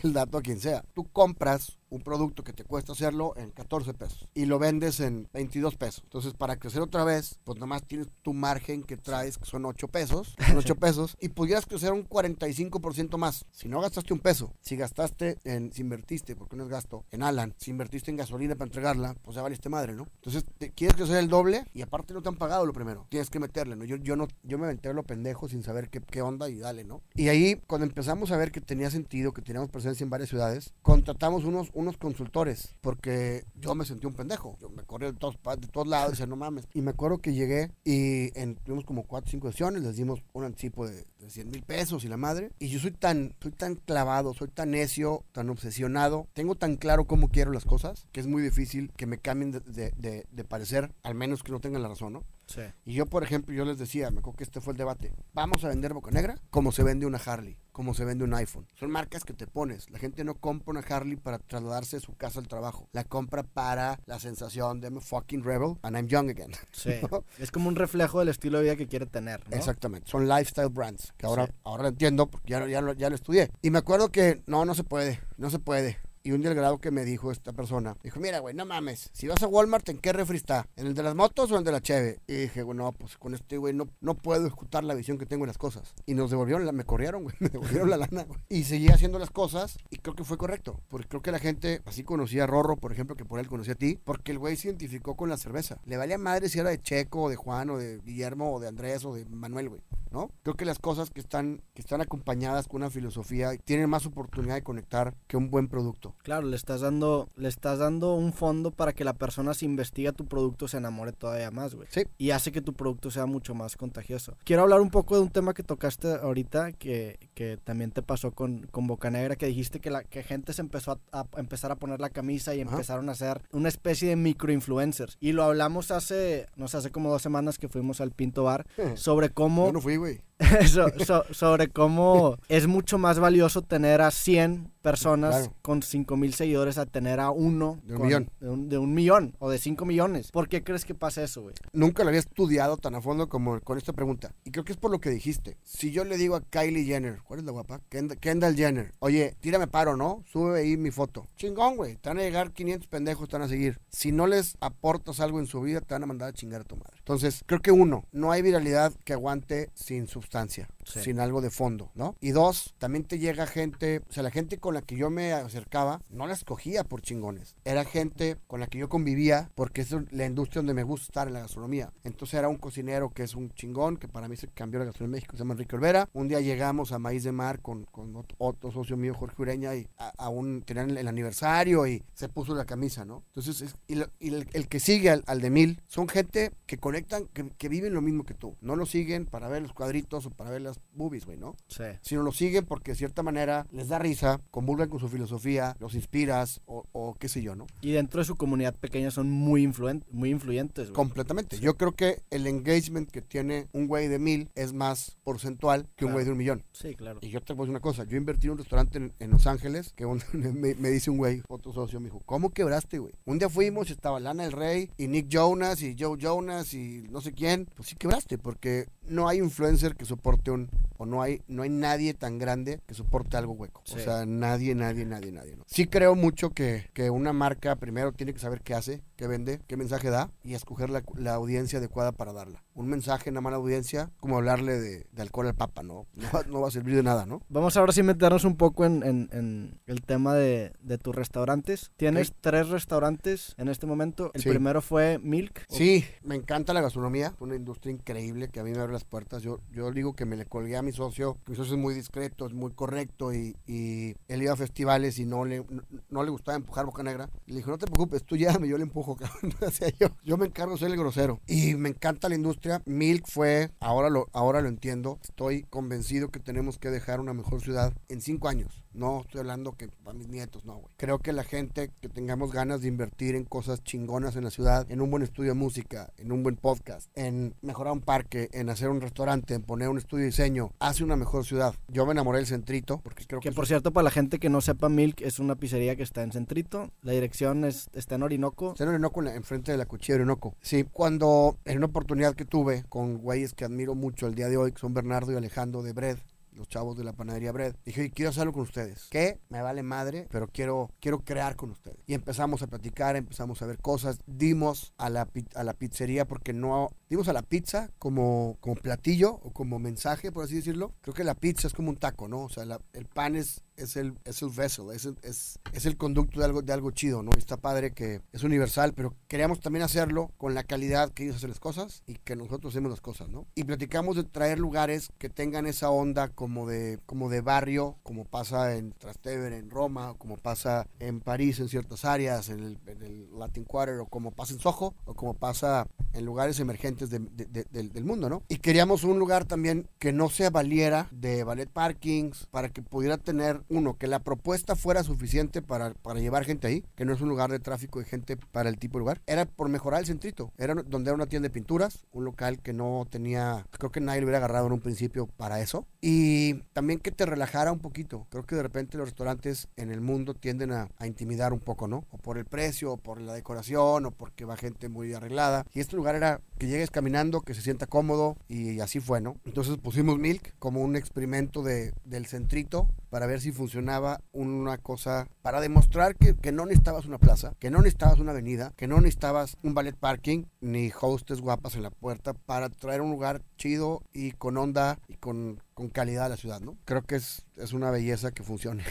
el 0.02 0.12
dato 0.12 0.38
a 0.38 0.42
quien 0.42 0.60
sea. 0.60 0.84
Tú 0.94 1.04
compras 1.12 1.78
un 1.90 2.02
producto 2.02 2.44
que 2.44 2.52
te 2.52 2.64
cuesta 2.64 2.92
hacerlo 2.92 3.34
en 3.36 3.50
14 3.50 3.94
pesos 3.94 4.28
y 4.34 4.46
lo 4.46 4.58
vendes 4.58 5.00
en 5.00 5.28
22 5.32 5.76
pesos. 5.76 6.02
Entonces, 6.04 6.34
para 6.34 6.56
crecer 6.56 6.82
otra 6.82 7.04
vez, 7.04 7.38
pues 7.44 7.58
nomás 7.58 7.82
tienes 7.84 8.08
tu 8.22 8.32
margen 8.32 8.82
que 8.82 8.96
traes, 8.96 9.38
que 9.38 9.44
son 9.44 9.64
8 9.64 9.88
pesos, 9.88 10.34
son 10.46 10.56
8 10.56 10.74
pesos, 10.76 11.16
y 11.20 11.28
pudieras 11.28 11.66
crecer 11.66 11.92
un 11.92 12.08
45% 12.08 13.16
más. 13.18 13.44
Si 13.52 13.68
no 13.68 13.80
gastaste 13.80 14.12
un 14.12 14.20
peso, 14.20 14.52
si 14.60 14.76
gastaste 14.76 15.38
en, 15.44 15.72
si 15.72 15.82
invertiste, 15.82 16.36
porque 16.36 16.56
no 16.56 16.64
es 16.64 16.68
gasto, 16.68 17.04
en 17.10 17.22
Alan, 17.22 17.54
si 17.58 17.70
invertiste 17.70 18.10
en 18.10 18.16
gasolina 18.16 18.54
para 18.54 18.68
entregarla, 18.68 19.14
pues 19.22 19.36
ya 19.36 19.42
valiste 19.42 19.68
madre, 19.68 19.94
¿no? 19.94 20.06
Entonces, 20.16 20.44
te, 20.58 20.72
quieres 20.72 20.96
crecer 20.96 21.16
el 21.16 21.28
doble 21.28 21.64
y 21.72 21.82
aparte 21.82 22.14
no 22.14 22.22
te 22.22 22.28
han 22.28 22.36
pagado 22.36 22.66
lo 22.66 22.72
primero. 22.72 23.06
Tienes 23.08 23.30
que 23.30 23.38
meterle, 23.38 23.76
¿no? 23.76 23.84
Yo, 23.84 23.96
yo 23.96 24.16
no, 24.16 24.28
yo 24.42 24.58
me 24.58 24.64
aventé 24.64 24.88
a 24.88 24.92
lo 24.92 25.02
pendejo 25.02 25.48
sin 25.48 25.62
saber 25.62 25.88
qué, 25.88 26.00
qué 26.00 26.22
onda 26.22 26.48
y 26.48 26.56
dale, 26.56 26.84
¿no? 26.84 27.02
Y 27.14 27.28
ahí, 27.28 27.60
cuando 27.66 27.86
empezamos 27.86 28.30
a 28.32 28.36
ver 28.36 28.52
que 28.52 28.60
tenía 28.60 28.90
sentido, 28.90 29.32
que 29.32 29.42
teníamos 29.42 29.70
presencia 29.70 30.04
en 30.04 30.10
varias 30.10 30.30
ciudades, 30.30 30.74
contratamos 30.82 31.44
unos, 31.44 31.70
unos 31.76 31.96
consultores, 31.98 32.74
porque 32.80 33.44
yo 33.54 33.74
me 33.74 33.84
sentí 33.84 34.06
un 34.06 34.14
pendejo. 34.14 34.56
Yo 34.60 34.68
me 34.70 34.82
corrí 34.82 35.06
de 35.06 35.12
todos, 35.12 35.36
de 35.60 35.68
todos 35.68 35.86
lados 35.86 36.08
y 36.08 36.12
decía, 36.12 36.26
no 36.26 36.36
mames. 36.36 36.66
Y 36.74 36.80
me 36.80 36.90
acuerdo 36.90 37.18
que 37.18 37.34
llegué 37.34 37.70
y 37.84 38.36
en- 38.38 38.56
tuvimos 38.56 38.84
como 38.84 39.04
4 39.04 39.28
o 39.28 39.30
5 39.30 39.50
sesiones, 39.52 39.82
les 39.82 39.96
dimos 39.96 40.22
un 40.32 40.44
anticipo 40.44 40.86
de, 40.86 41.04
de 41.18 41.30
100 41.30 41.50
mil 41.50 41.62
pesos 41.62 42.04
y 42.04 42.08
la 42.08 42.16
madre. 42.16 42.50
Y 42.58 42.68
yo 42.68 42.78
soy 42.80 42.90
tan, 42.92 43.34
soy 43.42 43.52
tan 43.52 43.74
clavado, 43.76 44.32
soy 44.34 44.48
tan 44.48 44.70
necio, 44.70 45.24
tan 45.32 45.50
obsesionado, 45.50 46.26
tengo 46.32 46.54
tan 46.54 46.76
claro 46.76 47.06
cómo 47.06 47.28
quiero 47.28 47.52
las 47.52 47.64
cosas, 47.64 48.06
que 48.12 48.20
es 48.20 48.26
muy 48.26 48.42
difícil 48.42 48.90
que 48.96 49.06
me 49.06 49.18
cambien 49.18 49.52
de- 49.52 49.60
de- 49.96 50.26
de 50.30 50.44
parecer, 50.44 50.94
al 51.02 51.14
menos 51.14 51.42
que 51.42 51.52
no 51.52 51.60
tengan 51.60 51.82
la 51.82 51.88
razón, 51.88 52.14
¿no? 52.14 52.24
Sí. 52.46 52.60
Y 52.84 52.94
yo, 52.94 53.06
por 53.06 53.22
ejemplo, 53.24 53.54
yo 53.54 53.64
les 53.64 53.78
decía, 53.78 54.10
me 54.10 54.20
acuerdo 54.20 54.36
que 54.38 54.44
este 54.44 54.60
fue 54.60 54.72
el 54.72 54.76
debate, 54.78 55.12
vamos 55.34 55.64
a 55.64 55.68
vender 55.68 55.92
Boca 55.94 56.10
Negra 56.12 56.36
como 56.50 56.70
se 56.72 56.82
vende 56.84 57.04
una 57.06 57.18
Harley, 57.18 57.58
como 57.72 57.92
se 57.92 58.04
vende 58.04 58.24
un 58.24 58.34
iPhone. 58.34 58.68
Son 58.74 58.90
marcas 58.90 59.24
que 59.24 59.32
te 59.32 59.46
pones. 59.48 59.90
La 59.90 59.98
gente 59.98 60.22
no 60.24 60.34
compra 60.36 60.70
una 60.70 60.80
Harley 60.80 61.16
para 61.16 61.38
trasladarse 61.38 61.96
de 61.96 62.00
su 62.02 62.14
casa 62.16 62.38
al 62.38 62.46
trabajo. 62.48 62.88
La 62.92 63.02
compra 63.04 63.42
para 63.42 63.98
la 64.06 64.20
sensación 64.20 64.80
de 64.80 64.86
I'm 64.88 64.98
a 64.98 65.00
fucking 65.00 65.42
rebel 65.42 65.76
and 65.82 65.96
I'm 65.96 66.06
young 66.06 66.30
again. 66.30 66.52
Sí. 66.72 66.92
¿No? 67.10 67.24
Es 67.38 67.50
como 67.50 67.68
un 67.68 67.74
reflejo 67.76 68.20
del 68.20 68.28
estilo 68.28 68.58
de 68.58 68.64
vida 68.64 68.76
que 68.76 68.86
quiere 68.86 69.06
tener, 69.06 69.40
¿no? 69.50 69.56
Exactamente, 69.56 70.08
son 70.10 70.28
lifestyle 70.28 70.68
brands, 70.68 71.12
que 71.16 71.26
ahora, 71.26 71.46
Sí. 71.46 71.52
ahora 71.64 71.82
lo 71.84 71.88
entiendo 71.88 72.26
porque 72.28 72.50
ya, 72.52 72.66
ya, 72.66 72.94
ya 72.94 73.08
lo 73.10 73.14
estudié. 73.16 73.50
Y 73.62 73.70
me 73.70 73.78
acuerdo 73.78 74.10
que 74.10 74.42
no, 74.46 74.64
no 74.64 74.74
se 74.74 74.84
puede, 74.84 75.20
no 75.36 75.50
se 75.50 75.58
puede. 75.58 75.98
Y 76.26 76.32
un 76.32 76.40
día 76.40 76.50
el 76.50 76.56
grado 76.56 76.78
que 76.78 76.90
me 76.90 77.04
dijo 77.04 77.30
esta 77.30 77.52
persona, 77.52 77.96
dijo, 78.02 78.18
mira, 78.18 78.40
güey, 78.40 78.52
no 78.52 78.66
mames, 78.66 79.10
si 79.12 79.28
vas 79.28 79.40
a 79.44 79.46
Walmart, 79.46 79.88
¿en 79.90 79.98
qué 79.98 80.12
refri 80.12 80.38
está? 80.38 80.66
¿En 80.74 80.88
el 80.88 80.94
de 80.94 81.04
las 81.04 81.14
motos 81.14 81.52
o 81.52 81.54
en 81.54 81.58
el 81.60 81.64
de 81.64 81.70
la 81.70 81.80
Cheve? 81.80 82.18
Y 82.26 82.34
dije, 82.34 82.64
bueno, 82.64 82.82
no, 82.82 82.90
pues 82.90 83.16
con 83.16 83.32
este 83.32 83.58
güey 83.58 83.72
no, 83.72 83.88
no 84.00 84.16
puedo 84.16 84.44
ejecutar 84.44 84.82
la 84.82 84.94
visión 84.94 85.18
que 85.18 85.26
tengo 85.26 85.44
en 85.44 85.46
las 85.46 85.56
cosas. 85.56 85.94
Y 86.04 86.14
nos 86.14 86.32
devolvieron, 86.32 86.66
la, 86.66 86.72
me 86.72 86.82
corrieron, 86.82 87.22
güey, 87.22 87.36
me 87.38 87.48
devolvieron 87.48 87.90
la 87.90 87.96
lana, 87.96 88.24
güey. 88.24 88.40
Y 88.48 88.64
seguí 88.64 88.88
haciendo 88.88 89.20
las 89.20 89.30
cosas 89.30 89.78
y 89.88 89.98
creo 89.98 90.16
que 90.16 90.24
fue 90.24 90.36
correcto. 90.36 90.80
Porque 90.88 91.06
creo 91.06 91.22
que 91.22 91.30
la 91.30 91.38
gente, 91.38 91.80
así 91.84 92.02
conocía 92.02 92.42
a 92.42 92.46
Rorro, 92.48 92.76
por 92.76 92.90
ejemplo, 92.90 93.14
que 93.14 93.24
por 93.24 93.38
él 93.38 93.46
conocía 93.46 93.74
a 93.74 93.76
ti, 93.76 94.00
porque 94.02 94.32
el 94.32 94.40
güey 94.40 94.56
se 94.56 94.66
identificó 94.66 95.14
con 95.14 95.28
la 95.28 95.36
cerveza. 95.36 95.78
Le 95.84 95.96
valía 95.96 96.18
madre 96.18 96.48
si 96.48 96.58
era 96.58 96.70
de 96.70 96.82
Checo, 96.82 97.22
o 97.22 97.30
de 97.30 97.36
Juan, 97.36 97.70
o 97.70 97.78
de 97.78 97.98
Guillermo, 97.98 98.52
o 98.52 98.58
de 98.58 98.66
Andrés, 98.66 99.04
o 99.04 99.14
de 99.14 99.26
Manuel, 99.26 99.68
güey. 99.68 99.82
¿no? 100.10 100.30
Creo 100.42 100.56
que 100.56 100.64
las 100.64 100.78
cosas 100.78 101.10
que 101.10 101.20
están, 101.20 101.62
que 101.74 101.82
están 101.82 102.00
acompañadas 102.00 102.68
con 102.68 102.82
una 102.82 102.90
filosofía 102.90 103.56
tienen 103.58 103.90
más 103.90 104.06
oportunidad 104.06 104.54
de 104.54 104.62
conectar 104.62 105.14
que 105.26 105.36
un 105.36 105.50
buen 105.50 105.68
producto. 105.68 106.15
Claro, 106.22 106.46
le 106.46 106.56
estás 106.56 106.80
dando, 106.80 107.28
le 107.36 107.48
estás 107.48 107.78
dando 107.78 108.14
un 108.14 108.32
fondo 108.32 108.70
para 108.70 108.92
que 108.92 109.04
la 109.04 109.12
persona 109.14 109.54
se 109.54 109.64
investiga 109.64 110.12
tu 110.12 110.26
producto 110.26 110.66
se 110.68 110.76
enamore 110.78 111.12
todavía 111.12 111.50
más, 111.50 111.74
güey. 111.74 111.86
Sí. 111.90 112.02
Y 112.18 112.30
hace 112.30 112.50
que 112.52 112.60
tu 112.60 112.72
producto 112.72 113.10
sea 113.10 113.26
mucho 113.26 113.54
más 113.54 113.76
contagioso. 113.76 114.36
Quiero 114.44 114.62
hablar 114.62 114.80
un 114.80 114.90
poco 114.90 115.14
de 115.16 115.22
un 115.22 115.30
tema 115.30 115.54
que 115.54 115.62
tocaste 115.62 116.14
ahorita, 116.14 116.72
que, 116.72 117.18
que 117.34 117.56
también 117.62 117.90
te 117.92 118.02
pasó 118.02 118.32
con, 118.32 118.66
con 118.72 118.86
Boca 118.86 119.10
Negra, 119.10 119.36
que 119.36 119.46
dijiste 119.46 119.80
que 119.80 119.90
la 119.90 120.02
que 120.04 120.22
gente 120.22 120.52
se 120.52 120.62
empezó 120.62 121.00
a, 121.12 121.20
a 121.20 121.26
empezar 121.40 121.70
a 121.70 121.76
poner 121.76 122.00
la 122.00 122.10
camisa 122.10 122.54
y 122.54 122.60
Ajá. 122.60 122.70
empezaron 122.72 123.08
a 123.08 123.12
hacer 123.12 123.42
una 123.52 123.68
especie 123.68 124.08
de 124.08 124.16
microinfluencers. 124.16 125.16
Y 125.20 125.32
lo 125.32 125.44
hablamos 125.44 125.90
hace, 125.90 126.46
no 126.56 126.68
sé, 126.68 126.78
hace 126.78 126.90
como 126.90 127.10
dos 127.10 127.22
semanas 127.22 127.58
que 127.58 127.68
fuimos 127.68 128.00
al 128.00 128.10
Pinto 128.10 128.44
Bar 128.44 128.66
sobre 128.96 129.30
cómo 129.30 129.66
Yo 129.66 129.72
no 129.72 129.80
fui, 129.80 129.96
güey. 129.96 130.20
so- 130.66 130.88
so- 131.04 131.24
sobre 131.32 131.68
cómo 131.68 132.36
es 132.48 132.66
mucho 132.66 132.98
más 132.98 133.18
valioso 133.18 133.62
tener 133.62 134.02
a 134.02 134.10
100 134.10 134.70
personas 134.82 135.34
Claro. 135.36 135.54
con 135.62 135.82
5 135.82 136.05
mil 136.14 136.34
seguidores 136.34 136.78
a 136.78 136.86
tener 136.86 137.18
a 137.20 137.30
uno 137.30 137.80
De 137.84 137.94
un 137.94 137.98
con- 137.98 138.06
millón. 138.06 138.30
De 138.38 138.48
un, 138.50 138.68
de 138.68 138.78
un 138.78 138.94
millón 138.94 139.34
o 139.38 139.50
de 139.50 139.58
5 139.58 139.84
millones. 139.86 140.30
¿Por 140.30 140.48
qué 140.48 140.62
crees 140.62 140.84
que 140.84 140.94
pasa 140.94 141.22
eso, 141.24 141.40
güey? 141.42 141.54
Nunca 141.72 142.02
lo 142.04 142.08
había 142.10 142.20
estudiado 142.20 142.76
tan 142.76 142.94
a 142.94 143.00
fondo 143.00 143.28
como 143.28 143.58
con 143.62 143.78
esta 143.78 143.92
pregunta. 143.94 144.34
Y 144.44 144.50
creo 144.50 144.64
que 144.64 144.72
es 144.72 144.78
por 144.78 144.90
lo 144.90 145.00
que 145.00 145.08
dijiste. 145.10 145.56
Si 145.64 145.90
yo 145.90 146.04
le 146.04 146.18
digo 146.18 146.36
a 146.36 146.42
Kylie 146.42 146.84
Jenner, 146.84 147.20
¿cuál 147.24 147.40
es 147.40 147.46
la 147.46 147.52
guapa? 147.52 147.80
Kend- 147.90 148.18
Kendall 148.20 148.54
Jenner. 148.54 148.92
Oye, 148.98 149.34
tírame 149.40 149.66
paro, 149.66 149.96
¿no? 149.96 150.22
Sube 150.30 150.60
ahí 150.60 150.76
mi 150.76 150.90
foto. 150.90 151.26
Chingón, 151.36 151.76
güey. 151.76 151.96
Te 151.96 152.10
van 152.10 152.18
a 152.18 152.22
llegar 152.22 152.52
500 152.52 152.86
pendejos, 152.88 153.28
te 153.28 153.36
van 153.36 153.46
a 153.46 153.48
seguir. 153.48 153.80
Si 153.88 154.12
no 154.12 154.26
les 154.26 154.56
aportas 154.60 155.20
algo 155.20 155.40
en 155.40 155.46
su 155.46 155.60
vida, 155.62 155.80
te 155.80 155.94
van 155.94 156.02
a 156.02 156.06
mandar 156.06 156.28
a 156.28 156.32
chingar 156.32 156.60
a 156.60 156.64
tu 156.64 156.76
madre. 156.76 156.96
Entonces, 156.98 157.42
creo 157.46 157.60
que 157.62 157.72
uno, 157.72 158.04
no 158.12 158.32
hay 158.32 158.42
viralidad 158.42 158.92
que 159.04 159.12
aguante 159.14 159.70
sin 159.74 160.06
sustancia. 160.06 160.68
Sí. 160.84 161.00
Sin 161.00 161.18
algo 161.18 161.40
de 161.40 161.50
fondo, 161.50 161.90
¿no? 161.94 162.14
Y 162.20 162.30
dos, 162.30 162.74
también 162.78 163.04
te 163.04 163.18
llega 163.18 163.46
gente, 163.46 164.02
o 164.08 164.12
sea, 164.12 164.22
la 164.22 164.30
gente 164.30 164.58
con 164.58 164.74
la 164.74 164.82
que 164.82 164.96
yo 164.96 165.10
me 165.10 165.32
acercaba, 165.32 165.85
no 166.10 166.26
la 166.26 166.34
escogía 166.34 166.84
por 166.84 167.02
chingones. 167.02 167.56
Era 167.64 167.84
gente 167.84 168.36
con 168.46 168.60
la 168.60 168.66
que 168.66 168.78
yo 168.78 168.88
convivía, 168.88 169.50
porque 169.54 169.80
es 169.82 169.94
la 170.10 170.26
industria 170.26 170.60
donde 170.60 170.74
me 170.74 170.82
gusta 170.82 171.04
estar 171.04 171.26
en 171.28 171.34
la 171.34 171.40
gastronomía. 171.40 171.92
Entonces 172.04 172.38
era 172.38 172.48
un 172.48 172.56
cocinero 172.56 173.10
que 173.10 173.22
es 173.22 173.34
un 173.34 173.50
chingón, 173.50 173.96
que 173.96 174.08
para 174.08 174.28
mí 174.28 174.36
se 174.36 174.48
cambió 174.48 174.78
la 174.78 174.86
gastronomía 174.86 175.16
en 175.16 175.18
México, 175.18 175.36
se 175.36 175.38
llama 175.42 175.54
Enrique 175.54 175.76
Olvera. 175.76 176.08
Un 176.12 176.28
día 176.28 176.40
llegamos 176.40 176.92
a 176.92 176.98
Maíz 176.98 177.24
de 177.24 177.32
Mar 177.32 177.60
con, 177.60 177.84
con 177.84 178.14
ot- 178.14 178.34
otro 178.38 178.70
socio 178.70 178.96
mío, 178.96 179.14
Jorge 179.14 179.40
Ureña, 179.42 179.74
y 179.74 179.88
a, 179.98 180.08
a 180.16 180.28
un, 180.28 180.62
tenían 180.62 180.90
el, 180.90 180.98
el 180.98 181.08
aniversario 181.08 181.86
y 181.86 182.02
se 182.14 182.28
puso 182.28 182.54
la 182.54 182.64
camisa, 182.64 183.04
¿no? 183.04 183.22
Entonces, 183.28 183.60
es- 183.62 183.76
y, 183.86 183.96
lo- 183.96 184.08
y 184.18 184.28
el, 184.34 184.48
el 184.52 184.68
que 184.68 184.80
sigue 184.80 185.10
al, 185.10 185.22
al 185.26 185.40
de 185.40 185.50
mil, 185.50 185.82
son 185.86 186.08
gente 186.08 186.52
que 186.66 186.78
conectan, 186.78 187.26
que, 187.32 187.48
que 187.56 187.68
viven 187.68 187.94
lo 187.94 188.00
mismo 188.02 188.24
que 188.24 188.34
tú. 188.34 188.56
No 188.60 188.76
lo 188.76 188.86
siguen 188.86 189.26
para 189.26 189.48
ver 189.48 189.62
los 189.62 189.72
cuadritos 189.72 190.26
o 190.26 190.30
para 190.30 190.50
ver 190.50 190.62
las 190.62 190.80
boobies, 190.92 191.26
güey, 191.26 191.38
¿no? 191.38 191.56
Sí. 191.68 191.84
sino 192.02 192.22
lo 192.22 192.32
siguen 192.32 192.64
porque 192.64 192.92
de 192.92 192.96
cierta 192.96 193.22
manera 193.22 193.66
les 193.70 193.88
da 193.88 193.98
risa, 193.98 194.40
convulgan 194.50 194.88
con 194.88 194.98
su 195.00 195.08
filosofía, 195.08 195.75
los 195.80 195.94
inspiras 195.94 196.60
o, 196.66 196.84
o 196.92 197.14
qué 197.18 197.28
sé 197.28 197.42
yo, 197.42 197.54
¿no? 197.56 197.66
Y 197.80 197.92
dentro 197.92 198.20
de 198.20 198.24
su 198.24 198.36
comunidad 198.36 198.74
pequeña 198.74 199.10
son 199.10 199.30
muy, 199.30 199.64
influen- 199.66 200.04
muy 200.10 200.30
influyentes, 200.30 200.86
güey. 200.88 200.94
Completamente. 200.94 201.58
Yo 201.58 201.76
creo 201.76 201.92
que 201.92 202.22
el 202.30 202.46
engagement 202.46 203.10
que 203.10 203.22
tiene 203.22 203.68
un 203.72 203.86
güey 203.86 204.08
de 204.08 204.18
mil 204.18 204.50
es 204.54 204.72
más 204.72 205.16
porcentual 205.24 205.88
que 205.96 206.04
un 206.04 206.12
güey 206.12 206.24
de 206.24 206.32
un 206.32 206.38
millón. 206.38 206.64
Sí, 206.72 206.94
claro. 206.94 207.18
Y 207.22 207.28
yo 207.30 207.40
te 207.42 207.52
voy 207.52 207.62
a 207.62 207.64
decir 207.66 207.70
una 207.70 207.80
cosa, 207.80 208.04
yo 208.04 208.16
invertí 208.16 208.46
en 208.46 208.52
un 208.52 208.58
restaurante 208.58 208.98
en, 208.98 209.12
en 209.18 209.30
Los 209.30 209.46
Ángeles, 209.46 209.92
que 209.94 210.06
un- 210.06 210.22
me, 210.32 210.74
me 210.74 210.90
dice 210.90 211.10
un 211.10 211.18
güey, 211.18 211.42
otro 211.48 211.72
socio, 211.72 212.00
me 212.00 212.06
dijo, 212.06 212.20
¿cómo 212.26 212.50
quebraste, 212.50 212.98
güey? 212.98 213.12
Un 213.24 213.38
día 213.38 213.48
fuimos, 213.48 213.88
y 213.90 213.92
estaba 213.92 214.20
Lana 214.20 214.44
del 214.44 214.52
Rey, 214.52 214.90
y 214.96 215.08
Nick 215.08 215.28
Jonas, 215.28 215.82
y 215.82 215.96
Joe 215.98 216.18
Jonas, 216.20 216.72
y 216.74 217.04
no 217.10 217.20
sé 217.20 217.32
quién. 217.32 217.68
Pues 217.76 217.88
sí 217.88 217.96
quebraste, 217.96 218.38
porque 218.38 218.88
no 219.08 219.28
hay 219.28 219.38
influencer 219.38 219.96
que 219.96 220.04
soporte 220.04 220.50
un, 220.50 220.68
o 220.98 221.06
no 221.06 221.22
hay, 221.22 221.42
no 221.48 221.62
hay 221.62 221.70
nadie 221.70 222.14
tan 222.14 222.38
grande 222.38 222.80
que 222.86 222.94
soporte 222.94 223.36
algo 223.36 223.52
hueco. 223.52 223.82
O 223.84 223.98
sea, 223.98 224.24
nadie, 224.26 224.74
nadie, 224.74 225.04
nadie, 225.04 225.32
nadie. 225.32 225.56
¿no? 225.56 225.64
Sí 225.66 225.86
creo 225.86 226.14
mucho 226.14 226.50
que, 226.50 226.90
que 226.92 227.10
una 227.10 227.32
marca 227.32 227.76
primero 227.76 228.12
tiene 228.12 228.32
que 228.32 228.38
saber 228.38 228.60
qué 228.62 228.74
hace, 228.74 229.02
qué 229.16 229.26
vende, 229.26 229.60
qué 229.66 229.76
mensaje 229.76 230.10
da 230.10 230.30
y 230.42 230.54
escoger 230.54 230.90
la, 230.90 231.02
la 231.16 231.34
audiencia 231.34 231.78
adecuada 231.78 232.12
para 232.12 232.32
darla. 232.32 232.62
Un 232.74 232.88
mensaje 232.88 233.30
en 233.30 233.34
la 233.34 233.40
mala 233.40 233.56
audiencia, 233.56 234.10
como 234.20 234.36
hablarle 234.36 234.78
de, 234.78 235.06
de 235.10 235.22
alcohol 235.22 235.46
al 235.46 235.54
papa, 235.54 235.82
¿no? 235.82 236.06
No 236.14 236.28
va, 236.34 236.42
no 236.44 236.60
va 236.60 236.68
a 236.68 236.70
servir 236.70 236.94
de 236.96 237.02
nada, 237.02 237.24
¿no? 237.26 237.40
Vamos 237.48 237.76
ahora 237.76 237.92
sí 237.92 238.02
meternos 238.02 238.44
un 238.44 238.56
poco 238.56 238.84
en, 238.84 239.02
en- 239.02 239.28
en 239.32 239.80
el 239.86 240.02
tema 240.02 240.34
de, 240.34 240.72
de 240.80 240.98
tus 240.98 241.14
restaurantes. 241.14 241.90
Tienes 241.96 242.32
tres 242.40 242.68
restaurantes 242.68 243.54
en 243.58 243.68
este 243.68 243.86
momento. 243.86 244.30
El 244.34 244.42
Sí. 244.42 244.48
primero 244.50 244.80
fue 244.82 245.18
Milk. 245.22 245.64
Sí, 245.68 246.04
me 246.22 246.34
encanta 246.34 246.72
la 246.74 246.80
gastronomía, 246.80 247.34
una 247.40 247.54
industria 247.56 247.92
increíble 247.92 248.48
que 248.48 248.60
a 248.60 248.64
mí 248.64 248.72
me 248.72 248.78
abre 248.80 248.92
las 248.92 249.04
puertas. 249.04 249.42
Yo, 249.42 249.60
yo 249.72 249.90
digo 249.92 250.14
que 250.14 250.24
me 250.26 250.36
le 250.36 250.44
colgué 250.46 250.76
a 250.76 250.82
mi 250.82 250.92
socio, 250.92 251.38
mi 251.46 251.54
socio 251.56 251.74
es 251.74 251.80
muy 251.80 251.94
discreto, 251.94 252.46
es 252.46 252.52
muy 252.54 252.72
correcto 252.72 253.32
y, 253.32 253.56
y 253.66 254.14
él 254.28 254.42
iba 254.42 254.52
a 254.52 254.56
festivales 254.56 255.18
y 255.18 255.24
no 255.24 255.44
le, 255.44 255.64
no, 255.68 255.82
no 256.10 256.24
le 256.24 256.30
gustaba 256.30 256.56
empujar 256.56 256.84
boca 256.86 257.02
negra. 257.02 257.28
Le 257.46 257.56
dijo, 257.56 257.70
no 257.70 257.78
te 257.78 257.86
preocupes, 257.86 258.24
tú 258.24 258.36
llévame, 258.36 258.68
yo 258.68 258.76
le 258.76 258.82
empujo, 258.84 259.05
yo 260.24 260.36
me 260.36 260.46
encargo 260.46 260.72
de 260.72 260.78
ser 260.78 260.90
el 260.90 260.96
grosero. 260.96 261.40
Y 261.46 261.74
me 261.74 261.90
encanta 261.90 262.28
la 262.28 262.34
industria. 262.34 262.82
Milk 262.86 263.26
fue, 263.28 263.70
ahora 263.80 264.10
lo, 264.10 264.28
ahora 264.32 264.60
lo 264.60 264.68
entiendo, 264.68 265.18
estoy 265.22 265.62
convencido 265.64 266.30
que 266.30 266.40
tenemos 266.40 266.78
que 266.78 266.90
dejar 266.90 267.20
una 267.20 267.34
mejor 267.34 267.60
ciudad 267.60 267.94
en 268.08 268.20
cinco 268.20 268.48
años. 268.48 268.82
No 268.96 269.20
estoy 269.20 269.40
hablando 269.40 269.72
que 269.72 269.88
para 269.88 270.16
mis 270.16 270.28
nietos, 270.28 270.64
no, 270.64 270.76
güey. 270.76 270.88
Creo 270.96 271.18
que 271.18 271.34
la 271.34 271.44
gente 271.44 271.90
que 272.00 272.08
tengamos 272.08 272.50
ganas 272.50 272.80
de 272.80 272.88
invertir 272.88 273.34
en 273.34 273.44
cosas 273.44 273.84
chingonas 273.84 274.36
en 274.36 274.44
la 274.44 274.50
ciudad, 274.50 274.90
en 274.90 275.02
un 275.02 275.10
buen 275.10 275.22
estudio 275.22 275.50
de 275.50 275.58
música, 275.58 276.10
en 276.16 276.32
un 276.32 276.42
buen 276.42 276.56
podcast, 276.56 277.10
en 277.14 277.54
mejorar 277.60 277.92
un 277.92 278.00
parque, 278.00 278.48
en 278.52 278.70
hacer 278.70 278.88
un 278.88 279.02
restaurante, 279.02 279.52
en 279.52 279.62
poner 279.62 279.90
un 279.90 279.98
estudio 279.98 280.22
de 280.22 280.30
diseño, 280.30 280.70
hace 280.78 281.04
una 281.04 281.16
mejor 281.16 281.44
ciudad. 281.44 281.74
Yo 281.88 282.06
me 282.06 282.12
enamoré 282.12 282.38
del 282.38 282.46
centrito, 282.46 283.00
porque 283.04 283.26
creo 283.26 283.40
que, 283.40 283.50
Que 283.50 283.54
por 283.54 283.66
cierto, 283.66 283.92
para 283.92 284.04
la 284.04 284.10
gente 284.10 284.38
que 284.38 284.48
no 284.48 284.62
sepa, 284.62 284.88
Milk 284.88 285.20
es 285.20 285.38
una 285.40 285.56
pizzería 285.56 285.94
que 285.94 286.02
está 286.02 286.22
en 286.22 286.32
Centrito. 286.32 286.90
La 287.02 287.12
dirección 287.12 287.64
es, 287.66 287.90
está 287.92 288.14
en 288.14 288.22
Orinoco. 288.22 288.72
Está 288.72 288.84
en 288.84 288.90
Orinoco, 288.90 289.22
enfrente 289.22 289.72
de 289.72 289.78
la 289.78 289.84
cuchilla 289.84 290.14
de 290.14 290.22
Orinoco. 290.22 290.54
Sí, 290.62 290.84
cuando 290.90 291.58
en 291.66 291.76
una 291.76 291.86
oportunidad 291.86 292.34
que 292.34 292.46
tuve 292.46 292.84
con 292.88 293.18
güeyes 293.18 293.52
que 293.52 293.64
admiro 293.66 293.94
mucho 293.94 294.26
el 294.26 294.34
día 294.34 294.48
de 294.48 294.56
hoy, 294.56 294.72
que 294.72 294.78
son 294.78 294.94
Bernardo 294.94 295.32
y 295.32 295.36
Alejandro 295.36 295.82
de 295.82 295.92
Bread, 295.92 296.18
los 296.56 296.68
chavos 296.68 296.96
de 296.96 297.04
la 297.04 297.12
panadería 297.12 297.52
Bread, 297.52 297.76
dije, 297.84 298.00
"Oye, 298.00 298.10
quiero 298.10 298.30
hacerlo 298.30 298.52
con 298.52 298.62
ustedes. 298.62 299.06
¿Qué? 299.10 299.40
Me 299.50 299.62
vale 299.62 299.82
madre, 299.82 300.26
pero 300.30 300.48
quiero, 300.48 300.90
quiero 301.00 301.20
crear 301.20 301.54
con 301.56 301.70
ustedes. 301.70 301.98
Y 302.06 302.14
empezamos 302.14 302.62
a 302.62 302.66
platicar, 302.66 303.14
empezamos 303.16 303.60
a 303.62 303.66
ver 303.66 303.78
cosas, 303.78 304.20
dimos 304.26 304.92
a 304.96 305.10
la, 305.10 305.28
a 305.54 305.64
la 305.64 305.74
pizzería 305.74 306.26
porque 306.26 306.52
no, 306.52 306.90
dimos 307.10 307.28
a 307.28 307.32
la 307.32 307.42
pizza 307.42 307.90
como, 307.98 308.56
como 308.60 308.74
platillo 308.76 309.34
o 309.42 309.52
como 309.52 309.78
mensaje, 309.78 310.32
por 310.32 310.44
así 310.44 310.56
decirlo. 310.56 310.94
Creo 311.02 311.14
que 311.14 311.24
la 311.24 311.34
pizza 311.34 311.66
es 311.68 311.74
como 311.74 311.90
un 311.90 311.96
taco, 311.96 312.26
¿no? 312.28 312.44
O 312.44 312.48
sea, 312.48 312.64
la- 312.64 312.80
el 312.94 313.06
pan 313.06 313.36
es, 313.36 313.62
es 313.76 313.96
el, 313.96 314.14
es 314.24 314.42
el 314.42 314.50
vessel, 314.50 314.90
es 314.92 315.04
el, 315.06 315.16
es, 315.22 315.58
es 315.72 315.86
el 315.86 315.96
conducto 315.96 316.40
de 316.40 316.46
algo, 316.46 316.62
de 316.62 316.72
algo 316.72 316.90
chido, 316.90 317.22
¿no? 317.22 317.30
Está 317.36 317.56
padre 317.56 317.92
que 317.92 318.20
es 318.32 318.42
universal, 318.42 318.92
pero 318.94 319.14
queríamos 319.28 319.60
también 319.60 319.82
hacerlo 319.84 320.30
con 320.38 320.54
la 320.54 320.64
calidad 320.64 321.10
que 321.12 321.24
ellos 321.24 321.36
hacen 321.36 321.50
las 321.50 321.60
cosas 321.60 322.02
y 322.06 322.14
que 322.14 322.36
nosotros 322.36 322.72
hacemos 322.74 322.90
las 322.90 323.00
cosas, 323.00 323.28
¿no? 323.28 323.46
Y 323.54 323.64
platicamos 323.64 324.16
de 324.16 324.24
traer 324.24 324.58
lugares 324.58 325.10
que 325.18 325.28
tengan 325.28 325.66
esa 325.66 325.90
onda 325.90 326.28
como 326.28 326.66
de, 326.68 326.98
como 327.06 327.28
de 327.28 327.40
barrio, 327.40 327.96
como 328.02 328.24
pasa 328.24 328.76
en 328.76 328.92
Trastevere, 328.92 329.58
en 329.58 329.70
Roma, 329.70 330.14
como 330.18 330.36
pasa 330.36 330.86
en 331.00 331.20
París, 331.20 331.60
en 331.60 331.68
ciertas 331.68 332.04
áreas, 332.04 332.48
en 332.48 332.60
el, 332.60 333.28
Latin 333.38 333.64
Quarter, 333.64 333.96
o 334.00 334.06
como 334.06 334.30
pasa 334.30 334.54
en 334.54 334.60
Soho, 334.60 334.94
o 335.04 335.14
como 335.14 335.34
pasa 335.34 335.86
en 336.12 336.24
lugares 336.24 336.58
emergentes 336.60 337.10
de- 337.10 337.18
de- 337.18 337.44
de- 337.46 337.66
del, 337.70 337.92
del 337.92 338.04
mundo, 338.04 338.28
¿no? 338.30 338.42
Y 338.48 338.56
queríamos 338.56 339.04
un 339.04 339.18
lugar 339.18 339.44
también 339.44 339.88
que 339.98 340.12
no 340.12 340.28
se 340.30 340.48
valiera 340.50 341.08
de 341.10 341.44
ballet 341.44 341.68
parkings, 341.68 342.46
para 342.50 342.68
que 342.70 342.82
pudiera 342.82 343.18
tener, 343.18 343.62
uno, 343.68 343.96
que 343.98 344.06
la 344.06 344.20
propuesta 344.20 344.76
fuera 344.76 345.02
suficiente 345.02 345.62
para, 345.62 345.94
para 345.94 346.20
llevar 346.20 346.44
gente 346.44 346.66
ahí, 346.66 346.84
que 346.94 347.04
no 347.04 347.12
es 347.12 347.20
un 347.20 347.28
lugar 347.28 347.50
de 347.50 347.58
tráfico 347.58 347.98
de 347.98 348.04
gente 348.04 348.36
para 348.36 348.68
el 348.68 348.78
tipo 348.78 348.98
de 348.98 349.00
lugar. 349.00 349.22
Era 349.26 349.46
por 349.46 349.68
mejorar 349.68 350.00
el 350.00 350.06
centrito, 350.06 350.52
era 350.58 350.74
donde 350.74 351.10
era 351.10 351.14
una 351.14 351.26
tienda 351.26 351.48
de 351.48 351.52
pinturas, 351.52 352.06
un 352.12 352.24
local 352.24 352.60
que 352.60 352.72
no 352.72 353.06
tenía, 353.10 353.66
creo 353.70 353.90
que 353.90 354.00
nadie 354.00 354.20
lo 354.20 354.26
hubiera 354.26 354.38
agarrado 354.38 354.66
en 354.66 354.72
un 354.72 354.80
principio 354.80 355.26
para 355.26 355.60
eso. 355.60 355.86
Y 356.00 356.54
también 356.72 357.00
que 357.00 357.10
te 357.10 357.26
relajara 357.26 357.72
un 357.72 357.80
poquito. 357.80 358.26
Creo 358.30 358.44
que 358.44 358.56
de 358.56 358.62
repente 358.62 358.98
los 358.98 359.08
restaurantes 359.08 359.68
en 359.76 359.90
el 359.90 360.00
mundo 360.00 360.34
tienden 360.34 360.72
a, 360.72 360.88
a 360.98 361.06
intimidar 361.06 361.52
un 361.52 361.60
poco, 361.60 361.88
¿no? 361.88 362.04
O 362.10 362.18
por 362.18 362.38
el 362.38 362.44
precio, 362.44 362.92
o 362.92 362.96
por 362.96 363.20
la 363.20 363.34
decoración, 363.34 364.06
o 364.06 364.10
porque 364.10 364.44
va 364.44 364.56
gente 364.56 364.88
muy 364.88 365.12
arreglada. 365.14 365.66
Y 365.72 365.80
este 365.80 365.96
lugar 365.96 366.14
era 366.14 366.40
que 366.58 366.66
llegues 366.66 366.90
caminando, 366.90 367.40
que 367.40 367.54
se 367.54 367.62
sienta 367.62 367.86
cómodo, 367.86 368.36
y 368.48 368.80
así 368.80 369.00
fue, 369.00 369.20
¿no? 369.20 369.36
Entonces 369.44 369.76
pusimos 369.78 370.18
Milk 370.18 370.54
como 370.58 370.82
un 370.82 370.96
experimento 370.96 371.62
de, 371.62 371.92
del 372.04 372.26
centrito 372.26 372.88
para 373.16 373.26
ver 373.26 373.40
si 373.40 373.50
funcionaba 373.50 374.20
una 374.32 374.76
cosa, 374.76 375.26
para 375.40 375.62
demostrar 375.62 376.16
que, 376.16 376.36
que 376.36 376.52
no 376.52 376.66
necesitabas 376.66 377.06
una 377.06 377.16
plaza, 377.16 377.54
que 377.58 377.70
no 377.70 377.78
necesitabas 377.78 378.18
una 378.18 378.32
avenida, 378.32 378.74
que 378.76 378.86
no 378.86 379.00
necesitabas 379.00 379.56
un 379.62 379.72
ballet 379.72 379.96
parking, 379.96 380.44
ni 380.60 380.92
hostes 381.00 381.40
guapas 381.40 381.76
en 381.76 381.82
la 381.82 381.88
puerta, 381.88 382.34
para 382.34 382.68
traer 382.68 383.00
un 383.00 383.10
lugar 383.10 383.40
chido 383.56 384.02
y 384.12 384.32
con 384.32 384.58
onda 384.58 384.98
y 385.08 385.14
con, 385.14 385.62
con 385.72 385.88
calidad 385.88 386.26
a 386.26 386.28
la 386.28 386.36
ciudad, 386.36 386.60
¿no? 386.60 386.76
Creo 386.84 387.06
que 387.06 387.14
es, 387.14 387.46
es 387.56 387.72
una 387.72 387.90
belleza 387.90 388.32
que 388.32 388.42
funcione. 388.42 388.84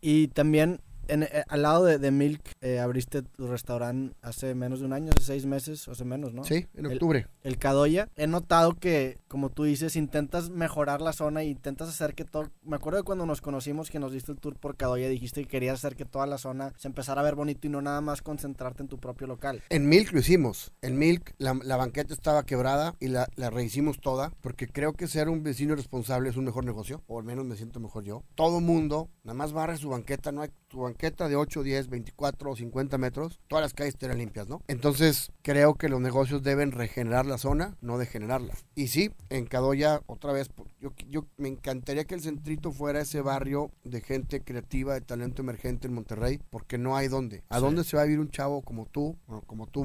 Y 0.00 0.28
también 0.28 0.80
en- 1.08 1.22
eh, 1.24 1.44
al 1.48 1.62
lado 1.62 1.84
de, 1.84 1.98
de 1.98 2.10
Milk 2.10 2.42
eh, 2.60 2.78
abriste 2.80 3.22
tu 3.22 3.46
restaurante 3.46 4.14
hace 4.22 4.54
menos 4.54 4.80
de 4.80 4.86
un 4.86 4.92
año, 4.92 5.10
hace 5.14 5.24
seis 5.24 5.46
meses, 5.46 5.88
hace 5.88 6.04
menos, 6.04 6.32
¿no? 6.34 6.44
Sí, 6.44 6.66
en 6.74 6.86
El- 6.86 6.92
octubre. 6.94 7.26
El 7.42 7.58
Cadoya. 7.58 8.08
He 8.16 8.26
notado 8.26 8.74
que, 8.74 9.18
como 9.28 9.50
tú 9.50 9.64
dices, 9.64 9.96
intentas 9.96 10.50
mejorar 10.50 11.00
la 11.00 11.12
zona 11.12 11.42
y 11.42 11.50
intentas 11.50 11.88
hacer 11.88 12.14
que 12.14 12.24
todo... 12.24 12.50
Me 12.62 12.76
acuerdo 12.76 12.98
de 12.98 13.02
cuando 13.04 13.26
nos 13.26 13.40
conocimos 13.40 13.90
que 13.90 13.98
nos 13.98 14.12
diste 14.12 14.32
el 14.32 14.38
tour 14.38 14.56
por 14.56 14.76
Cadoya, 14.76 15.08
dijiste 15.08 15.42
que 15.42 15.48
querías 15.48 15.74
hacer 15.74 15.96
que 15.96 16.04
toda 16.04 16.26
la 16.26 16.38
zona 16.38 16.72
se 16.76 16.88
empezara 16.88 17.20
a 17.20 17.24
ver 17.24 17.34
bonito 17.34 17.66
y 17.66 17.70
no 17.70 17.82
nada 17.82 18.00
más 18.00 18.22
concentrarte 18.22 18.82
en 18.82 18.88
tu 18.88 18.98
propio 18.98 19.26
local. 19.26 19.62
En 19.70 19.88
Milk 19.88 20.12
lo 20.12 20.20
hicimos. 20.20 20.72
En 20.82 20.98
Milk 20.98 21.34
la, 21.38 21.58
la 21.64 21.76
banqueta 21.76 22.14
estaba 22.14 22.44
quebrada 22.44 22.94
y 23.00 23.08
la, 23.08 23.28
la 23.36 23.50
rehicimos 23.50 24.00
toda 24.00 24.32
porque 24.40 24.68
creo 24.68 24.92
que 24.92 25.06
ser 25.08 25.28
un 25.28 25.42
vecino 25.42 25.74
responsable 25.74 26.28
es 26.30 26.36
un 26.36 26.44
mejor 26.44 26.64
negocio, 26.64 27.02
o 27.06 27.18
al 27.18 27.24
menos 27.24 27.44
me 27.44 27.56
siento 27.56 27.80
mejor 27.80 28.04
yo. 28.04 28.22
Todo 28.34 28.60
mundo, 28.60 29.08
nada 29.24 29.34
más 29.34 29.52
barre 29.52 29.76
su 29.76 29.88
banqueta, 29.88 30.30
no 30.32 30.42
hay 30.42 30.50
tu 30.68 30.80
banqueta 30.80 30.91
de 31.28 31.36
8, 31.36 31.62
10, 31.62 31.88
24 31.88 32.50
o 32.50 32.56
50 32.56 32.98
metros, 32.98 33.40
todas 33.48 33.62
las 33.62 33.74
calles 33.74 33.94
estarán 33.94 34.18
limpias, 34.18 34.48
¿no? 34.48 34.62
Entonces 34.68 35.32
creo 35.42 35.74
que 35.74 35.88
los 35.88 36.00
negocios 36.00 36.42
deben 36.42 36.72
regenerar 36.72 37.26
la 37.26 37.38
zona, 37.38 37.76
no 37.80 37.98
degenerarla. 37.98 38.54
Y 38.74 38.88
sí, 38.88 39.10
en 39.30 39.46
Cadoya, 39.46 40.00
otra 40.06 40.32
vez, 40.32 40.50
yo, 40.80 40.92
yo 41.08 41.26
me 41.36 41.48
encantaría 41.48 42.04
que 42.04 42.14
el 42.14 42.20
centrito 42.22 42.72
fuera 42.72 43.00
ese 43.00 43.20
barrio 43.20 43.70
de 43.84 44.00
gente 44.00 44.42
creativa, 44.42 44.94
de 44.94 45.00
talento 45.00 45.42
emergente 45.42 45.86
en 45.88 45.94
Monterrey, 45.94 46.40
porque 46.50 46.78
no 46.78 46.96
hay 46.96 47.08
dónde. 47.08 47.42
¿A 47.48 47.56
Sí. 47.56 47.62
dónde 47.62 47.84
se 47.84 47.96
va 47.96 48.02
a 48.02 48.06
vivir 48.06 48.20
un 48.20 48.30
chavo 48.30 48.62
como 48.62 48.86
tú, 48.86 49.16
como 49.46 49.66
tú, 49.66 49.84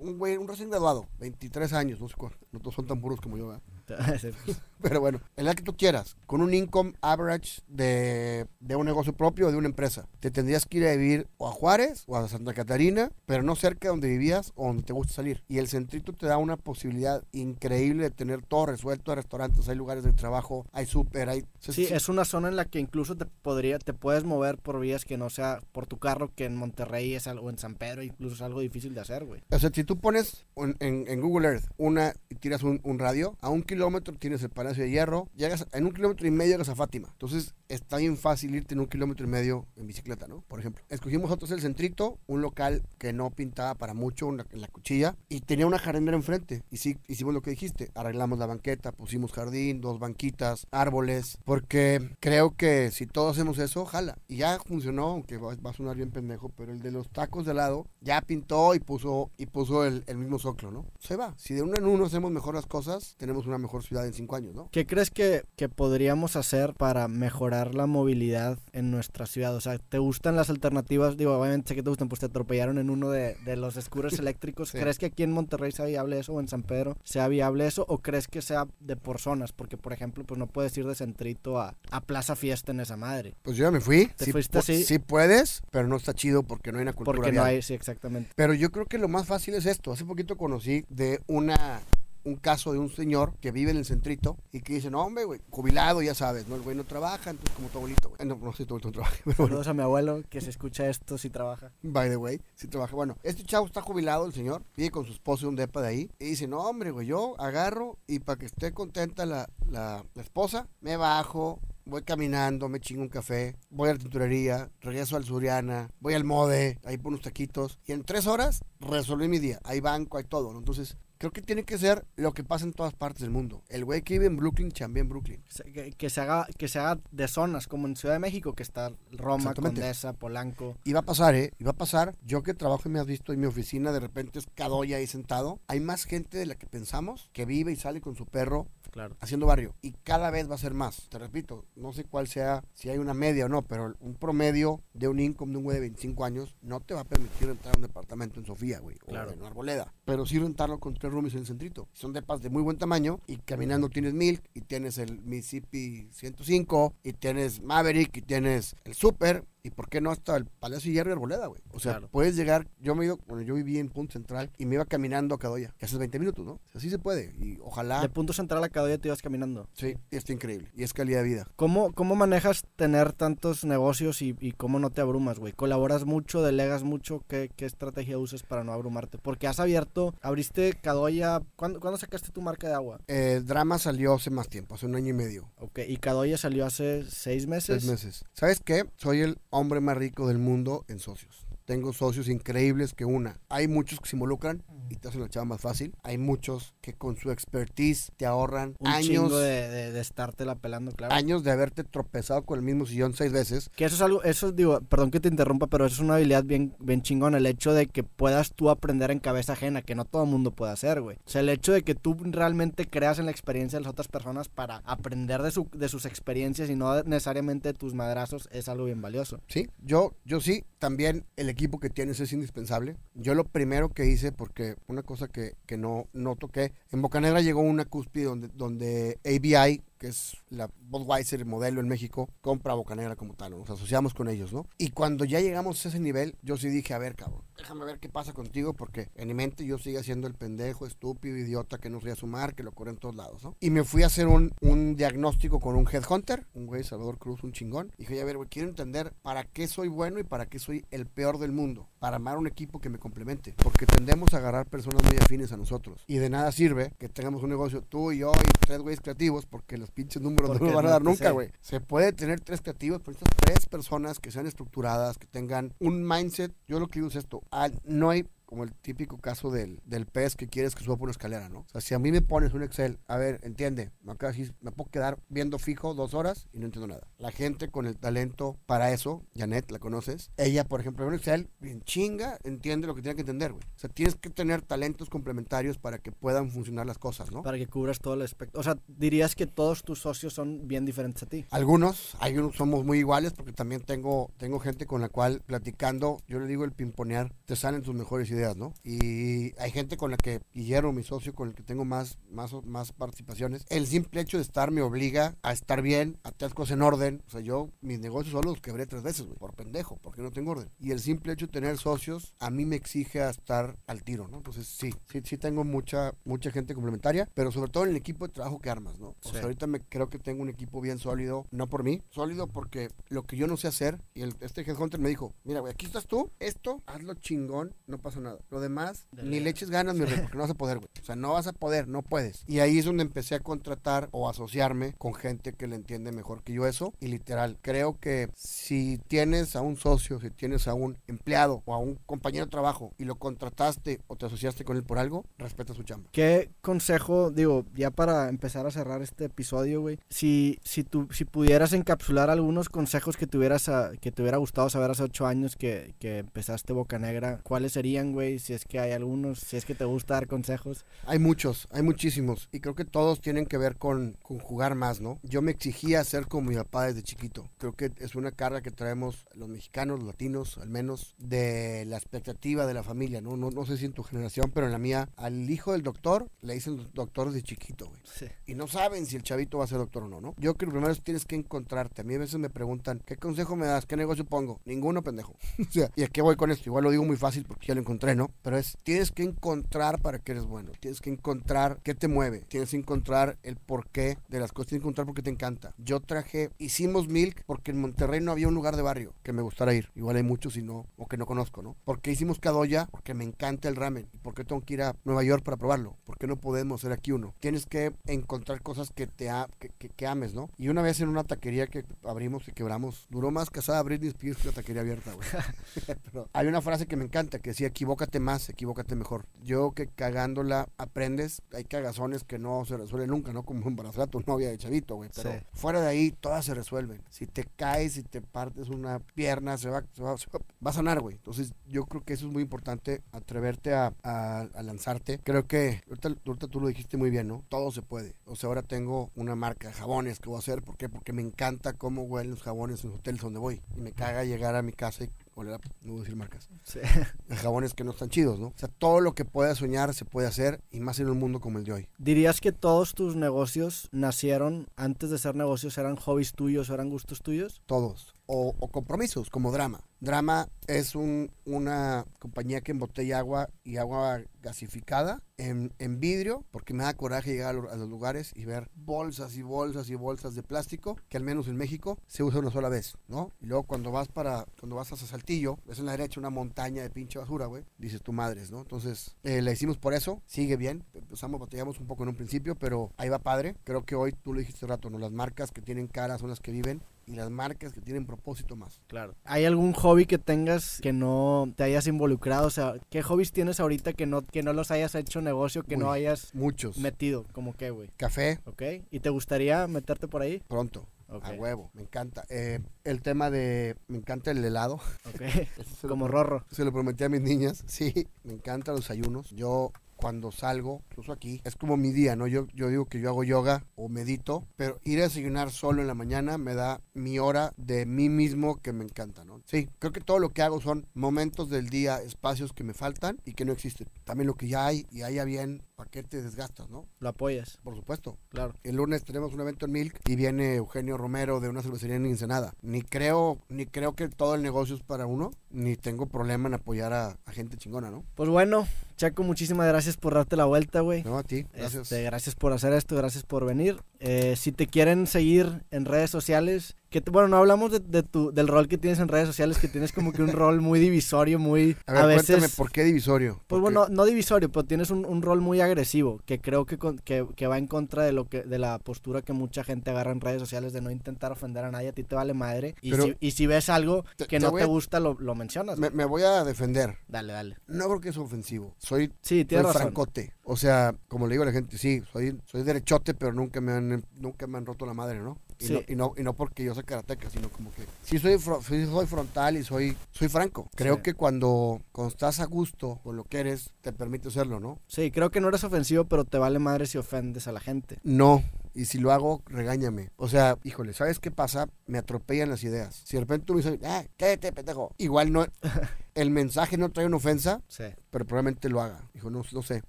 un 0.00 0.18
güey, 0.18 0.36
un 0.36 0.48
recién 0.48 0.70
graduado, 0.70 1.06
23 1.20 1.72
años, 1.72 2.00
no 2.00 2.08
sé 2.08 2.14
cuánto, 2.16 2.38
no 2.52 2.60
todos 2.60 2.74
son 2.74 2.86
tan 2.86 3.00
puros 3.00 3.20
como 3.20 3.36
yo, 3.36 3.48
¿verdad? 3.48 3.62
Pero 4.82 5.00
bueno, 5.00 5.20
en 5.36 5.44
la 5.44 5.54
que 5.54 5.62
tú 5.62 5.76
quieras, 5.76 6.16
con 6.26 6.40
un 6.40 6.54
income 6.54 6.94
average 7.00 7.62
de, 7.68 8.46
de 8.60 8.76
un 8.76 8.86
negocio 8.86 9.12
propio 9.12 9.48
o 9.48 9.50
de 9.50 9.56
una 9.56 9.68
empresa, 9.68 10.06
te 10.20 10.30
tendrías 10.30 10.66
que 10.66 10.78
ir 10.78 10.86
a 10.86 10.94
vivir 10.94 11.26
o 11.36 11.48
a 11.48 11.52
Juárez 11.52 12.04
o 12.06 12.16
a 12.16 12.28
Santa 12.28 12.54
Catarina, 12.54 13.10
pero 13.26 13.42
no 13.42 13.56
cerca 13.56 13.88
de 13.88 13.90
donde 13.90 14.08
vivías 14.08 14.52
o 14.54 14.66
donde 14.68 14.82
te 14.82 14.92
gusta 14.92 15.14
salir. 15.14 15.42
Y 15.48 15.58
el 15.58 15.68
centrito 15.68 16.12
te 16.12 16.26
da 16.26 16.36
una 16.38 16.56
posibilidad 16.56 17.24
increíble 17.32 18.04
de 18.04 18.10
tener 18.10 18.42
todo 18.42 18.66
resuelto, 18.66 19.10
hay 19.10 19.16
restaurantes, 19.16 19.68
hay 19.68 19.76
lugares 19.76 20.04
de 20.04 20.12
trabajo, 20.12 20.66
hay 20.72 20.86
súper, 20.86 21.28
hay... 21.28 21.44
Sí, 21.58 21.88
es 21.90 22.08
una 22.08 22.24
zona 22.24 22.48
en 22.48 22.56
la 22.56 22.66
que 22.66 22.78
incluso 22.78 23.16
te 23.16 23.26
podría, 23.26 23.78
te 23.78 23.94
puedes 23.94 24.24
mover 24.24 24.58
por 24.58 24.78
vías 24.80 25.04
que 25.04 25.18
no 25.18 25.30
sea 25.30 25.60
por 25.72 25.86
tu 25.86 25.98
carro, 25.98 26.32
que 26.34 26.44
en 26.44 26.56
Monterrey 26.56 27.14
es 27.14 27.26
algo, 27.26 27.50
en 27.50 27.58
San 27.58 27.74
Pedro 27.74 28.02
incluso 28.02 28.36
es 28.36 28.42
algo 28.42 28.60
difícil 28.60 28.94
de 28.94 29.00
hacer, 29.00 29.24
güey. 29.24 29.42
O 29.50 29.58
sea, 29.58 29.70
si 29.72 29.84
tú 29.88 29.98
pones 29.98 30.44
en, 30.80 31.20
Google 31.20 31.48
Earth 31.48 31.64
una 31.78 32.12
y 32.28 32.34
tiras 32.34 32.62
un, 32.62 32.98
radio, 32.98 33.38
a 33.40 33.48
un 33.48 33.62
kilómetro 33.62 34.14
tienes 34.14 34.42
el 34.42 34.50
Palacio 34.50 34.84
de 34.84 34.90
Hierro, 34.90 35.28
llegas 35.34 35.66
en 35.72 35.86
un 35.86 35.92
kilómetro 35.92 36.26
y 36.26 36.30
medio 36.30 36.52
llegas 36.52 36.68
a 36.68 36.74
Fátima. 36.74 37.08
Entonces 37.12 37.54
está 37.68 37.96
bien 37.96 38.18
fácil 38.18 38.54
irte 38.54 38.74
en 38.74 38.80
un 38.80 38.86
kilómetro 38.86 39.26
y 39.26 39.30
medio 39.30 39.66
en 39.76 39.86
bicicleta, 39.86 40.26
¿no? 40.26 40.42
Por 40.42 40.60
ejemplo. 40.60 40.84
Escogimos 40.90 41.30
nosotros 41.30 41.52
el 41.52 41.62
centrito, 41.62 42.18
un 42.26 42.42
local 42.42 42.82
que 42.98 43.14
no 43.14 43.30
pintaba 43.30 43.74
para 43.76 43.94
mucho 43.94 44.28
en 44.28 44.60
la 44.60 44.68
cuchilla 44.68 45.16
y 45.30 45.40
tenía 45.40 45.66
una 45.66 45.78
jardinera 45.78 46.16
enfrente. 46.16 46.62
Y 46.70 46.76
sí, 46.76 46.98
hicimos 47.06 47.32
lo 47.32 47.40
que 47.40 47.50
dijiste, 47.50 47.90
arreglamos 47.94 48.38
la 48.38 48.46
banqueta, 48.46 48.92
pusimos 48.92 49.32
jardín, 49.32 49.80
dos 49.80 49.98
banquitas, 49.98 50.66
árboles, 50.70 51.38
porque 51.46 52.10
creo 52.20 52.54
que 52.56 52.90
si 52.90 53.06
todos 53.06 53.36
hacemos 53.36 53.58
eso, 53.58 53.86
jala. 53.86 54.18
Y 54.28 54.36
ya 54.36 54.58
funcionó, 54.66 55.06
aunque 55.08 55.38
va, 55.38 55.54
va 55.56 55.70
a 55.70 55.74
sonar 55.74 55.96
bien 55.96 56.10
pendejo, 56.10 56.50
pero 56.50 56.72
el 56.72 56.82
de 56.82 56.90
los 56.90 57.08
tacos 57.08 57.46
de 57.46 57.54
lado 57.54 57.86
ya 58.02 58.20
pintó 58.20 58.74
y 58.74 58.80
puso, 58.80 59.30
y 59.38 59.46
puso 59.46 59.77
el, 59.84 60.04
el 60.06 60.18
mismo 60.18 60.38
soclo, 60.38 60.70
¿no? 60.70 60.86
Se 60.98 61.16
va. 61.16 61.34
Si 61.36 61.54
de 61.54 61.62
uno 61.62 61.76
en 61.76 61.86
uno 61.86 62.06
hacemos 62.06 62.30
mejor 62.30 62.54
las 62.54 62.66
cosas, 62.66 63.14
tenemos 63.18 63.46
una 63.46 63.58
mejor 63.58 63.82
ciudad 63.82 64.06
en 64.06 64.12
cinco 64.12 64.36
años, 64.36 64.54
¿no? 64.54 64.68
¿Qué 64.72 64.86
crees 64.86 65.10
que, 65.10 65.44
que 65.56 65.68
podríamos 65.68 66.36
hacer 66.36 66.74
para 66.74 67.08
mejorar 67.08 67.74
la 67.74 67.86
movilidad 67.86 68.58
en 68.72 68.90
nuestra 68.90 69.26
ciudad? 69.26 69.54
O 69.54 69.60
sea, 69.60 69.78
¿te 69.78 69.98
gustan 69.98 70.36
las 70.36 70.50
alternativas? 70.50 71.16
Digo, 71.16 71.36
obviamente 71.38 71.68
sé 71.68 71.74
que 71.74 71.82
te 71.82 71.90
gustan, 71.90 72.08
pues 72.08 72.20
te 72.20 72.26
atropellaron 72.26 72.78
en 72.78 72.90
uno 72.90 73.10
de, 73.10 73.36
de 73.44 73.56
los 73.56 73.74
scooters 73.74 74.18
eléctricos. 74.18 74.70
Sí. 74.70 74.78
¿Crees 74.78 74.98
que 74.98 75.06
aquí 75.06 75.22
en 75.22 75.32
Monterrey 75.32 75.72
sea 75.72 75.86
viable 75.86 76.18
eso 76.18 76.32
o 76.34 76.40
en 76.40 76.48
San 76.48 76.62
Pedro 76.62 76.96
sea 77.04 77.28
viable 77.28 77.66
eso? 77.66 77.84
¿O 77.88 77.98
crees 77.98 78.28
que 78.28 78.42
sea 78.42 78.66
de 78.80 78.96
por 78.96 79.18
zonas? 79.20 79.52
Porque, 79.52 79.76
por 79.76 79.92
ejemplo, 79.92 80.24
pues 80.24 80.38
no 80.38 80.46
puedes 80.46 80.76
ir 80.76 80.86
de 80.86 80.94
Centrito 80.94 81.60
a, 81.60 81.74
a 81.90 82.00
Plaza 82.00 82.36
Fiesta 82.36 82.72
en 82.72 82.80
esa 82.80 82.96
madre. 82.96 83.34
Pues 83.42 83.56
yo 83.56 83.64
ya 83.64 83.70
me 83.70 83.80
fui. 83.80 84.06
¿Te 84.16 84.26
sí, 84.26 84.32
fuiste 84.32 84.58
así? 84.58 84.84
Sí 84.84 84.98
puedes, 84.98 85.62
pero 85.70 85.86
no 85.88 85.96
está 85.96 86.14
chido 86.14 86.42
porque 86.42 86.72
no 86.72 86.78
hay 86.78 86.82
una 86.82 86.92
cultura 86.92 87.16
Porque 87.16 87.32
no 87.32 87.42
vial. 87.42 87.46
hay, 87.46 87.62
sí, 87.62 87.74
exactamente. 87.74 88.30
Pero 88.34 88.54
yo 88.54 88.70
creo 88.70 88.86
que 88.86 88.98
lo 88.98 89.08
más 89.08 89.26
fácil 89.26 89.54
es 89.54 89.66
esto. 89.68 89.92
Hace 89.92 90.04
poquito 90.04 90.36
conocí 90.36 90.84
de 90.88 91.20
una 91.26 91.80
un 92.24 92.36
caso 92.36 92.72
de 92.72 92.78
un 92.78 92.90
señor 92.90 93.34
que 93.40 93.52
vive 93.52 93.70
en 93.70 93.78
el 93.78 93.84
centrito 93.84 94.36
y 94.52 94.60
que 94.60 94.74
dice, 94.74 94.90
no, 94.90 95.02
hombre, 95.02 95.24
güey, 95.24 95.40
jubilado, 95.50 96.02
ya 96.02 96.14
sabes, 96.14 96.46
¿no? 96.46 96.56
El 96.56 96.62
güey 96.62 96.76
no 96.76 96.84
trabaja, 96.84 97.30
entonces 97.30 97.54
como 97.56 97.68
tu 97.68 97.78
abuelito, 97.78 98.10
güey. 98.10 98.28
No, 98.28 98.36
no 98.36 98.52
sé 98.52 98.58
si 98.58 98.66
tu 98.66 98.74
abuelito 98.74 98.88
no 98.88 98.92
trabaja, 98.92 99.16
pero 99.24 99.36
bueno, 99.36 99.48
Saludos 99.48 99.68
a 99.68 99.74
mi 99.74 99.82
abuelo 99.82 100.22
que 100.28 100.40
se 100.40 100.50
escucha 100.50 100.88
esto 100.88 101.18
si 101.18 101.30
trabaja. 101.30 101.72
by 101.82 102.08
the 102.10 102.16
way, 102.16 102.40
sí 102.54 102.68
trabaja. 102.68 102.94
Bueno, 102.94 103.16
este 103.22 103.44
chavo 103.44 103.66
está 103.66 103.80
jubilado, 103.80 104.26
el 104.26 104.32
señor, 104.32 104.62
vive 104.76 104.90
con 104.90 105.04
su 105.06 105.12
esposo 105.12 105.46
en 105.46 105.50
un 105.50 105.56
depa 105.56 105.80
de 105.80 105.88
ahí 105.88 106.10
y 106.18 106.26
dice, 106.26 106.46
no, 106.46 106.58
hombre, 106.60 106.90
güey, 106.90 107.06
yo 107.06 107.34
agarro 107.40 107.98
y 108.06 108.18
para 108.18 108.38
que 108.38 108.46
esté 108.46 108.72
contenta 108.72 109.24
la, 109.24 109.48
la, 109.70 110.04
la 110.14 110.22
esposa, 110.22 110.68
me 110.80 110.96
bajo, 110.96 111.60
voy 111.88 112.02
caminando, 112.02 112.68
me 112.68 112.80
chingo 112.80 113.02
un 113.02 113.08
café, 113.08 113.56
voy 113.70 113.88
a 113.88 113.94
la 113.94 113.98
tinturería, 113.98 114.70
regreso 114.80 115.16
al 115.16 115.24
Suriana, 115.24 115.90
voy 116.00 116.14
al 116.14 116.24
Mode, 116.24 116.78
ahí 116.84 116.98
por 116.98 117.08
unos 117.08 117.22
taquitos, 117.22 117.78
y 117.86 117.92
en 117.92 118.04
tres 118.04 118.26
horas 118.26 118.62
resolví 118.78 119.26
mi 119.26 119.38
día. 119.38 119.58
Hay 119.64 119.80
banco, 119.80 120.18
hay 120.18 120.24
todo. 120.24 120.56
Entonces, 120.56 120.98
creo 121.18 121.32
que 121.32 121.42
tiene 121.42 121.64
que 121.64 121.76
ser 121.78 122.06
lo 122.16 122.32
que 122.32 122.44
pasa 122.44 122.64
en 122.64 122.72
todas 122.72 122.94
partes 122.94 123.22
del 123.22 123.30
mundo. 123.30 123.62
El 123.68 123.84
güey 123.84 124.02
que 124.02 124.14
vive 124.14 124.26
en 124.26 124.36
Brooklyn, 124.36 124.70
chambea 124.72 125.02
en 125.02 125.08
Brooklyn. 125.08 125.42
Que 125.42 125.52
se- 125.52 125.72
Que, 125.72 125.92
que 125.92 126.10
se 126.10 126.20
haga, 126.20 126.46
que 126.56 126.68
se 126.68 126.78
haga 126.78 127.00
de 127.10 127.28
zonas, 127.28 127.66
como 127.68 127.86
en 127.86 127.96
Ciudad 127.96 128.14
de 128.14 128.20
México, 128.20 128.54
que 128.54 128.62
está 128.62 128.92
Roma. 129.12 129.54
Condesa, 129.54 130.12
Polanco. 130.14 130.76
Y 130.84 130.92
va 130.92 131.00
a 131.00 131.04
pasar, 131.04 131.34
¿eh? 131.34 131.52
Y 131.58 131.64
va 131.64 131.72
a 131.72 131.76
pasar. 131.76 132.16
Yo 132.24 132.42
que 132.42 132.54
trabajo 132.54 132.82
y 132.88 132.92
me 132.92 133.00
has 133.00 133.06
visto 133.06 133.32
en 133.32 133.40
mi 133.40 133.46
oficina, 133.46 133.92
de 133.92 134.00
repente 134.00 134.38
es 134.38 134.46
Cadoya 134.54 134.96
ahí 134.96 135.06
sentado. 135.06 135.60
Hay 135.68 135.80
más 135.80 136.04
gente 136.04 136.38
de 136.38 136.46
la 136.46 136.54
que 136.54 136.66
pensamos 136.66 137.28
que 137.32 137.44
vive 137.44 137.72
y 137.72 137.76
sale 137.76 138.00
con 138.00 138.14
su 138.16 138.24
perro 138.26 138.66
Claro. 138.90 139.16
haciendo 139.20 139.46
barrio. 139.46 139.74
Y 139.82 139.92
cada 140.04 140.30
vez 140.30 140.50
va 140.50 140.54
a 140.54 140.58
ser 140.58 140.72
más. 140.74 141.08
Te 141.10 141.18
repito, 141.18 141.66
no 141.76 141.92
sé 141.92 142.04
cuál 142.04 142.26
sea, 142.28 142.64
si 142.74 142.88
hay 142.88 142.98
una 142.98 143.12
media 143.14 143.44
o 143.44 143.48
no, 143.48 143.62
pero 143.62 143.94
un 144.00 144.14
promedio 144.14 144.80
de 144.94 145.08
un 145.08 145.20
income 145.20 145.52
de 145.52 145.58
un 145.58 145.64
güey 145.64 145.74
de 145.76 145.80
25 145.82 146.24
años 146.24 146.56
no 146.62 146.80
te 146.80 146.94
va 146.94 147.00
a 147.00 147.04
permitir 147.04 147.48
rentar 147.48 147.76
un 147.76 147.82
departamento 147.82 148.40
en 148.40 148.46
Sofía, 148.46 148.78
güey, 148.80 148.96
Claro. 148.96 149.30
o 149.30 149.34
en 149.34 149.42
Arboleda. 149.42 149.92
Pero 150.04 150.24
sí 150.26 150.38
rentarlo 150.38 150.78
con 150.80 150.94
tres 151.08 151.14
roomies 151.14 151.34
en 151.34 151.40
el 151.40 151.46
centrito. 151.46 151.88
Son 151.92 152.12
depas 152.12 152.42
de 152.42 152.50
muy 152.50 152.62
buen 152.62 152.76
tamaño 152.76 153.20
y 153.26 153.38
caminando 153.38 153.88
tienes 153.88 154.14
Milk 154.14 154.42
y 154.54 154.60
tienes 154.60 154.98
el 154.98 155.20
Mississippi 155.22 156.08
105 156.12 156.94
y 157.02 157.12
tienes 157.14 157.62
Maverick 157.62 158.16
y 158.18 158.22
tienes 158.22 158.76
el 158.84 158.94
Super. 158.94 159.44
¿Y 159.62 159.70
por 159.70 159.88
qué 159.88 160.00
no 160.00 160.10
hasta 160.10 160.36
el 160.36 160.46
Palacio 160.46 160.92
Hierro 160.92 161.10
y 161.10 161.12
Arboleda, 161.14 161.46
güey? 161.46 161.60
O 161.72 161.80
sea, 161.80 161.92
Claro. 161.94 162.08
puedes 162.10 162.36
llegar, 162.36 162.68
yo 162.80 162.94
me 162.94 163.02
he 163.04 163.06
ido, 163.06 163.18
bueno, 163.26 163.42
yo 163.42 163.54
viví 163.54 163.78
en 163.78 163.88
Punto 163.88 164.12
Central 164.12 164.50
y 164.58 164.66
me 164.66 164.74
iba 164.76 164.84
caminando 164.84 165.34
a 165.34 165.38
Cadoya, 165.38 165.74
que 165.78 165.84
hace 165.86 165.98
20 165.98 166.18
minutos, 166.18 166.44
¿no? 166.44 166.60
Así 166.74 166.90
se 166.90 166.98
puede 166.98 167.34
y 167.38 167.58
ojalá... 167.62 168.00
De 168.00 168.08
punto 168.08 168.32
central 168.32 168.62
a 168.64 168.68
Cadoya 168.68 168.98
te 168.98 169.08
ibas 169.08 169.22
caminando. 169.22 169.68
Sí, 169.74 169.96
y 170.10 170.16
está 170.16 170.32
increíble. 170.32 170.70
Y 170.76 170.82
es 170.84 170.92
calidad 170.92 171.22
de 171.22 171.28
vida. 171.28 171.46
¿Cómo, 171.56 171.92
¿Cómo 171.92 172.14
manejas 172.16 172.62
tener 172.76 173.12
tantos 173.12 173.64
negocios 173.64 174.22
y, 174.22 174.36
y 174.40 174.52
cómo 174.52 174.78
no 174.78 174.90
te 174.90 175.00
abrumas, 175.00 175.38
güey? 175.38 175.52
¿Colaboras 175.52 176.04
mucho, 176.04 176.42
delegas 176.42 176.82
mucho? 176.84 177.24
¿Qué, 177.28 177.50
¿Qué 177.56 177.64
estrategia 177.66 178.18
usas 178.18 178.42
para 178.42 178.64
no 178.64 178.72
abrumarte? 178.72 179.18
Porque 179.18 179.46
has 179.48 179.60
abierto, 179.60 180.14
abriste 180.22 180.74
Cadoya. 180.74 181.40
¿Cuándo, 181.56 181.80
¿cuándo 181.80 181.98
sacaste 181.98 182.30
tu 182.30 182.40
marca 182.40 182.68
de 182.68 182.74
agua? 182.74 183.00
El 183.06 183.44
drama 183.46 183.78
salió 183.78 184.14
hace 184.14 184.30
más 184.30 184.48
tiempo, 184.48 184.74
hace 184.76 184.86
un 184.86 184.94
año 184.94 185.08
y 185.08 185.12
medio. 185.14 185.50
Ok, 185.58 185.80
y 185.88 185.96
Cadoya 185.96 186.38
salió 186.38 186.64
hace 186.66 187.04
seis 187.10 187.46
meses. 187.46 187.82
Seis 187.82 187.90
meses. 187.90 188.24
¿Sabes 188.32 188.60
qué? 188.64 188.84
Soy 188.96 189.20
el 189.20 189.38
hombre 189.50 189.80
más 189.80 189.96
rico 189.96 190.28
del 190.28 190.38
mundo 190.38 190.84
en 190.88 190.98
socios. 190.98 191.47
Tengo 191.68 191.92
socios 191.92 192.30
increíbles 192.30 192.94
que 192.94 193.04
una. 193.04 193.40
Hay 193.50 193.68
muchos 193.68 194.00
que 194.00 194.08
se 194.08 194.16
involucran 194.16 194.62
y 194.88 194.96
te 194.96 195.08
hacen 195.08 195.20
la 195.20 195.28
chava 195.28 195.44
más 195.44 195.60
fácil. 195.60 195.94
Hay 196.02 196.16
muchos 196.16 196.74
que 196.80 196.94
con 196.94 197.18
su 197.18 197.30
expertise 197.30 198.10
te 198.16 198.24
ahorran 198.24 198.74
Un 198.78 198.88
años, 198.88 199.30
de, 199.32 199.68
de, 199.68 199.92
de 199.92 200.00
estártela 200.00 200.54
pelando, 200.54 200.92
claro. 200.92 201.12
años 201.12 201.44
de 201.44 201.50
haberte 201.50 201.84
tropezado 201.84 202.46
con 202.46 202.58
el 202.58 202.64
mismo 202.64 202.86
sillón 202.86 203.12
seis 203.12 203.32
veces. 203.32 203.68
Que 203.76 203.84
eso 203.84 203.96
es 203.96 204.00
algo, 204.00 204.22
eso 204.22 204.50
digo, 204.50 204.80
perdón 204.80 205.10
que 205.10 205.20
te 205.20 205.28
interrumpa, 205.28 205.66
pero 205.66 205.84
eso 205.84 205.96
es 205.96 206.00
una 206.00 206.14
habilidad 206.14 206.42
bien, 206.42 206.74
bien 206.78 207.02
chingona, 207.02 207.36
el 207.36 207.44
hecho 207.44 207.74
de 207.74 207.86
que 207.86 208.02
puedas 208.02 208.54
tú 208.54 208.70
aprender 208.70 209.10
en 209.10 209.18
cabeza 209.18 209.52
ajena, 209.52 209.82
que 209.82 209.94
no 209.94 210.06
todo 210.06 210.22
el 210.22 210.30
mundo 210.30 210.52
puede 210.52 210.72
hacer, 210.72 211.02
güey. 211.02 211.18
O 211.18 211.28
sea, 211.28 211.42
el 211.42 211.50
hecho 211.50 211.74
de 211.74 211.82
que 211.82 211.94
tú 211.94 212.16
realmente 212.18 212.86
creas 212.88 213.18
en 213.18 213.26
la 213.26 213.30
experiencia 213.30 213.78
de 213.78 213.82
las 213.82 213.90
otras 213.90 214.08
personas 214.08 214.48
para 214.48 214.78
aprender 214.86 215.42
de, 215.42 215.50
su, 215.50 215.68
de 215.74 215.90
sus 215.90 216.06
experiencias 216.06 216.70
y 216.70 216.76
no 216.76 217.02
necesariamente 217.02 217.68
de 217.68 217.78
tus 217.78 217.92
madrazos 217.92 218.48
es 218.52 218.70
algo 218.70 218.86
bien 218.86 219.02
valioso. 219.02 219.42
Sí, 219.48 219.68
yo, 219.84 220.14
yo 220.24 220.40
sí. 220.40 220.64
También 220.78 221.26
el 221.34 221.48
equipo 221.58 221.80
que 221.80 221.90
tienes 221.90 222.20
es 222.20 222.32
indispensable. 222.32 222.96
Yo 223.14 223.34
lo 223.34 223.42
primero 223.42 223.88
que 223.88 224.06
hice, 224.06 224.30
porque 224.30 224.76
una 224.86 225.02
cosa 225.02 225.26
que, 225.26 225.56
que 225.66 225.76
no, 225.76 226.06
no 226.12 226.36
toqué, 226.36 226.72
en 226.92 227.02
Bocanegra 227.02 227.40
llegó 227.40 227.60
una 227.60 227.84
cúspide 227.84 228.26
donde, 228.26 228.48
donde 228.54 229.18
ABI, 229.24 229.82
que 229.98 230.08
es 230.08 230.36
la 230.48 230.70
Budweiser 230.80 231.44
modelo 231.44 231.80
en 231.80 231.88
México, 231.88 232.28
compra 232.40 232.74
Bocanegra 232.74 233.16
como 233.16 233.34
tal, 233.34 233.52
¿no? 233.52 233.58
nos 233.58 233.70
asociamos 233.70 234.14
con 234.14 234.28
ellos, 234.28 234.52
¿no? 234.52 234.66
Y 234.78 234.90
cuando 234.90 235.24
ya 235.24 235.40
llegamos 235.40 235.84
a 235.84 235.88
ese 235.88 236.00
nivel, 236.00 236.36
yo 236.42 236.56
sí 236.56 236.68
dije, 236.68 236.94
a 236.94 236.98
ver, 236.98 237.14
cabrón, 237.16 237.42
déjame 237.56 237.84
ver 237.84 237.98
qué 237.98 238.08
pasa 238.08 238.32
contigo, 238.32 238.72
porque 238.72 239.08
en 239.14 239.28
mi 239.28 239.34
mente 239.34 239.66
yo 239.66 239.78
sigo 239.78 240.02
siendo 240.02 240.26
el 240.26 240.34
pendejo, 240.34 240.86
estúpido, 240.86 241.36
idiota 241.36 241.78
que 241.78 241.90
no 241.90 242.00
sabía 242.00 242.14
sumar, 242.14 242.54
que 242.54 242.62
lo 242.62 242.72
corre 242.72 242.90
en 242.90 242.98
todos 242.98 243.16
lados, 243.16 243.42
¿no? 243.42 243.56
Y 243.60 243.70
me 243.70 243.84
fui 243.84 244.02
a 244.02 244.06
hacer 244.06 244.28
un, 244.28 244.52
un 244.60 244.96
diagnóstico 244.96 245.60
con 245.60 245.76
un 245.76 245.88
headhunter, 245.90 246.46
un 246.54 246.66
güey, 246.66 246.84
Salvador 246.84 247.18
Cruz, 247.18 247.42
un 247.42 247.52
chingón. 247.52 247.92
Y 247.96 248.02
dije, 248.02 248.20
a 248.20 248.24
ver, 248.24 248.36
güey, 248.36 248.48
quiero 248.48 248.68
entender 248.68 249.14
para 249.22 249.44
qué 249.44 249.66
soy 249.66 249.88
bueno 249.88 250.20
y 250.20 250.24
para 250.24 250.46
qué 250.46 250.58
soy 250.58 250.84
el 250.90 251.06
peor 251.06 251.38
del 251.38 251.52
mundo, 251.52 251.88
para 251.98 252.16
armar 252.16 252.38
un 252.38 252.46
equipo 252.46 252.80
que 252.80 252.88
me 252.88 252.98
complemente, 252.98 253.54
porque 253.62 253.86
tendemos 253.86 254.34
a 254.34 254.38
agarrar 254.38 254.66
personas 254.66 255.02
muy 255.04 255.16
afines 255.16 255.52
a 255.52 255.56
nosotros. 255.56 256.04
Y 256.06 256.18
de 256.18 256.30
nada 256.30 256.52
sirve 256.52 256.92
que 256.98 257.08
tengamos 257.08 257.42
un 257.42 257.50
negocio 257.50 257.82
tú 257.82 258.12
y 258.12 258.18
yo 258.18 258.32
y 258.32 258.66
tres 258.66 258.80
güeyes 258.80 259.00
creativos, 259.00 259.46
porque 259.46 259.78
los 259.78 259.87
pinches 259.90 260.22
números 260.22 260.58
no 260.58 260.66
nos 260.66 260.74
van 260.74 260.86
a 260.86 260.90
dar 260.90 261.02
nunca, 261.02 261.30
güey. 261.30 261.50
Se 261.60 261.80
puede 261.80 262.12
tener 262.12 262.40
tres 262.40 262.60
creativos, 262.60 263.00
pero 263.04 263.12
estas 263.12 263.28
tres 263.36 263.66
personas 263.66 264.20
que 264.20 264.30
sean 264.30 264.46
estructuradas, 264.46 265.18
que 265.18 265.26
tengan 265.26 265.74
un 265.78 266.06
mindset. 266.06 266.52
Yo 266.66 266.80
lo 266.80 266.88
que 266.88 267.00
digo 267.00 267.08
es 267.08 267.16
esto: 267.16 267.42
no 267.84 268.10
hay 268.10 268.28
como 268.48 268.64
el 268.64 268.72
típico 268.72 269.18
caso 269.18 269.50
del, 269.50 269.82
del 269.84 270.06
pez 270.06 270.34
que 270.34 270.48
quieres 270.48 270.74
que 270.74 270.82
suba 270.82 270.96
por 270.96 271.04
una 271.04 271.10
escalera, 271.10 271.50
¿no? 271.50 271.60
O 271.60 271.66
sea, 271.70 271.82
si 271.82 271.92
a 271.92 271.98
mí 271.98 272.10
me 272.10 272.22
pones 272.22 272.54
un 272.54 272.62
Excel, 272.62 272.98
a 273.06 273.18
ver, 273.18 273.40
entiende, 273.42 273.90
me, 274.00 274.14
decir, 274.14 274.54
me 274.62 274.72
puedo 274.72 274.90
quedar 274.90 275.18
viendo 275.28 275.58
fijo 275.58 275.92
dos 275.92 276.14
horas 276.14 276.48
y 276.52 276.58
no 276.58 276.64
entiendo 276.64 276.86
nada. 276.86 277.06
La 277.18 277.30
gente 277.30 277.68
con 277.68 277.86
el 277.86 277.98
talento 277.98 278.56
para 278.64 278.90
eso, 278.90 279.22
Janet, 279.36 279.70
¿la 279.70 279.78
conoces? 279.78 280.30
Ella, 280.38 280.64
por 280.64 280.80
ejemplo, 280.80 281.04
en 281.04 281.10
un 281.10 281.16
Excel, 281.16 281.50
bien 281.60 281.82
chinga, 281.82 282.38
entiende 282.42 282.86
lo 282.86 282.94
que 282.94 283.02
tiene 283.02 283.16
que 283.16 283.20
entender, 283.20 283.52
güey. 283.52 283.62
O 283.76 283.78
sea, 283.78 283.90
tienes 283.90 284.14
que 284.14 284.30
tener 284.30 284.62
talentos 284.62 285.10
complementarios 285.10 285.76
para 285.76 285.98
que 285.98 286.10
puedan 286.10 286.50
funcionar 286.50 286.86
las 286.86 286.96
cosas, 286.96 287.30
¿no? 287.30 287.42
Para 287.42 287.58
que 287.58 287.66
cubras 287.66 287.98
todo 287.98 288.14
el 288.14 288.22
espectro. 288.22 288.58
O 288.58 288.64
sea, 288.64 288.78
dirías 288.86 289.34
que 289.34 289.46
todos 289.46 289.82
tus 289.82 290.00
socios 290.00 290.32
son 290.32 290.66
bien 290.66 290.86
diferentes 290.86 291.22
a 291.22 291.26
ti. 291.26 291.44
Algunos, 291.50 292.16
hay 292.18 292.38
unos 292.38 292.56
somos 292.56 292.84
muy 292.84 292.98
iguales 292.98 293.34
porque 293.34 293.52
también 293.52 293.82
tengo, 293.82 294.30
tengo 294.38 294.58
gente 294.58 294.86
con 294.86 295.02
la 295.02 295.10
cual 295.10 295.42
platicando, 295.44 296.22
yo 296.26 296.40
le 296.40 296.46
digo 296.46 296.64
el 296.64 296.72
pimponear, 296.72 297.34
te 297.44 297.56
salen 297.56 297.82
tus 297.82 297.94
mejores 297.94 298.30
ideas, 298.30 298.37
¿no? 298.56 298.72
Y 298.84 299.52
hay 299.60 299.70
gente 299.70 299.96
con 299.96 300.10
la 300.10 300.16
que, 300.16 300.40
Guillermo, 300.54 300.92
mi 300.92 301.02
socio, 301.02 301.34
con 301.34 301.48
el 301.48 301.54
que 301.54 301.62
tengo 301.62 301.84
más, 301.84 302.18
más, 302.30 302.52
más 302.64 302.92
participaciones, 302.92 303.64
el 303.68 303.86
simple 303.86 304.20
hecho 304.20 304.36
de 304.38 304.42
estar 304.42 304.70
me 304.70 304.82
obliga 304.82 305.36
a 305.42 305.52
estar 305.52 305.82
bien, 305.82 306.18
a 306.22 306.32
tener 306.32 306.54
cosas 306.54 306.74
en 306.74 306.82
orden. 306.82 307.22
O 307.26 307.30
sea, 307.30 307.40
yo 307.40 307.70
mis 307.80 307.98
negocios 308.00 308.32
solo 308.32 308.50
los 308.50 308.60
quebré 308.60 308.86
tres 308.86 309.02
veces, 309.02 309.26
güey, 309.26 309.38
por 309.38 309.54
pendejo, 309.54 309.98
porque 310.02 310.22
no 310.22 310.30
tengo 310.30 310.52
orden. 310.52 310.70
Y 310.78 310.90
el 310.92 311.00
simple 311.00 311.32
hecho 311.32 311.46
de 311.46 311.52
tener 311.52 311.78
socios 311.78 312.34
a 312.38 312.50
mí 312.50 312.64
me 312.64 312.76
exige 312.76 313.20
a 313.22 313.30
estar 313.30 313.78
al 313.86 314.02
tiro, 314.02 314.28
¿no? 314.28 314.38
Entonces 314.38 314.66
sí, 314.66 314.94
sí, 315.10 315.20
sí 315.24 315.38
tengo 315.38 315.64
mucha, 315.64 316.12
mucha 316.24 316.50
gente 316.50 316.74
complementaria, 316.74 317.28
pero 317.34 317.50
sobre 317.52 317.70
todo 317.70 317.84
en 317.84 317.90
el 317.90 317.96
equipo 317.96 318.26
de 318.26 318.32
trabajo 318.32 318.58
que 318.60 318.70
armas, 318.70 318.98
¿no? 318.98 319.08
O 319.08 319.16
Sí. 319.22 319.30
sea, 319.32 319.42
ahorita 319.42 319.66
me 319.66 319.80
creo 319.80 320.08
que 320.08 320.18
tengo 320.18 320.42
un 320.42 320.48
equipo 320.48 320.80
bien 320.80 320.98
sólido, 320.98 321.46
no 321.50 321.68
por 321.68 321.82
mí, 321.84 322.02
sólido 322.10 322.46
porque 322.46 322.88
lo 323.08 323.24
que 323.24 323.36
yo 323.36 323.46
no 323.46 323.56
sé 323.56 323.68
hacer, 323.68 324.00
y 324.14 324.22
el, 324.22 324.34
este 324.40 324.60
headhunter 324.62 325.00
me 325.00 325.08
dijo, 325.08 325.32
mira, 325.44 325.60
güey, 325.60 325.72
aquí 325.72 325.86
estás 325.86 326.06
tú, 326.06 326.30
esto, 326.38 326.82
hazlo 326.86 327.14
chingón, 327.14 327.74
no 327.86 327.98
pasa 327.98 328.20
nada. 328.20 328.27
Lo 328.50 328.60
demás, 328.60 329.06
Dale. 329.12 329.28
ni 329.30 329.40
le 329.40 329.50
eches 329.50 329.70
ganas, 329.70 329.94
mi 329.94 330.04
rey, 330.04 330.20
porque 330.20 330.36
no 330.36 330.42
vas 330.42 330.50
a 330.50 330.54
poder, 330.54 330.78
güey. 330.78 330.88
O 331.00 331.04
sea, 331.04 331.16
no 331.16 331.32
vas 331.32 331.46
a 331.46 331.52
poder, 331.52 331.88
no 331.88 332.02
puedes. 332.02 332.44
Y 332.46 332.60
ahí 332.60 332.78
es 332.78 332.84
donde 332.84 333.02
empecé 333.02 333.34
a 333.34 333.40
contratar 333.40 334.08
o 334.12 334.28
asociarme 334.28 334.94
con 334.98 335.14
gente 335.14 335.52
que 335.52 335.66
le 335.66 335.76
entiende 335.76 336.12
mejor 336.12 336.42
que 336.42 336.52
yo 336.52 336.66
eso. 336.66 336.92
Y 337.00 337.08
literal, 337.08 337.56
creo 337.62 337.98
que 337.98 338.28
si 338.34 338.98
tienes 339.08 339.56
a 339.56 339.60
un 339.62 339.76
socio, 339.76 340.20
si 340.20 340.30
tienes 340.30 340.68
a 340.68 340.74
un 340.74 340.98
empleado 341.06 341.62
o 341.64 341.74
a 341.74 341.78
un 341.78 341.96
compañero 342.06 342.44
de 342.46 342.50
trabajo 342.50 342.92
y 342.98 343.04
lo 343.04 343.16
contrataste 343.16 344.00
o 344.06 344.16
te 344.16 344.26
asociaste 344.26 344.64
con 344.64 344.76
él 344.76 344.82
por 344.82 344.98
algo, 344.98 345.24
respeta 345.38 345.74
su 345.74 345.82
chamba. 345.82 346.08
¿Qué 346.12 346.50
consejo, 346.60 347.30
digo, 347.30 347.64
ya 347.74 347.90
para 347.90 348.28
empezar 348.28 348.66
a 348.66 348.70
cerrar 348.70 349.02
este 349.02 349.24
episodio, 349.26 349.80
güey? 349.80 349.98
Si, 350.10 350.58
si, 350.64 350.84
tú, 350.84 351.08
si 351.12 351.24
pudieras 351.24 351.72
encapsular 351.72 352.30
algunos 352.30 352.68
consejos 352.68 353.16
que, 353.16 353.26
tuvieras 353.26 353.68
a- 353.68 353.92
que 354.00 354.12
te 354.12 354.22
hubiera 354.22 354.38
gustado 354.38 354.68
saber 354.70 354.90
hace 354.90 355.02
ocho 355.02 355.26
años 355.26 355.56
que, 355.56 355.94
que 355.98 356.18
empezaste 356.18 356.72
Boca 356.72 356.98
Negra, 356.98 357.40
¿cuáles 357.42 357.72
serían, 357.72 358.12
güey? 358.12 358.17
Güey, 358.18 358.40
si 358.40 358.52
es 358.52 358.64
que 358.64 358.80
hay 358.80 358.90
algunos, 358.90 359.38
si 359.38 359.56
es 359.56 359.64
que 359.64 359.76
te 359.76 359.84
gusta 359.84 360.14
dar 360.14 360.26
consejos. 360.26 360.84
Hay 361.06 361.20
muchos, 361.20 361.68
hay 361.70 361.82
muchísimos. 361.82 362.48
Y 362.50 362.58
creo 362.58 362.74
que 362.74 362.84
todos 362.84 363.20
tienen 363.20 363.46
que 363.46 363.58
ver 363.58 363.76
con, 363.76 364.16
con 364.24 364.40
jugar 364.40 364.74
más, 364.74 365.00
¿no? 365.00 365.20
Yo 365.22 365.40
me 365.40 365.52
exigía 365.52 366.02
ser 366.02 366.26
como 366.26 366.50
mi 366.50 366.56
papá 366.56 366.86
desde 366.86 367.04
chiquito. 367.04 367.48
Creo 367.58 367.74
que 367.74 367.92
es 367.98 368.16
una 368.16 368.32
carga 368.32 368.60
que 368.60 368.72
traemos 368.72 369.24
los 369.34 369.48
mexicanos, 369.48 370.00
los 370.00 370.08
latinos, 370.08 370.58
al 370.58 370.68
menos, 370.68 371.14
de 371.18 371.84
la 371.86 371.96
expectativa 371.96 372.66
de 372.66 372.74
la 372.74 372.82
familia, 372.82 373.20
¿no? 373.20 373.36
No, 373.36 373.52
no 373.52 373.64
sé 373.64 373.76
si 373.76 373.84
en 373.84 373.92
tu 373.92 374.02
generación, 374.02 374.50
pero 374.52 374.66
en 374.66 374.72
la 374.72 374.78
mía, 374.78 375.08
al 375.16 375.48
hijo 375.48 375.70
del 375.70 375.84
doctor 375.84 376.28
le 376.42 376.54
dicen 376.54 376.90
doctor 376.94 377.30
de 377.30 377.44
chiquito, 377.44 377.86
güey. 377.86 378.00
Sí. 378.02 378.26
Y 378.46 378.56
no 378.56 378.66
saben 378.66 379.06
si 379.06 379.14
el 379.14 379.22
chavito 379.22 379.58
va 379.58 379.64
a 379.64 379.68
ser 379.68 379.78
doctor 379.78 380.02
o 380.02 380.08
no, 380.08 380.20
¿no? 380.20 380.34
Yo 380.38 380.54
creo 380.54 380.56
que 380.56 380.66
lo 380.66 380.72
primero 380.72 380.92
es 380.92 381.02
tienes 381.02 381.24
que 381.24 381.36
encontrarte. 381.36 382.00
A 382.00 382.04
mí 382.04 382.16
a 382.16 382.18
veces 382.18 382.40
me 382.40 382.50
preguntan, 382.50 383.00
¿qué 383.06 383.14
consejo 383.14 383.54
me 383.54 383.66
das? 383.66 383.86
¿Qué 383.86 383.96
negocio 383.96 384.24
pongo? 384.24 384.60
Ninguno, 384.64 385.04
pendejo. 385.04 385.36
o 385.60 385.70
sea, 385.70 385.92
¿y 385.94 386.02
a 386.02 386.08
qué 386.08 386.20
voy 386.20 386.34
con 386.34 386.50
esto? 386.50 386.64
Igual 386.66 386.82
lo 386.82 386.90
digo 386.90 387.04
muy 387.04 387.16
fácil 387.16 387.44
porque 387.46 387.68
ya 387.68 387.74
lo 387.74 387.80
encontré, 387.80 388.07
¿no? 388.14 388.30
Pero 388.42 388.56
es, 388.58 388.76
tienes 388.82 389.10
que 389.12 389.22
encontrar 389.22 390.00
para 390.00 390.18
qué 390.18 390.32
eres 390.32 390.44
bueno. 390.44 390.72
Tienes 390.80 391.00
que 391.00 391.10
encontrar 391.10 391.80
qué 391.82 391.94
te 391.94 392.08
mueve. 392.08 392.44
Tienes 392.48 392.70
que 392.70 392.76
encontrar 392.76 393.38
el 393.42 393.56
porqué 393.56 394.18
de 394.28 394.40
las 394.40 394.52
cosas. 394.52 394.68
Tienes 394.68 394.82
que 394.82 394.86
encontrar 394.86 395.06
por 395.06 395.14
qué 395.14 395.22
te 395.22 395.30
encanta. 395.30 395.74
Yo 395.78 396.00
traje, 396.00 396.50
hicimos 396.58 397.08
Milk 397.08 397.42
porque 397.46 397.70
en 397.70 397.80
Monterrey 397.80 398.20
no 398.20 398.32
había 398.32 398.48
un 398.48 398.54
lugar 398.54 398.76
de 398.76 398.82
barrio 398.82 399.14
que 399.22 399.32
me 399.32 399.42
gustara 399.42 399.74
ir. 399.74 399.90
Igual 399.94 400.16
hay 400.16 400.22
muchos 400.22 400.56
y 400.56 400.62
no, 400.62 400.86
o 400.96 401.06
que 401.06 401.16
no 401.16 401.26
conozco, 401.26 401.62
¿no? 401.62 401.76
Porque 401.84 402.10
hicimos 402.12 402.38
Kadoya 402.38 402.86
porque 402.90 403.14
me 403.14 403.24
encanta 403.24 403.68
el 403.68 403.76
ramen. 403.76 404.08
¿Y 404.12 404.18
por 404.18 404.34
qué 404.34 404.44
tengo 404.44 404.60
que 404.62 404.74
ir 404.74 404.82
a 404.82 404.94
Nueva 405.04 405.22
York 405.22 405.42
para 405.42 405.56
probarlo? 405.56 405.96
¿Por 406.04 406.18
qué 406.18 406.26
no 406.26 406.36
podemos 406.36 406.80
ser 406.80 406.92
aquí 406.92 407.12
uno? 407.12 407.34
Tienes 407.40 407.66
que 407.66 407.92
encontrar 408.06 408.62
cosas 408.62 408.90
que 408.90 409.06
te 409.06 409.30
ha- 409.30 409.48
que, 409.96 410.06
ames, 410.06 410.34
¿no? 410.34 410.48
Y 410.56 410.68
una 410.68 410.82
vez 410.82 411.00
en 411.00 411.08
una 411.08 411.24
taquería 411.24 411.66
que 411.66 411.84
abrimos 412.04 412.48
y 412.48 412.52
quebramos, 412.52 413.06
duró 413.10 413.30
más 413.30 413.50
casada 413.50 413.82
Britney 413.82 414.08
Spears 414.08 414.38
que 414.38 414.48
la 414.48 414.52
taquería 414.52 414.82
abierta, 414.82 415.12
güey. 415.12 415.26
Pero 416.04 416.28
hay 416.32 416.46
una 416.46 416.62
frase 416.62 416.86
que 416.86 416.96
me 416.96 417.04
encanta 417.04 417.38
que 417.38 417.50
decía, 417.50 417.70
equivócate 417.98 418.20
más, 418.20 418.48
equivócate 418.48 418.94
mejor. 418.94 419.26
Yo 419.42 419.72
que 419.72 419.88
cagándola 419.88 420.68
aprendes, 420.78 421.42
hay 421.52 421.64
cagazones 421.64 422.22
que 422.22 422.38
no 422.38 422.64
se 422.64 422.76
resuelven 422.76 423.10
nunca, 423.10 423.32
¿no? 423.32 423.42
Como 423.42 423.66
embarazar 423.66 424.02
a 424.02 424.06
tu 424.06 424.20
novia 424.20 424.48
de 424.50 424.56
chavito, 424.58 424.94
güey. 424.94 425.10
Pero 425.16 425.32
Sí. 425.32 425.38
fuera 425.52 425.80
de 425.80 425.88
ahí, 425.88 426.12
todas 426.12 426.44
se 426.44 426.54
resuelven. 426.54 427.02
Si 427.10 427.26
te 427.26 427.42
caes, 427.56 427.94
si 427.94 428.04
te 428.04 428.20
partes 428.20 428.68
una 428.68 429.00
pierna, 429.00 429.58
se 429.58 429.68
va, 429.68 429.82
se 429.92 430.02
va, 430.02 430.16
se 430.16 430.26
va- 430.32 430.38
va 430.64 430.70
a 430.70 430.74
sanar, 430.74 431.00
güey. 431.00 431.16
Entonces 431.16 431.52
yo 431.66 431.86
creo 431.86 432.04
que 432.04 432.12
eso 432.12 432.26
es 432.28 432.32
muy 432.32 432.42
importante, 432.42 433.02
atreverte 433.10 433.74
a, 433.74 433.92
a- 434.04 434.42
a 434.54 434.62
lanzarte. 434.62 435.18
Creo 435.24 435.48
que, 435.48 435.82
ahorita, 435.88 436.14
ahorita 436.24 436.46
tú 436.46 436.60
lo 436.60 436.68
dijiste 436.68 436.96
muy 436.96 437.10
bien, 437.10 437.26
¿no? 437.26 437.42
Todo 437.48 437.72
se 437.72 437.82
puede. 437.82 438.14
O 438.26 438.36
sea, 438.36 438.46
ahora 438.48 438.62
tengo 438.62 439.10
una 439.16 439.34
marca 439.34 439.66
de 439.68 439.74
jabones 439.74 440.20
que 440.20 440.28
voy 440.28 440.36
a 440.36 440.38
hacer. 440.38 440.62
¿Por 440.62 440.76
qué? 440.76 440.88
Porque 440.88 441.12
me 441.12 441.22
encanta 441.22 441.72
cómo 441.72 442.02
huelen 442.04 442.30
los 442.30 442.42
jabones 442.42 442.84
en 442.84 442.90
los 442.90 443.00
hoteles 443.00 443.20
donde 443.22 443.40
voy. 443.40 443.60
Y 443.76 443.80
me 443.80 443.90
caga 443.92 444.22
llegar 444.24 444.54
a 444.54 444.62
mi 444.62 444.72
casa 444.72 445.02
y 445.04 445.10
oler 445.40 445.54
a, 445.54 445.58
no 445.82 445.92
voy 445.92 446.00
a 446.00 446.02
decir 446.02 446.16
marcas, 446.16 446.48
Sí. 446.64 446.80
a 447.30 447.36
jabones 447.36 447.74
que 447.74 447.84
no 447.84 447.92
están 447.92 448.08
chidos, 448.08 448.38
¿no? 448.38 448.48
O 448.48 448.54
sea, 448.56 448.68
todo 448.68 449.00
lo 449.00 449.14
que 449.14 449.24
puedas 449.24 449.58
soñar 449.58 449.94
se 449.94 450.04
puede 450.04 450.26
hacer 450.28 450.60
y 450.70 450.80
más 450.80 450.98
en 451.00 451.08
un 451.08 451.18
mundo 451.18 451.40
como 451.40 451.58
el 451.58 451.64
de 451.64 451.72
hoy. 451.72 451.88
¿Dirías 451.98 452.40
que 452.40 452.52
todos 452.52 452.94
tus 452.94 453.16
negocios 453.16 453.88
nacieron 453.92 454.66
antes 454.76 455.10
de 455.10 455.18
ser 455.18 455.34
negocios, 455.34 455.78
eran 455.78 455.96
hobbies 455.96 456.32
tuyos, 456.32 456.70
eran 456.70 456.90
gustos 456.90 457.22
tuyos? 457.22 457.62
todos. 457.66 458.14
O, 458.26 458.54
o 458.58 458.68
compromisos, 458.68 459.30
como 459.30 459.52
Drama. 459.52 459.80
Drama 460.00 460.48
es 460.68 460.94
un- 460.94 461.30
una 461.44 462.04
compañía 462.20 462.60
que 462.60 462.72
embotella 462.72 463.18
agua 463.18 463.48
y 463.64 463.78
agua 463.78 464.20
gasificada 464.42 465.22
en, 465.38 465.72
en 465.78 465.98
vidrio, 465.98 466.44
porque 466.50 466.72
me 466.74 466.84
da 466.84 466.94
coraje 466.94 467.32
llegar 467.32 467.50
a, 467.50 467.52
lo- 467.54 467.70
a 467.70 467.76
los 467.76 467.88
lugares 467.88 468.32
y 468.36 468.44
ver 468.44 468.70
bolsas 468.76 469.36
y 469.36 469.42
bolsas 469.42 469.90
y 469.90 469.94
bolsas 469.96 470.34
de 470.34 470.42
plástico, 470.42 470.96
que 471.08 471.16
al 471.16 471.24
menos 471.24 471.48
en 471.48 471.56
México 471.56 471.98
se 472.06 472.22
usa 472.22 472.38
una 472.38 472.50
sola 472.50 472.68
vez, 472.68 472.96
¿no? 473.08 473.32
Y 473.40 473.46
luego 473.46 473.64
cuando 473.64 473.90
vas 473.90 474.08
para, 474.08 474.46
cuando 474.60 474.76
vas 474.76 474.92
hacia 474.92 475.06
Saltillo, 475.06 475.58
ves 475.66 475.78
en 475.80 475.86
la 475.86 475.92
derecha 475.92 476.20
una 476.20 476.30
montaña 476.30 476.82
de 476.82 476.90
pinche 476.90 477.18
basura, 477.18 477.46
güey, 477.46 477.64
dices 477.78 478.00
tu 478.02 478.12
madres, 478.12 478.50
¿no? 478.50 478.60
Entonces, 478.60 479.16
eh, 479.24 479.42
la 479.42 479.52
hicimos 479.52 479.78
por 479.78 479.94
eso, 479.94 480.22
sigue 480.26 480.56
bien, 480.56 480.84
empezamos, 480.94 481.40
batallamos 481.40 481.80
un 481.80 481.86
poco 481.86 482.04
en 482.04 482.10
un 482.10 482.14
principio, 482.16 482.54
pero 482.54 482.92
ahí 482.98 483.08
va 483.08 483.18
padre. 483.18 483.56
Creo 483.64 483.84
que 483.84 483.96
hoy, 483.96 484.12
tú 484.12 484.32
lo 484.32 484.38
dijiste 484.40 484.58
hace 484.58 484.66
rato, 484.66 484.90
¿no? 484.90 484.98
Las 484.98 485.12
marcas 485.12 485.50
que 485.50 485.60
tienen 485.62 485.88
cara 485.88 486.18
son 486.18 486.28
las 486.30 486.40
que 486.40 486.52
viven 486.52 486.82
y 487.08 487.16
las 487.16 487.30
marcas 487.30 487.72
que 487.72 487.80
tienen 487.80 488.04
propósito 488.06 488.54
más. 488.54 488.80
Claro. 488.86 489.14
¿Hay 489.24 489.44
algún 489.44 489.72
hobby 489.72 490.04
que 490.06 490.18
tengas 490.18 490.78
que 490.82 490.92
no 490.92 491.52
te 491.56 491.64
hayas 491.64 491.86
involucrado? 491.86 492.46
O 492.46 492.50
sea, 492.50 492.74
¿qué 492.90 493.02
hobbies 493.02 493.32
tienes 493.32 493.60
ahorita 493.60 493.92
que 493.94 494.06
no, 494.06 494.22
que 494.26 494.42
no 494.42 494.52
los 494.52 494.70
hayas 494.70 494.94
hecho 494.94 495.20
negocio, 495.20 495.62
que 495.62 495.76
no 495.76 495.90
hayas 495.90 496.34
Muchos. 496.34 496.78
metido? 496.78 497.24
¿Como 497.32 497.54
qué, 497.56 497.70
güey? 497.70 497.88
Café, 497.96 498.40
¿Ok? 498.44 498.62
¿Y 498.90 499.00
te 499.00 499.10
gustaría 499.10 499.66
meterte 499.66 500.06
por 500.08 500.22
ahí? 500.22 500.42
pronto. 500.48 500.86
Ok. 501.10 501.24
A 501.24 501.30
huevo, 501.32 501.70
me 501.72 501.80
encanta. 501.80 502.26
Eh, 502.28 502.60
el 502.84 503.00
tema 503.00 503.30
de, 503.30 503.76
me 503.86 503.96
encanta 503.96 504.30
el 504.30 504.44
helado. 504.44 504.74
¿Ok? 505.08 505.20
Ese 505.56 505.64
se 505.80 505.86
lo 505.86 505.88
Como 505.88 506.06
pro- 506.06 506.22
Rorro. 506.22 506.44
Se 506.50 506.62
lo 506.66 506.70
prometí 506.72 507.02
a 507.04 507.08
mis 507.08 507.22
niñas. 507.22 507.64
Sí, 507.66 508.06
me 508.24 508.34
encantan 508.34 508.74
los 508.74 508.90
ayunos. 508.90 509.30
Yo 509.30 509.72
cuando 509.98 510.30
salgo, 510.30 510.82
incluso 510.90 511.12
aquí, 511.12 511.40
es 511.44 511.56
como 511.56 511.76
mi 511.76 511.90
día, 511.90 512.14
¿no? 512.14 512.28
Yo, 512.28 512.46
yo 512.54 512.68
digo 512.68 512.86
que 512.86 513.00
yo 513.00 513.08
hago 513.10 513.24
yoga 513.24 513.64
o 513.74 513.88
medito, 513.88 514.44
pero 514.56 514.78
ir 514.84 515.00
a 515.00 515.02
desayunar 515.02 515.50
solo 515.50 515.82
en 515.82 515.88
la 515.88 515.94
mañana 515.94 516.38
me 516.38 516.54
da 516.54 516.80
mi 516.94 517.18
hora 517.18 517.52
de 517.56 517.84
mí 517.84 518.08
mismo 518.08 518.56
que 518.62 518.72
me 518.72 518.84
encanta, 518.84 519.24
¿no? 519.24 519.42
Sí, 519.44 519.68
creo 519.80 519.92
que 519.92 520.00
todo 520.00 520.20
lo 520.20 520.30
que 520.30 520.42
hago 520.42 520.60
son 520.60 520.86
momentos 520.94 521.50
del 521.50 521.68
día, 521.68 522.00
espacios 522.00 522.52
que 522.52 522.62
me 522.62 522.74
faltan 522.74 523.20
y 523.24 523.34
que 523.34 523.44
no 523.44 523.52
existen. 523.52 523.88
También 524.04 524.28
lo 524.28 524.34
que 524.34 524.46
ya 524.46 524.66
hay 524.66 524.86
y 524.92 525.02
haya 525.02 525.24
bien, 525.24 525.62
¿para 525.74 525.90
qué 525.90 526.04
te 526.04 526.22
desgastas, 526.22 526.70
no? 526.70 526.86
Lo 527.00 527.08
apoyas, 527.08 527.58
Por 527.64 527.74
supuesto. 527.74 528.16
claro. 528.28 528.54
El 528.62 528.76
lunes 528.76 529.02
tenemos 529.04 529.34
un 529.34 529.40
evento 529.40 529.66
en 529.66 529.72
Milk 529.72 530.00
y 530.06 530.14
viene 530.14 530.54
Eugenio 530.54 530.96
Romero 530.96 531.40
de 531.40 531.48
una 531.48 531.62
cervecería 531.62 531.96
en 531.96 532.06
Ensenada. 532.06 532.54
Ni 532.62 532.82
creo, 532.82 533.38
ni 533.48 533.66
creo 533.66 533.94
que 533.96 534.08
todo 534.08 534.36
el 534.36 534.42
negocio 534.42 534.76
es 534.76 534.82
para 534.82 535.06
uno, 535.06 535.32
ni 535.50 535.74
tengo 535.76 536.06
problema 536.06 536.48
en 536.48 536.54
apoyar 536.54 536.92
a, 536.92 537.18
a 537.24 537.32
gente 537.32 537.56
chingona, 537.56 537.90
¿no? 537.90 538.04
Pues 538.14 538.28
bueno, 538.30 538.66
Chaco, 538.98 539.22
muchísimas 539.22 539.68
gracias 539.68 539.96
por 539.96 540.14
darte 540.14 540.34
la 540.34 540.44
vuelta, 540.44 540.80
güey. 540.80 541.04
No, 541.04 541.18
a 541.18 541.22
ti, 541.22 541.46
gracias. 541.54 541.82
Este, 541.84 542.02
gracias 542.02 542.34
por 542.34 542.52
hacer 542.52 542.72
esto, 542.72 542.96
gracias 542.96 543.22
por 543.22 543.46
venir. 543.46 543.80
Eh, 544.00 544.36
si 544.36 544.52
te 544.52 544.66
quieren 544.66 545.06
seguir 545.08 545.64
en 545.72 545.84
redes 545.84 546.10
sociales, 546.10 546.76
que 546.88 547.00
te- 547.00 547.10
bueno, 547.10 547.26
no 547.28 547.36
hablamos 547.36 547.72
de, 547.72 547.80
de 547.80 548.02
tu, 548.04 548.30
del 548.32 548.46
rol 548.46 548.68
que 548.68 548.78
tienes 548.78 549.00
en 549.00 549.08
redes 549.08 549.26
sociales, 549.26 549.58
que 549.58 549.66
tienes 549.68 549.90
como 549.92 550.12
que 550.12 550.22
un 550.22 550.30
rol 550.32 550.60
muy 550.60 550.78
divisorio, 550.78 551.38
muy... 551.40 551.76
A 551.86 551.92
ver, 551.92 552.06
veces, 552.06 552.26
cuéntame 552.36 552.48
por 552.56 552.70
qué 552.70 552.84
divisorio. 552.84 553.34
Pues 553.48 553.60
Porque- 553.60 553.62
bueno, 553.76 553.86
no 553.90 554.04
divisorio, 554.04 554.50
pero 554.50 554.64
tienes 554.64 554.90
un, 554.90 555.04
un 555.04 555.20
rol 555.20 555.40
muy 555.40 555.60
agresivo, 555.60 556.22
que 556.24 556.40
creo 556.40 556.64
que, 556.64 556.78
con- 556.78 556.98
que, 557.00 557.26
que 557.36 557.46
va 557.48 557.58
en 557.58 557.66
contra 557.66 558.04
de 558.04 558.12
lo 558.12 558.28
que 558.28 558.42
de 558.44 558.58
la 558.58 558.78
postura 558.78 559.20
que 559.22 559.32
mucha 559.32 559.64
gente 559.64 559.90
agarra 559.90 560.12
en 560.12 560.20
redes 560.20 560.40
sociales 560.40 560.72
de 560.72 560.80
no 560.80 560.90
intentar 560.92 561.32
ofender 561.32 561.64
a 561.64 561.70
nadie, 561.72 561.88
a 561.88 561.92
ti 561.92 562.04
te 562.04 562.14
vale 562.14 562.34
madre. 562.34 562.76
Y, 562.80 562.92
Pero- 562.92 563.02
si, 563.02 563.16
y 563.20 563.30
si 563.32 563.46
ves 563.48 563.68
algo 563.68 564.04
que 564.16 564.26
te 564.26 564.38
no 564.40 564.52
te 564.52 564.62
a- 564.62 564.66
gusta, 564.66 565.00
lo, 565.00 565.14
lo 565.18 565.34
mencionas. 565.34 565.76
me, 565.78 565.90
me 565.90 566.04
voy 566.04 566.22
a 566.22 566.44
defender. 566.44 566.98
Dale, 567.08 567.32
dale. 567.32 567.56
No 567.66 567.86
creo 567.86 568.00
que 568.00 568.08
es 568.10 568.16
ofensivo. 568.16 568.76
Soy, 568.78 569.08
Sí, 569.22 569.40
soy 569.40 569.44
tienes 569.44 569.66
razón. 569.66 569.82
francote. 569.82 570.32
O 570.50 570.56
sea, 570.56 570.94
como 571.08 571.26
le 571.26 571.34
digo 571.34 571.42
a 571.42 571.46
la 571.46 571.52
gente, 571.52 571.76
sí, 571.76 572.02
soy, 572.10 572.40
soy 572.46 572.62
derechote, 572.62 573.12
pero 573.12 573.34
nunca 573.34 573.60
me 573.60 573.72
han, 573.72 574.02
nunca 574.16 574.46
me 574.46 574.56
han 574.56 574.64
roto 574.64 574.86
la 574.86 574.94
madre, 574.94 575.20
¿no? 575.20 575.36
Y, 575.58 575.66
Sí. 575.66 575.72
no, 575.74 575.80
y, 575.88 575.94
no, 575.96 576.12
y 576.16 576.22
no 576.22 576.32
porque 576.32 576.64
yo 576.64 576.74
soy 576.74 576.84
karateca, 576.84 577.28
sino 577.28 577.50
como 577.50 577.70
que 577.72 577.82
sí 578.02 578.18
soy, 578.18 578.36
fro- 578.36 578.62
sí 578.62 578.86
soy 578.86 579.06
frontal 579.06 579.56
y 579.58 579.64
soy, 579.64 579.94
soy 580.10 580.28
franco. 580.28 580.70
Creo 580.74 580.96
Sí. 580.96 581.02
que 581.02 581.14
cuando, 581.14 581.82
cuando 581.92 582.10
estás 582.12 582.40
a 582.40 582.46
gusto 582.46 582.98
con 583.02 583.16
lo 583.16 583.24
que 583.24 583.40
eres, 583.40 583.74
te 583.82 583.92
permite 583.92 584.30
serlo, 584.30 584.58
¿no? 584.58 584.78
Sí, 584.86 585.10
creo 585.10 585.30
que 585.30 585.40
no 585.42 585.48
eres 585.48 585.64
ofensivo, 585.64 586.04
pero 586.04 586.24
te 586.24 586.38
vale 586.38 586.58
madre 586.60 586.86
si 586.86 586.96
ofendes 586.96 587.46
a 587.46 587.52
la 587.52 587.60
gente. 587.60 587.98
No. 588.02 588.42
Y 588.72 588.84
si 588.84 588.98
lo 588.98 589.12
hago, 589.12 589.42
regáñame. 589.46 590.10
O 590.16 590.28
sea, 590.28 590.56
híjole, 590.62 590.92
¿sabes 590.94 591.18
qué 591.18 591.30
pasa? 591.32 591.68
Me 591.86 591.98
atropellan 591.98 592.48
las 592.48 592.62
ideas. 592.62 593.02
Si 593.04 593.16
de 593.16 593.20
repente 593.22 593.44
tú 593.44 593.54
me 593.54 593.60
dices, 593.62 593.78
ah, 593.84 594.04
cállate, 594.16 594.52
pendejo. 594.52 594.94
Igual 594.98 595.32
no. 595.32 595.44
El 596.18 596.30
mensaje 596.30 596.76
no 596.76 596.90
trae 596.90 597.06
una 597.06 597.16
ofensa, 597.16 597.60
Sí. 597.68 597.84
pero 598.10 598.24
probablemente 598.26 598.68
lo 598.68 598.80
haga. 598.80 599.02
Dijo, 599.14 599.30
no, 599.30 599.42
no 599.52 599.62
sé, 599.62 599.82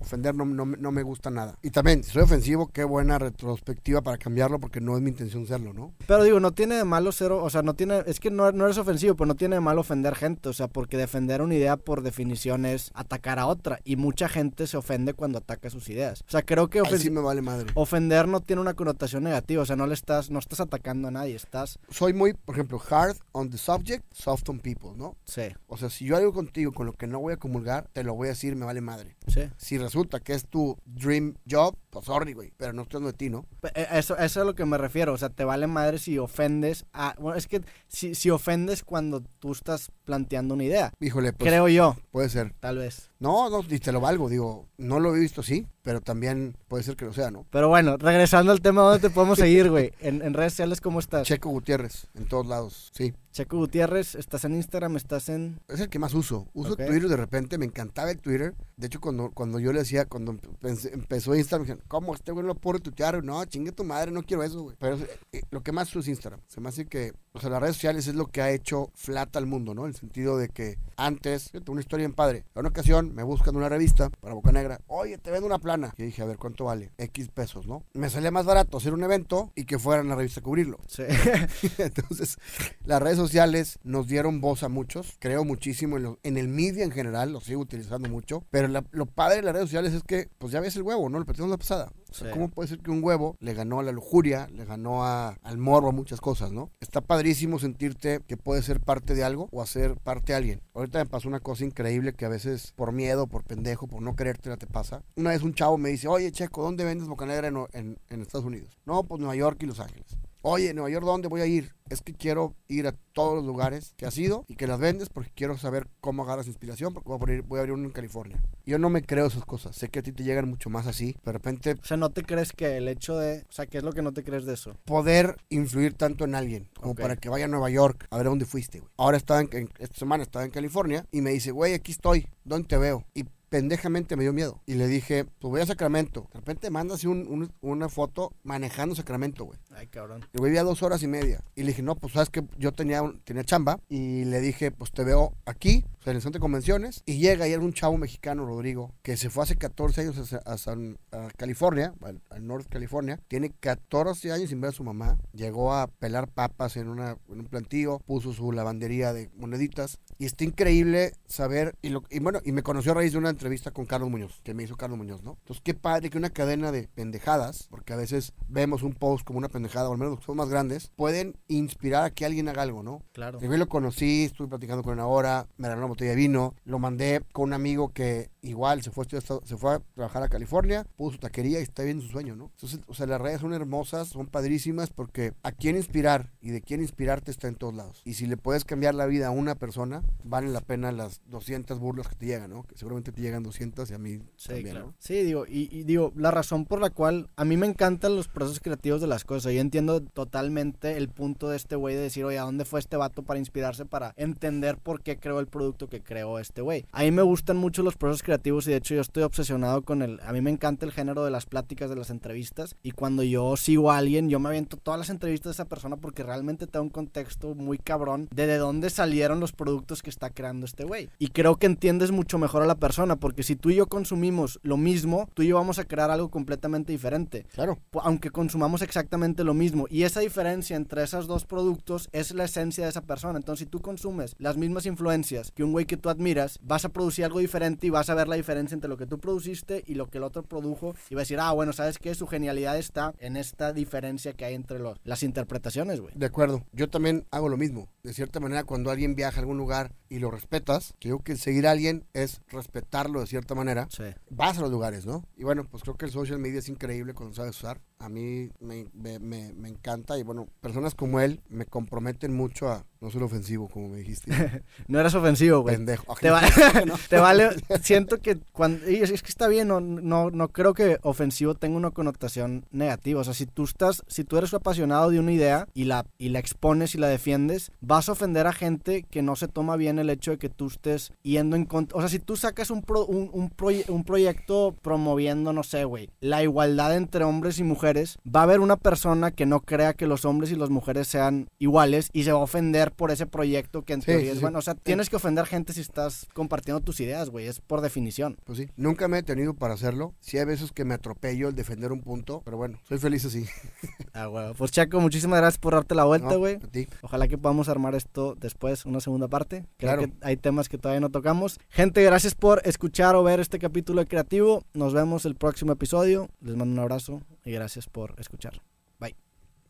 ofender 0.00 0.34
no, 0.34 0.44
no, 0.44 0.64
no 0.64 0.90
me 0.92 1.02
gusta 1.02 1.30
nada. 1.30 1.56
Y 1.62 1.70
también, 1.70 2.02
si 2.02 2.10
soy 2.10 2.22
ofensivo, 2.22 2.68
qué 2.72 2.82
buena 2.84 3.18
retrospectiva 3.18 4.00
para 4.02 4.18
cambiarlo, 4.18 4.58
porque 4.58 4.80
no 4.80 4.96
es 4.96 5.02
mi 5.02 5.10
intención 5.10 5.46
serlo, 5.46 5.72
¿no? 5.72 5.92
Pero 6.06 6.24
digo, 6.24 6.40
no 6.40 6.52
tiene 6.52 6.74
de 6.76 6.84
malo 6.84 7.12
cero, 7.12 7.42
o 7.42 7.50
sea, 7.50 7.62
no 7.62 7.74
tiene, 7.74 8.02
es 8.06 8.18
que 8.18 8.30
no, 8.30 8.50
no 8.52 8.64
eres 8.64 8.78
ofensivo, 8.78 9.14
pero 9.14 9.26
no 9.26 9.36
tiene 9.36 9.56
de 9.56 9.60
malo 9.60 9.80
ofender 9.82 10.14
gente, 10.16 10.48
o 10.48 10.52
sea, 10.52 10.66
porque 10.68 10.96
defender 10.96 11.40
una 11.42 11.54
idea 11.54 11.76
por 11.76 12.02
definición 12.02 12.66
es 12.66 12.90
atacar 12.94 13.38
a 13.38 13.46
otra, 13.46 13.78
y 13.84 13.96
mucha 13.96 14.28
gente 14.28 14.66
se 14.66 14.76
ofende 14.76 15.14
cuando 15.14 15.38
ataca 15.38 15.70
sus 15.70 15.88
ideas. 15.88 16.22
O 16.26 16.30
sea, 16.30 16.42
creo 16.42 16.68
que 16.68 16.82
sí 16.98 17.10
me 17.10 17.20
vale 17.20 17.42
madre. 17.42 17.70
ofender 17.74 18.26
no 18.26 18.40
tiene 18.40 18.60
una 18.62 18.74
connotación 18.74 19.22
negativa, 19.22 19.62
o 19.62 19.66
sea, 19.66 19.76
no 19.76 19.86
le 19.86 19.94
estás, 19.94 20.30
no 20.30 20.40
estás 20.40 20.58
atacando 20.60 21.08
a 21.08 21.10
nadie, 21.12 21.36
estás, 21.36 21.78
Soy 21.90 22.12
muy, 22.12 22.32
por 22.34 22.54
ejemplo, 22.56 22.80
hard 22.90 23.16
on 23.32 23.50
the 23.50 23.58
subject, 23.58 24.04
soft 24.12 24.48
on 24.48 24.58
people, 24.58 24.90
¿no? 24.96 25.16
sí, 25.24 25.42
O 25.68 25.76
sea, 25.76 25.90
si 25.90 26.07
yo 26.08 26.16
algo 26.16 26.32
contigo 26.32 26.72
con 26.72 26.86
lo 26.86 26.92
que 26.94 27.06
no 27.06 27.20
voy 27.20 27.34
a 27.34 27.36
comulgar, 27.36 27.88
te 27.92 28.02
lo 28.02 28.14
voy 28.14 28.26
a 28.28 28.30
decir, 28.30 28.56
me 28.56 28.64
vale 28.64 28.80
madre. 28.80 29.16
sí. 29.26 29.42
Si 29.56 29.76
resulta 29.78 30.20
que 30.20 30.32
es 30.32 30.46
tu 30.46 30.76
dream 30.86 31.34
job, 31.48 31.76
pues 31.90 32.06
sorry, 32.06 32.32
güey, 32.32 32.52
pero 32.56 32.72
no 32.72 32.82
estoy 32.82 32.98
hablando 32.98 33.12
de 33.12 33.18
ti, 33.18 33.30
¿no? 33.30 33.44
Eh, 33.74 33.86
Eso, 33.92 34.14
eso 34.16 34.24
es 34.24 34.36
a 34.36 34.44
lo 34.44 34.54
que 34.54 34.64
me 34.64 34.78
refiero, 34.78 35.12
o 35.12 35.18
sea, 35.18 35.28
te 35.28 35.44
vale 35.44 35.66
madre 35.66 35.98
si 35.98 36.18
ofendes 36.18 36.86
a, 36.92 37.14
bueno, 37.18 37.36
es 37.36 37.46
que 37.46 37.60
si, 37.86 38.14
si 38.14 38.30
ofendes 38.30 38.82
cuando 38.84 39.20
tú 39.38 39.52
estás 39.52 39.90
planteando 40.04 40.54
una 40.54 40.64
idea, 40.64 40.92
Híjole, 41.00 41.32
pues 41.32 41.48
creo 41.50 41.68
yo, 41.68 41.96
puede 42.10 42.28
ser. 42.30 42.54
tal 42.60 42.78
vez. 42.78 43.10
No, 43.20 43.50
no, 43.50 43.64
y 43.68 43.78
te 43.80 43.90
lo 43.92 44.00
valgo, 44.00 44.28
digo, 44.28 44.66
no 44.78 45.00
lo 45.00 45.16
he 45.16 45.18
visto 45.20 45.40
así, 45.40 45.66
pero 45.82 46.00
también 46.00 46.56
puede 46.68 46.84
ser 46.84 46.94
que 46.94 47.04
lo 47.04 47.12
sea, 47.12 47.30
¿no? 47.32 47.46
Pero 47.50 47.68
bueno, 47.68 47.96
regresando 47.96 48.52
al 48.52 48.60
tema, 48.60 48.82
¿dónde 48.82 49.08
te 49.08 49.12
podemos 49.12 49.38
seguir, 49.38 49.70
güey? 49.70 49.92
En, 50.00 50.22
en 50.22 50.34
redes 50.34 50.52
sociales, 50.52 50.80
¿cómo 50.80 51.00
estás? 51.00 51.26
Checo 51.26 51.48
Gutiérrez, 51.50 52.06
en 52.14 52.26
todos 52.26 52.46
lados, 52.46 52.90
sí. 52.94 53.12
Checo 53.32 53.56
Gutiérrez, 53.58 54.14
estás 54.16 54.44
en 54.44 54.54
Instagram, 54.56 54.96
estás 54.96 55.28
en... 55.28 55.60
Es 55.68 55.78
el 55.80 55.88
que 55.88 55.98
más 56.00 56.14
uso. 56.14 56.48
Uso. 56.54 56.74
Twitter 56.76 57.08
de 57.08 57.16
repente, 57.16 57.56
me 57.58 57.66
encantaba 57.66 58.10
el 58.10 58.18
Twitter. 58.18 58.54
De 58.76 58.86
hecho, 58.88 59.00
cuando, 59.00 59.30
cuando 59.30 59.60
yo 59.60 59.72
le 59.72 59.80
decía, 59.80 60.06
cuando 60.06 60.32
empe- 60.32 60.92
empezó 60.92 61.36
Instagram, 61.36 61.62
me 61.62 61.66
dijeron, 61.66 61.84
¿cómo 61.88 62.14
este 62.14 62.32
güey 62.32 62.42
no 62.42 62.48
lo 62.48 62.54
puedo 62.56 62.80
tuitear? 62.80 63.22
No, 63.22 63.44
chingue 63.44 63.70
tu 63.70 63.84
madre, 63.84 64.10
no 64.10 64.22
quiero 64.24 64.42
eso, 64.42 64.62
güey. 64.62 64.76
Pero 64.80 64.98
eh, 65.32 65.42
lo 65.50 65.62
que 65.62 65.70
más 65.72 65.88
uso 65.90 66.00
es 66.00 66.08
Instagram. 66.08 66.40
Se 66.48 66.60
me 66.60 66.68
hace 66.70 66.86
que, 66.86 67.12
o 67.32 67.38
sea, 67.40 67.50
las 67.50 67.60
redes 67.60 67.76
sociales 67.76 68.08
es 68.08 68.14
lo 68.16 68.26
que 68.26 68.42
ha 68.42 68.50
hecho 68.50 68.90
flat 68.94 69.36
al 69.36 69.46
mundo, 69.46 69.72
¿no? 69.72 69.82
En 69.84 69.90
el 69.90 69.94
sentido 69.96 70.36
de 70.36 70.48
que 70.48 70.78
antes, 70.96 71.52
una 71.68 71.80
historia 71.80 72.06
bien 72.06 72.14
padre. 72.16 72.38
En 72.54 72.60
una 72.60 72.70
ocasión 72.70 73.07
me 73.14 73.22
buscan 73.22 73.56
una 73.56 73.68
revista 73.68 74.10
para 74.10 74.34
Boca 74.34 74.52
Negra. 74.52 74.80
Oye, 74.86 75.18
te 75.18 75.30
vendo 75.30 75.46
una 75.46 75.58
plana. 75.58 75.94
Y 75.96 76.04
dije, 76.04 76.22
a 76.22 76.26
ver, 76.26 76.38
¿cuánto 76.38 76.64
vale? 76.64 76.92
X 76.98 77.28
pesos, 77.28 77.66
¿no? 77.66 77.84
Me 77.94 78.10
salía 78.10 78.30
más 78.30 78.46
barato 78.46 78.76
hacer 78.78 78.92
un 78.94 79.02
evento 79.04 79.52
y 79.54 79.64
que 79.64 79.78
fueran 79.78 80.08
la 80.08 80.14
revista 80.16 80.40
a 80.40 80.42
cubrirlo. 80.42 80.78
Sí. 80.86 81.02
Entonces, 81.78 82.38
las 82.84 83.02
redes 83.02 83.16
sociales 83.18 83.78
nos 83.82 84.06
dieron 84.08 84.40
voz 84.40 84.62
a 84.62 84.68
muchos. 84.68 85.16
Creo 85.18 85.44
muchísimo 85.44 85.96
en, 85.96 86.02
lo- 86.04 86.18
en 86.22 86.36
el 86.36 86.48
media 86.48 86.84
en 86.84 86.90
general, 86.90 87.32
lo 87.32 87.40
sigo 87.40 87.60
utilizando 87.60 88.08
mucho. 88.08 88.44
Pero 88.50 88.68
la- 88.68 88.84
lo 88.90 89.06
padre 89.06 89.36
de 89.36 89.42
las 89.42 89.54
redes 89.54 89.68
sociales 89.68 89.92
es 89.94 90.02
que, 90.02 90.28
pues 90.38 90.52
ya 90.52 90.60
ves 90.60 90.76
el 90.76 90.82
huevo, 90.82 91.08
¿no? 91.08 91.18
Lo 91.18 91.24
platicamos 91.24 91.50
la 91.50 91.58
pasada. 91.58 91.92
O 92.10 92.14
sea, 92.14 92.28
Sí. 92.28 92.32
¿Cómo 92.34 92.48
puede 92.48 92.68
ser 92.68 92.78
que 92.80 92.90
un 92.90 93.02
huevo 93.04 93.36
le 93.40 93.54
ganó 93.54 93.80
a 93.80 93.82
la 93.82 93.92
lujuria, 93.92 94.48
le 94.52 94.64
ganó 94.64 95.04
a- 95.04 95.36
al 95.42 95.58
morbo, 95.58 95.88
a 95.88 95.92
muchas 95.92 96.20
cosas, 96.20 96.52
¿no? 96.52 96.70
Está 96.80 97.00
padrísimo 97.00 97.58
sentirte 97.58 98.20
que 98.26 98.36
puedes 98.36 98.64
ser 98.64 98.80
parte 98.80 99.14
de 99.14 99.24
algo 99.24 99.48
o 99.52 99.62
hacer 99.62 99.96
parte 99.96 100.32
de 100.32 100.36
alguien. 100.36 100.62
Ahorita 100.74 100.98
me 100.98 101.06
pasó 101.06 101.28
una 101.28 101.40
cosa 101.40 101.64
increíble 101.64 102.14
que 102.14 102.24
a 102.24 102.28
veces 102.28 102.72
por 102.76 102.92
miedo, 102.92 103.26
por 103.26 103.44
pendejo, 103.44 103.86
por 103.86 104.02
no 104.02 104.16
querértela 104.16 104.56
te 104.56 104.66
pasa. 104.66 105.02
Una 105.16 105.30
vez 105.30 105.42
un 105.42 105.54
chavo 105.54 105.76
me 105.78 105.90
dice, 105.90 106.08
oye 106.08 106.32
Checo, 106.32 106.62
¿dónde 106.62 106.84
vendes 106.84 107.08
Bocanegra 107.08 107.48
en, 107.48 107.56
en, 107.72 107.98
en 108.08 108.22
Estados 108.22 108.46
Unidos? 108.46 108.78
No, 108.86 109.02
pues 109.04 109.18
Nueva 109.20 109.36
York 109.36 109.58
y 109.62 109.66
Los 109.66 109.80
Ángeles. 109.80 110.16
Oye, 110.50 110.72
Nueva 110.72 110.88
York, 110.88 111.04
¿dónde 111.04 111.28
voy 111.28 111.42
a 111.42 111.46
ir? 111.46 111.74
Es 111.90 112.00
que 112.00 112.14
quiero 112.14 112.54
ir 112.68 112.86
a 112.86 112.92
todos 113.12 113.34
los 113.36 113.44
lugares 113.44 113.92
que 113.98 114.06
has 114.06 114.16
ido 114.16 114.46
y 114.48 114.56
que 114.56 114.66
las 114.66 114.78
vendes 114.80 115.10
porque 115.10 115.30
quiero 115.34 115.58
saber 115.58 115.86
cómo 116.00 116.22
agarras 116.22 116.46
inspiración 116.46 116.94
porque 116.94 117.06
voy 117.06 117.16
a, 117.16 117.20
abrir, 117.20 117.42
voy 117.42 117.58
a 117.58 117.60
abrir 117.60 117.74
uno 117.74 117.84
en 117.84 117.90
California. 117.92 118.42
Yo 118.64 118.78
no 118.78 118.88
me 118.88 119.02
creo 119.02 119.26
esas 119.26 119.44
cosas. 119.44 119.76
Sé 119.76 119.90
que 119.90 119.98
a 119.98 120.02
ti 120.02 120.10
te 120.10 120.24
llegan 120.24 120.48
mucho 120.48 120.70
más 120.70 120.86
así. 120.86 121.14
De 121.22 121.32
repente, 121.32 121.72
O 121.82 121.84
sea, 121.84 121.98
¿no 121.98 122.08
te 122.08 122.22
crees 122.22 122.52
que 122.52 122.78
el 122.78 122.88
hecho 122.88 123.18
de... 123.18 123.40
O 123.46 123.52
sea, 123.52 123.66
¿qué 123.66 123.76
es 123.76 123.84
lo 123.84 123.92
que 123.92 124.00
no 124.00 124.12
te 124.12 124.24
crees 124.24 124.46
de 124.46 124.54
eso? 124.54 124.74
poder 124.86 125.36
influir 125.50 125.92
tanto 125.92 126.24
en 126.24 126.34
alguien 126.34 126.70
como 126.80 126.92
Ok. 126.92 127.00
para 127.00 127.16
que 127.16 127.28
vaya 127.28 127.44
a 127.44 127.48
Nueva 127.48 127.68
York 127.68 128.06
a 128.08 128.16
ver 128.16 128.24
dónde 128.24 128.46
fuiste, 128.46 128.80
güey. 128.80 128.90
Ahora 128.96 129.18
estaba 129.18 129.42
en, 129.42 129.50
en- 129.52 129.68
esta 129.78 129.98
semana 129.98 130.22
estaba 130.22 130.46
en 130.46 130.50
California 130.50 131.04
y 131.12 131.20
me 131.20 131.28
dice, 131.32 131.50
güey, 131.50 131.74
aquí 131.74 131.92
estoy, 131.92 132.26
¿dónde 132.44 132.68
te 132.68 132.78
veo? 132.78 133.04
Y 133.12 133.24
pendejamente 133.48 134.16
me 134.16 134.22
dio 134.22 134.32
miedo. 134.32 134.60
Y 134.66 134.74
le 134.74 134.86
dije, 134.86 135.24
pues 135.24 135.50
voy 135.50 135.60
a 135.60 135.66
Sacramento. 135.66 136.28
De 136.32 136.40
repente 136.40 136.70
manda 136.70 136.94
así 136.94 137.06
un- 137.06 137.26
un- 137.28 137.52
una 137.60 137.88
foto 137.88 138.32
manejando 138.42 138.94
Sacramento, 138.94 139.44
güey. 139.44 139.58
Ay, 139.70 139.86
cabrón. 139.86 140.24
El 140.32 140.40
güey 140.40 140.50
vivía 140.50 140.62
dos 140.64 140.82
horas 140.82 141.02
y 141.02 141.06
media. 141.08 141.42
Y 141.54 141.62
le 141.62 141.68
dije, 141.68 141.82
no, 141.82 141.94
pues 141.94 142.12
sabes 142.12 142.30
que 142.30 142.44
yo 142.58 142.72
tenía, 142.72 143.02
un- 143.02 143.20
tenía 143.20 143.44
chamba. 143.44 143.80
Y 143.88 144.24
le 144.24 144.40
dije, 144.40 144.70
pues 144.70 144.92
te 144.92 145.04
veo 145.04 145.32
aquí, 145.46 145.84
o 145.98 146.02
sea, 146.02 146.10
en 146.12 146.16
el 146.16 146.22
centro 146.22 146.38
de 146.38 146.42
convenciones. 146.42 147.02
Y 147.06 147.18
llega 147.18 147.48
y 147.48 147.52
era 147.52 147.62
un 147.62 147.72
chavo 147.72 147.96
mexicano, 147.98 148.44
Rodrigo, 148.46 148.94
que 149.02 149.16
se 149.16 149.30
fue 149.30 149.42
hace 149.44 149.56
14 149.56 150.00
años 150.02 150.32
a, 150.32 150.38
a 150.38 150.58
San- 150.58 150.98
a 151.12 151.28
California, 151.36 151.94
al, 152.02 152.20
al 152.30 152.46
North 152.46 152.66
California. 152.68 153.20
Tiene 153.28 153.50
14 153.50 154.32
años 154.32 154.50
sin 154.50 154.60
ver 154.60 154.70
a 154.70 154.72
su 154.72 154.84
mamá. 154.84 155.18
Llegó 155.32 155.74
a 155.74 155.86
pelar 155.86 156.28
papas 156.28 156.76
en, 156.76 156.88
una, 156.88 157.16
en 157.28 157.40
un 157.40 157.46
plantío, 157.46 158.00
puso 158.06 158.32
su 158.32 158.52
lavandería 158.52 159.12
de 159.12 159.30
moneditas. 159.36 159.98
Y 160.18 160.26
está 160.26 160.44
increíble 160.44 161.12
saber, 161.26 161.76
y, 161.82 161.90
lo, 161.90 162.02
y 162.10 162.18
bueno, 162.18 162.40
y 162.44 162.52
me 162.52 162.62
conoció 162.62 162.92
a 162.92 162.96
raíz 162.96 163.12
de 163.12 163.18
una 163.18 163.30
entrevista 163.38 163.70
con 163.70 163.86
Carlos 163.86 164.10
Muñoz, 164.10 164.40
que 164.42 164.54
me 164.54 164.64
hizo 164.64 164.76
Carlos 164.76 164.98
Muñoz, 164.98 165.22
¿no? 165.22 165.36
Entonces, 165.40 165.62
qué 165.64 165.74
padre 165.74 166.10
que 166.10 166.18
una 166.18 166.30
cadena 166.30 166.72
de 166.72 166.88
pendejadas, 166.88 167.68
porque 167.70 167.92
a 167.92 167.96
veces 167.96 168.32
vemos 168.48 168.82
un 168.82 168.92
post 168.92 169.24
como 169.24 169.38
una 169.38 169.48
pendejada, 169.48 169.88
o 169.88 169.92
al 169.92 169.98
menos 169.98 170.12
los 170.12 170.20
que 170.20 170.26
son 170.26 170.36
más 170.36 170.48
grandes, 170.48 170.92
pueden 170.96 171.36
inspirar 171.46 172.04
a 172.04 172.10
que 172.10 172.24
alguien 172.24 172.48
haga 172.48 172.62
algo, 172.62 172.82
¿no? 172.82 173.02
Claro. 173.12 173.38
Güey 173.38 173.58
lo 173.58 173.68
conocí, 173.68 174.24
estuve 174.24 174.48
platicando 174.48 174.82
con 174.82 174.94
él 174.94 175.00
ahora, 175.00 175.46
me 175.56 175.68
regaló 175.68 175.86
una 175.86 175.88
botella 175.88 176.10
de 176.10 176.16
vino, 176.16 176.54
lo 176.64 176.78
mandé 176.78 177.22
con 177.32 177.44
un 177.44 177.52
amigo 177.52 177.92
que 177.92 178.30
igual 178.42 178.82
se 178.82 178.90
fue, 178.90 179.04
se 179.08 179.56
fue 179.56 179.74
a 179.74 179.80
trabajar 179.94 180.22
a 180.22 180.28
California, 180.28 180.86
puso 180.96 181.14
su 181.14 181.18
taquería 181.18 181.60
y 181.60 181.62
está 181.62 181.82
viendo 181.82 182.04
su 182.04 182.10
sueño, 182.10 182.36
¿no? 182.36 182.50
Entonces, 182.54 182.80
o 182.86 182.94
sea, 182.94 183.06
las 183.06 183.20
redes 183.20 183.40
son 183.40 183.52
hermosas, 183.52 184.08
son 184.08 184.26
padrísimas 184.26 184.90
porque 184.90 185.32
a 185.42 185.52
quién 185.52 185.76
inspirar 185.76 186.32
y 186.40 186.50
de 186.50 186.60
quién 186.62 186.80
inspirarte 186.80 187.30
está 187.30 187.48
en 187.48 187.56
todos 187.56 187.74
lados. 187.74 188.02
Y 188.04 188.14
si 188.14 188.26
le 188.26 188.36
puedes 188.36 188.64
cambiar 188.64 188.94
la 188.94 189.06
vida 189.06 189.28
a 189.28 189.30
una 189.30 189.54
persona, 189.54 190.02
valen 190.24 190.52
la 190.52 190.60
pena 190.60 190.92
las 190.92 191.20
200 191.26 191.78
burlas 191.78 192.08
que 192.08 192.14
te 192.14 192.26
llegan, 192.26 192.50
¿no? 192.50 192.64
Que 192.64 192.76
seguramente 192.76 193.12
te 193.12 193.20
llegan 193.20 193.27
200 193.42 193.90
y 193.90 193.94
a 193.94 193.98
mí 193.98 194.18
Sí, 194.36 194.48
también, 194.48 194.70
claro. 194.70 194.86
¿no? 194.86 194.94
Sí, 194.98 195.22
digo, 195.22 195.46
y, 195.46 195.68
y 195.70 195.84
digo, 195.84 196.12
la 196.16 196.30
razón 196.30 196.64
por 196.64 196.80
la 196.80 196.90
cual 196.90 197.28
a 197.36 197.44
mí 197.44 197.56
me 197.56 197.66
encantan 197.66 198.16
los 198.16 198.28
procesos 198.28 198.60
creativos 198.60 199.00
de 199.00 199.06
las 199.06 199.24
cosas. 199.24 199.52
Yo 199.52 199.60
entiendo 199.60 200.00
totalmente 200.00 200.96
el 200.96 201.08
punto 201.08 201.48
de 201.48 201.56
este 201.56 201.76
güey 201.76 201.94
de 201.94 202.02
decir, 202.02 202.24
oye, 202.24 202.38
¿a 202.38 202.42
dónde 202.42 202.64
fue 202.64 202.80
este 202.80 202.96
vato 202.96 203.22
para 203.22 203.38
inspirarse, 203.38 203.84
para 203.84 204.12
entender 204.16 204.78
por 204.78 205.02
qué 205.02 205.18
creó 205.18 205.40
el 205.40 205.46
producto 205.46 205.88
que 205.88 206.02
creó 206.02 206.38
este 206.38 206.62
güey? 206.62 206.84
A 206.92 207.02
mí 207.02 207.10
me 207.10 207.22
gustan 207.22 207.56
mucho 207.56 207.82
los 207.82 207.96
procesos 207.96 208.22
creativos 208.22 208.66
y 208.66 208.70
de 208.70 208.76
hecho 208.76 208.94
yo 208.94 209.00
estoy 209.00 209.22
obsesionado 209.22 209.82
con 209.82 210.02
el... 210.02 210.20
A 210.24 210.32
mí 210.32 210.40
me 210.40 210.50
encanta 210.50 210.86
el 210.86 210.92
género 210.92 211.24
de 211.24 211.30
las 211.30 211.46
pláticas, 211.46 211.90
de 211.90 211.96
las 211.96 212.10
entrevistas. 212.10 212.76
Y 212.82 212.92
cuando 212.92 213.22
yo 213.22 213.56
sigo 213.56 213.90
a 213.92 213.98
alguien, 213.98 214.28
yo 214.28 214.40
me 214.40 214.48
aviento 214.48 214.76
todas 214.76 214.98
las 214.98 215.10
entrevistas 215.10 215.50
de 215.50 215.54
esa 215.54 215.64
persona 215.66 215.96
porque 215.96 216.22
realmente 216.22 216.66
te 216.66 216.72
da 216.72 216.82
un 216.82 216.90
contexto 216.90 217.54
muy 217.54 217.78
cabrón 217.78 218.28
de 218.34 218.46
de 218.46 218.56
dónde 218.56 218.90
salieron 218.90 219.40
los 219.40 219.52
productos 219.52 220.02
que 220.02 220.10
está 220.10 220.30
creando 220.30 220.66
este 220.66 220.84
güey. 220.84 221.10
Y 221.18 221.28
creo 221.28 221.56
que 221.56 221.66
entiendes 221.66 222.10
mucho 222.10 222.38
mejor 222.38 222.62
a 222.62 222.66
la 222.66 222.76
persona 222.76 223.16
porque 223.18 223.42
si 223.42 223.56
tú 223.56 223.70
y 223.70 223.76
yo 223.76 223.86
consumimos 223.86 224.58
lo 224.62 224.76
mismo, 224.76 225.28
tú 225.34 225.42
y 225.42 225.48
yo 225.48 225.56
vamos 225.56 225.78
a 225.78 225.84
crear 225.84 226.10
algo 226.10 226.30
completamente 226.30 226.92
diferente. 226.92 227.46
Claro. 227.54 227.78
Aunque 228.02 228.30
consumamos 228.30 228.82
exactamente 228.82 229.44
lo 229.44 229.54
mismo. 229.54 229.86
Y 229.90 230.02
esa 230.02 230.20
diferencia 230.20 230.76
entre 230.76 231.02
esos 231.02 231.26
dos 231.26 231.44
productos 231.44 232.08
es 232.12 232.34
la 232.34 232.44
esencia 232.44 232.84
de 232.84 232.90
esa 232.90 233.02
persona. 233.02 233.38
Entonces, 233.38 233.64
si 233.64 233.70
tú 233.70 233.80
consumes 233.80 234.34
las 234.38 234.56
mismas 234.56 234.86
influencias 234.86 235.50
que 235.52 235.64
un 235.64 235.72
güey 235.72 235.86
que 235.86 235.96
tú 235.96 236.08
admiras, 236.08 236.58
vas 236.62 236.84
a 236.84 236.90
producir 236.90 237.24
algo 237.24 237.38
diferente 237.38 237.86
y 237.86 237.90
vas 237.90 238.10
a 238.10 238.14
ver 238.14 238.28
la 238.28 238.36
diferencia 238.36 238.74
entre 238.74 238.88
lo 238.88 238.96
que 238.96 239.06
tú 239.06 239.18
produciste 239.18 239.84
y 239.86 239.94
lo 239.94 240.06
que 240.06 240.18
el 240.18 240.24
otro 240.24 240.42
produjo. 240.42 240.94
Y 241.10 241.14
vas 241.14 241.22
a 241.22 241.24
decir, 241.24 241.40
ah, 241.40 241.52
bueno, 241.52 241.72
¿sabes 241.72 241.98
qué? 241.98 242.14
Su 242.14 242.26
genialidad 242.26 242.78
está 242.78 243.14
en 243.18 243.36
esta 243.36 243.72
diferencia 243.72 244.32
que 244.32 244.44
hay 244.44 244.54
entre 244.54 244.78
los, 244.78 244.98
las 245.04 245.22
interpretaciones, 245.22 246.00
güey. 246.00 246.12
De 246.14 246.26
acuerdo. 246.26 246.64
Yo 246.72 246.88
también 246.88 247.26
hago 247.30 247.48
lo 247.48 247.56
mismo. 247.56 247.88
De 248.08 248.14
cierta 248.14 248.40
manera, 248.40 248.64
cuando 248.64 248.90
alguien 248.90 249.14
viaja 249.14 249.36
a 249.36 249.40
algún 249.40 249.58
lugar 249.58 249.94
y 250.08 250.18
lo 250.18 250.30
respetas, 250.30 250.94
creo 250.98 251.18
que 251.22 251.36
seguir 251.36 251.66
a 251.66 251.72
alguien 251.72 252.06
es 252.14 252.40
respetarlo 252.48 253.20
de 253.20 253.26
cierta 253.26 253.54
manera. 253.54 253.86
Sí. 253.90 254.04
Vas 254.30 254.56
a 254.56 254.62
los 254.62 254.70
lugares, 254.70 255.04
¿no? 255.04 255.26
Y 255.36 255.44
bueno, 255.44 255.64
pues 255.64 255.82
creo 255.82 255.94
que 255.98 256.06
el 256.06 256.10
social 256.10 256.38
media 256.38 256.60
es 256.60 256.70
increíble 256.70 257.12
cuando 257.12 257.34
sabes 257.34 257.58
usar. 257.58 257.82
A 257.98 258.08
mí 258.08 258.48
me, 258.60 258.86
me, 258.94 259.18
me- 259.18 259.52
me 259.52 259.68
encanta 259.68 260.16
y 260.16 260.22
bueno, 260.22 260.48
personas 260.62 260.94
como 260.94 261.20
él 261.20 261.42
me 261.50 261.66
comprometen 261.66 262.34
mucho 262.34 262.70
a 262.70 262.86
no 263.00 263.10
ser 263.10 263.22
ofensivo, 263.22 263.68
como 263.68 263.88
me 263.88 263.98
dijiste. 263.98 264.30
No 264.88 264.98
eres 265.00 265.14
ofensivo, 265.14 265.60
güey. 265.60 265.76
Pendejo. 265.76 266.14
Te, 266.20 266.30
va- 266.30 266.40
te 267.08 267.18
vale, 267.18 267.50
siento 267.82 268.18
que 268.18 268.38
cuando, 268.52 268.90
y 268.90 268.96
es, 268.96 269.10
es 269.10 269.22
que 269.22 269.28
está 269.28 269.48
bien, 269.48 269.68
no, 269.68 269.80
no, 269.80 270.30
no 270.30 270.48
creo 270.48 270.74
que 270.74 270.98
ofensivo 271.02 271.54
tenga 271.54 271.76
una 271.76 271.90
connotación 271.90 272.64
negativa, 272.70 273.20
o 273.20 273.24
sea, 273.24 273.34
si 273.34 273.46
tú 273.46 273.64
estás, 273.64 274.02
si 274.08 274.24
tú 274.24 274.36
eres 274.38 274.54
apasionado 274.54 275.10
de 275.10 275.20
una 275.20 275.32
idea 275.32 275.66
y 275.74 275.84
la, 275.84 276.06
y 276.18 276.30
la 276.30 276.38
expones 276.38 276.94
y 276.94 276.98
la 276.98 277.08
defiendes, 277.08 277.70
vas 277.80 278.08
a 278.08 278.12
ofender 278.12 278.46
a 278.46 278.52
gente 278.52 279.04
que 279.10 279.22
no 279.22 279.36
se 279.36 279.48
toma 279.48 279.76
bien 279.76 279.98
el 279.98 280.10
hecho 280.10 280.32
de 280.32 280.38
que 280.38 280.48
tú 280.48 280.66
estés 280.68 281.12
yendo 281.22 281.56
en 281.56 281.64
contra, 281.66 281.96
o 281.98 282.00
sea, 282.00 282.08
si 282.08 282.18
tú 282.18 282.36
sacas 282.36 282.70
un, 282.70 282.82
pro- 282.82 283.06
un, 283.06 283.30
un, 283.32 283.50
proye- 283.50 283.88
un 283.88 284.04
proyecto 284.04 284.74
promoviendo, 284.82 285.52
no 285.52 285.62
sé, 285.62 285.84
güey, 285.84 286.10
la 286.20 286.42
igualdad 286.42 286.96
entre 286.96 287.24
hombres 287.24 287.58
y 287.58 287.64
mujeres, 287.64 288.18
va 288.26 288.40
a 288.40 288.42
haber 288.44 288.60
una 288.60 288.76
persona 288.76 289.30
que 289.30 289.46
no 289.46 289.60
crea 289.60 289.94
que 289.94 290.06
los 290.06 290.24
hombres 290.24 290.50
y 290.50 290.56
las 290.56 290.70
mujeres 290.70 291.08
sean 291.08 291.48
iguales 291.58 292.08
y 292.12 292.24
se 292.24 292.32
va 292.32 292.40
a 292.40 292.42
ofender 292.42 292.87
por 292.92 293.10
ese 293.10 293.26
proyecto 293.26 293.82
que 293.82 293.92
en 293.94 294.00
Sí, 294.02 294.06
teoría 294.06 294.30
es 294.32 294.38
sí. 294.38 294.42
bueno, 294.42 294.58
o 294.58 294.62
sea, 294.62 294.74
tienes 294.74 295.08
que 295.10 295.16
ofender 295.16 295.46
gente 295.46 295.72
si 295.72 295.80
estás 295.80 296.26
compartiendo 296.34 296.80
tus 296.80 297.00
ideas, 297.00 297.30
güey, 297.30 297.46
es 297.46 297.60
por 297.60 297.80
definición. 297.80 298.36
Pues 298.44 298.58
sí, 298.58 298.68
nunca 298.76 299.08
me 299.08 299.18
he 299.18 299.22
tenido 299.22 299.54
para 299.54 299.74
hacerlo. 299.74 300.14
Sí 300.20 300.38
hay 300.38 300.44
veces 300.44 300.72
que 300.72 300.84
me 300.84 300.94
atropello 300.94 301.48
el 301.48 301.54
defender 301.54 301.92
un 301.92 302.00
punto, 302.00 302.42
pero 302.44 302.56
bueno, 302.56 302.78
soy 302.88 302.98
feliz 302.98 303.24
así. 303.24 303.44
Ah, 304.14 304.26
güey. 304.26 304.52
Pues 304.54 304.72
Chaco, 304.72 305.00
muchísimas 305.00 305.38
gracias 305.38 305.58
por 305.58 305.74
darte 305.74 305.94
la 305.94 306.02
vuelta, 306.04 306.30
¿no? 306.30 306.38
güey. 306.38 306.56
A 306.56 306.66
ti. 306.66 306.88
Ojalá 307.02 307.28
que 307.28 307.38
podamos 307.38 307.68
armar 307.68 307.94
esto 307.94 308.34
después, 308.34 308.84
una 308.84 309.00
segunda 309.00 309.28
parte. 309.28 309.66
Creo 309.76 309.94
Claro. 309.96 310.02
que 310.02 310.12
hay 310.22 310.36
temas 310.36 310.68
que 310.68 310.76
todavía 310.76 311.00
no 311.00 311.10
tocamos. 311.10 311.60
Gente, 311.68 312.02
gracias 312.02 312.34
por 312.34 312.60
escuchar 312.64 313.14
o 313.14 313.22
ver 313.22 313.38
este 313.38 313.60
capítulo 313.60 314.00
de 314.00 314.08
Creativo. 314.08 314.64
Nos 314.74 314.92
vemos 314.92 315.24
el 315.24 315.36
próximo 315.36 315.70
episodio. 315.72 316.28
Les 316.40 316.56
mando 316.56 316.72
un 316.72 316.78
abrazo 316.80 317.22
y 317.44 317.52
gracias 317.52 317.86
por 317.88 318.14
escuchar. 318.18 318.60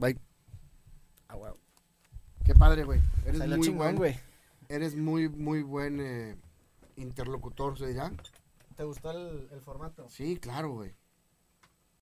Bye. 0.00 0.16
Ah, 1.28 1.34
wow. 1.34 1.67
Qué 2.48 2.54
padre, 2.54 2.82
güey. 2.84 2.98
Eres 3.26 3.36
Salió 3.36 3.56
muy 3.58 3.66
chingón, 3.66 3.78
buen, 3.78 3.96
güey. 3.96 4.16
eres 4.70 4.96
muy, 4.96 5.28
muy 5.28 5.62
buen 5.62 6.00
eh, 6.00 6.34
interlocutor, 6.96 7.78
¿se 7.78 7.88
dirá? 7.88 8.10
¿Te 8.74 8.84
gustó 8.84 9.10
el, 9.10 9.50
el 9.52 9.60
formato? 9.60 10.08
Sí, 10.08 10.38
claro, 10.38 10.72
güey. 10.72 10.94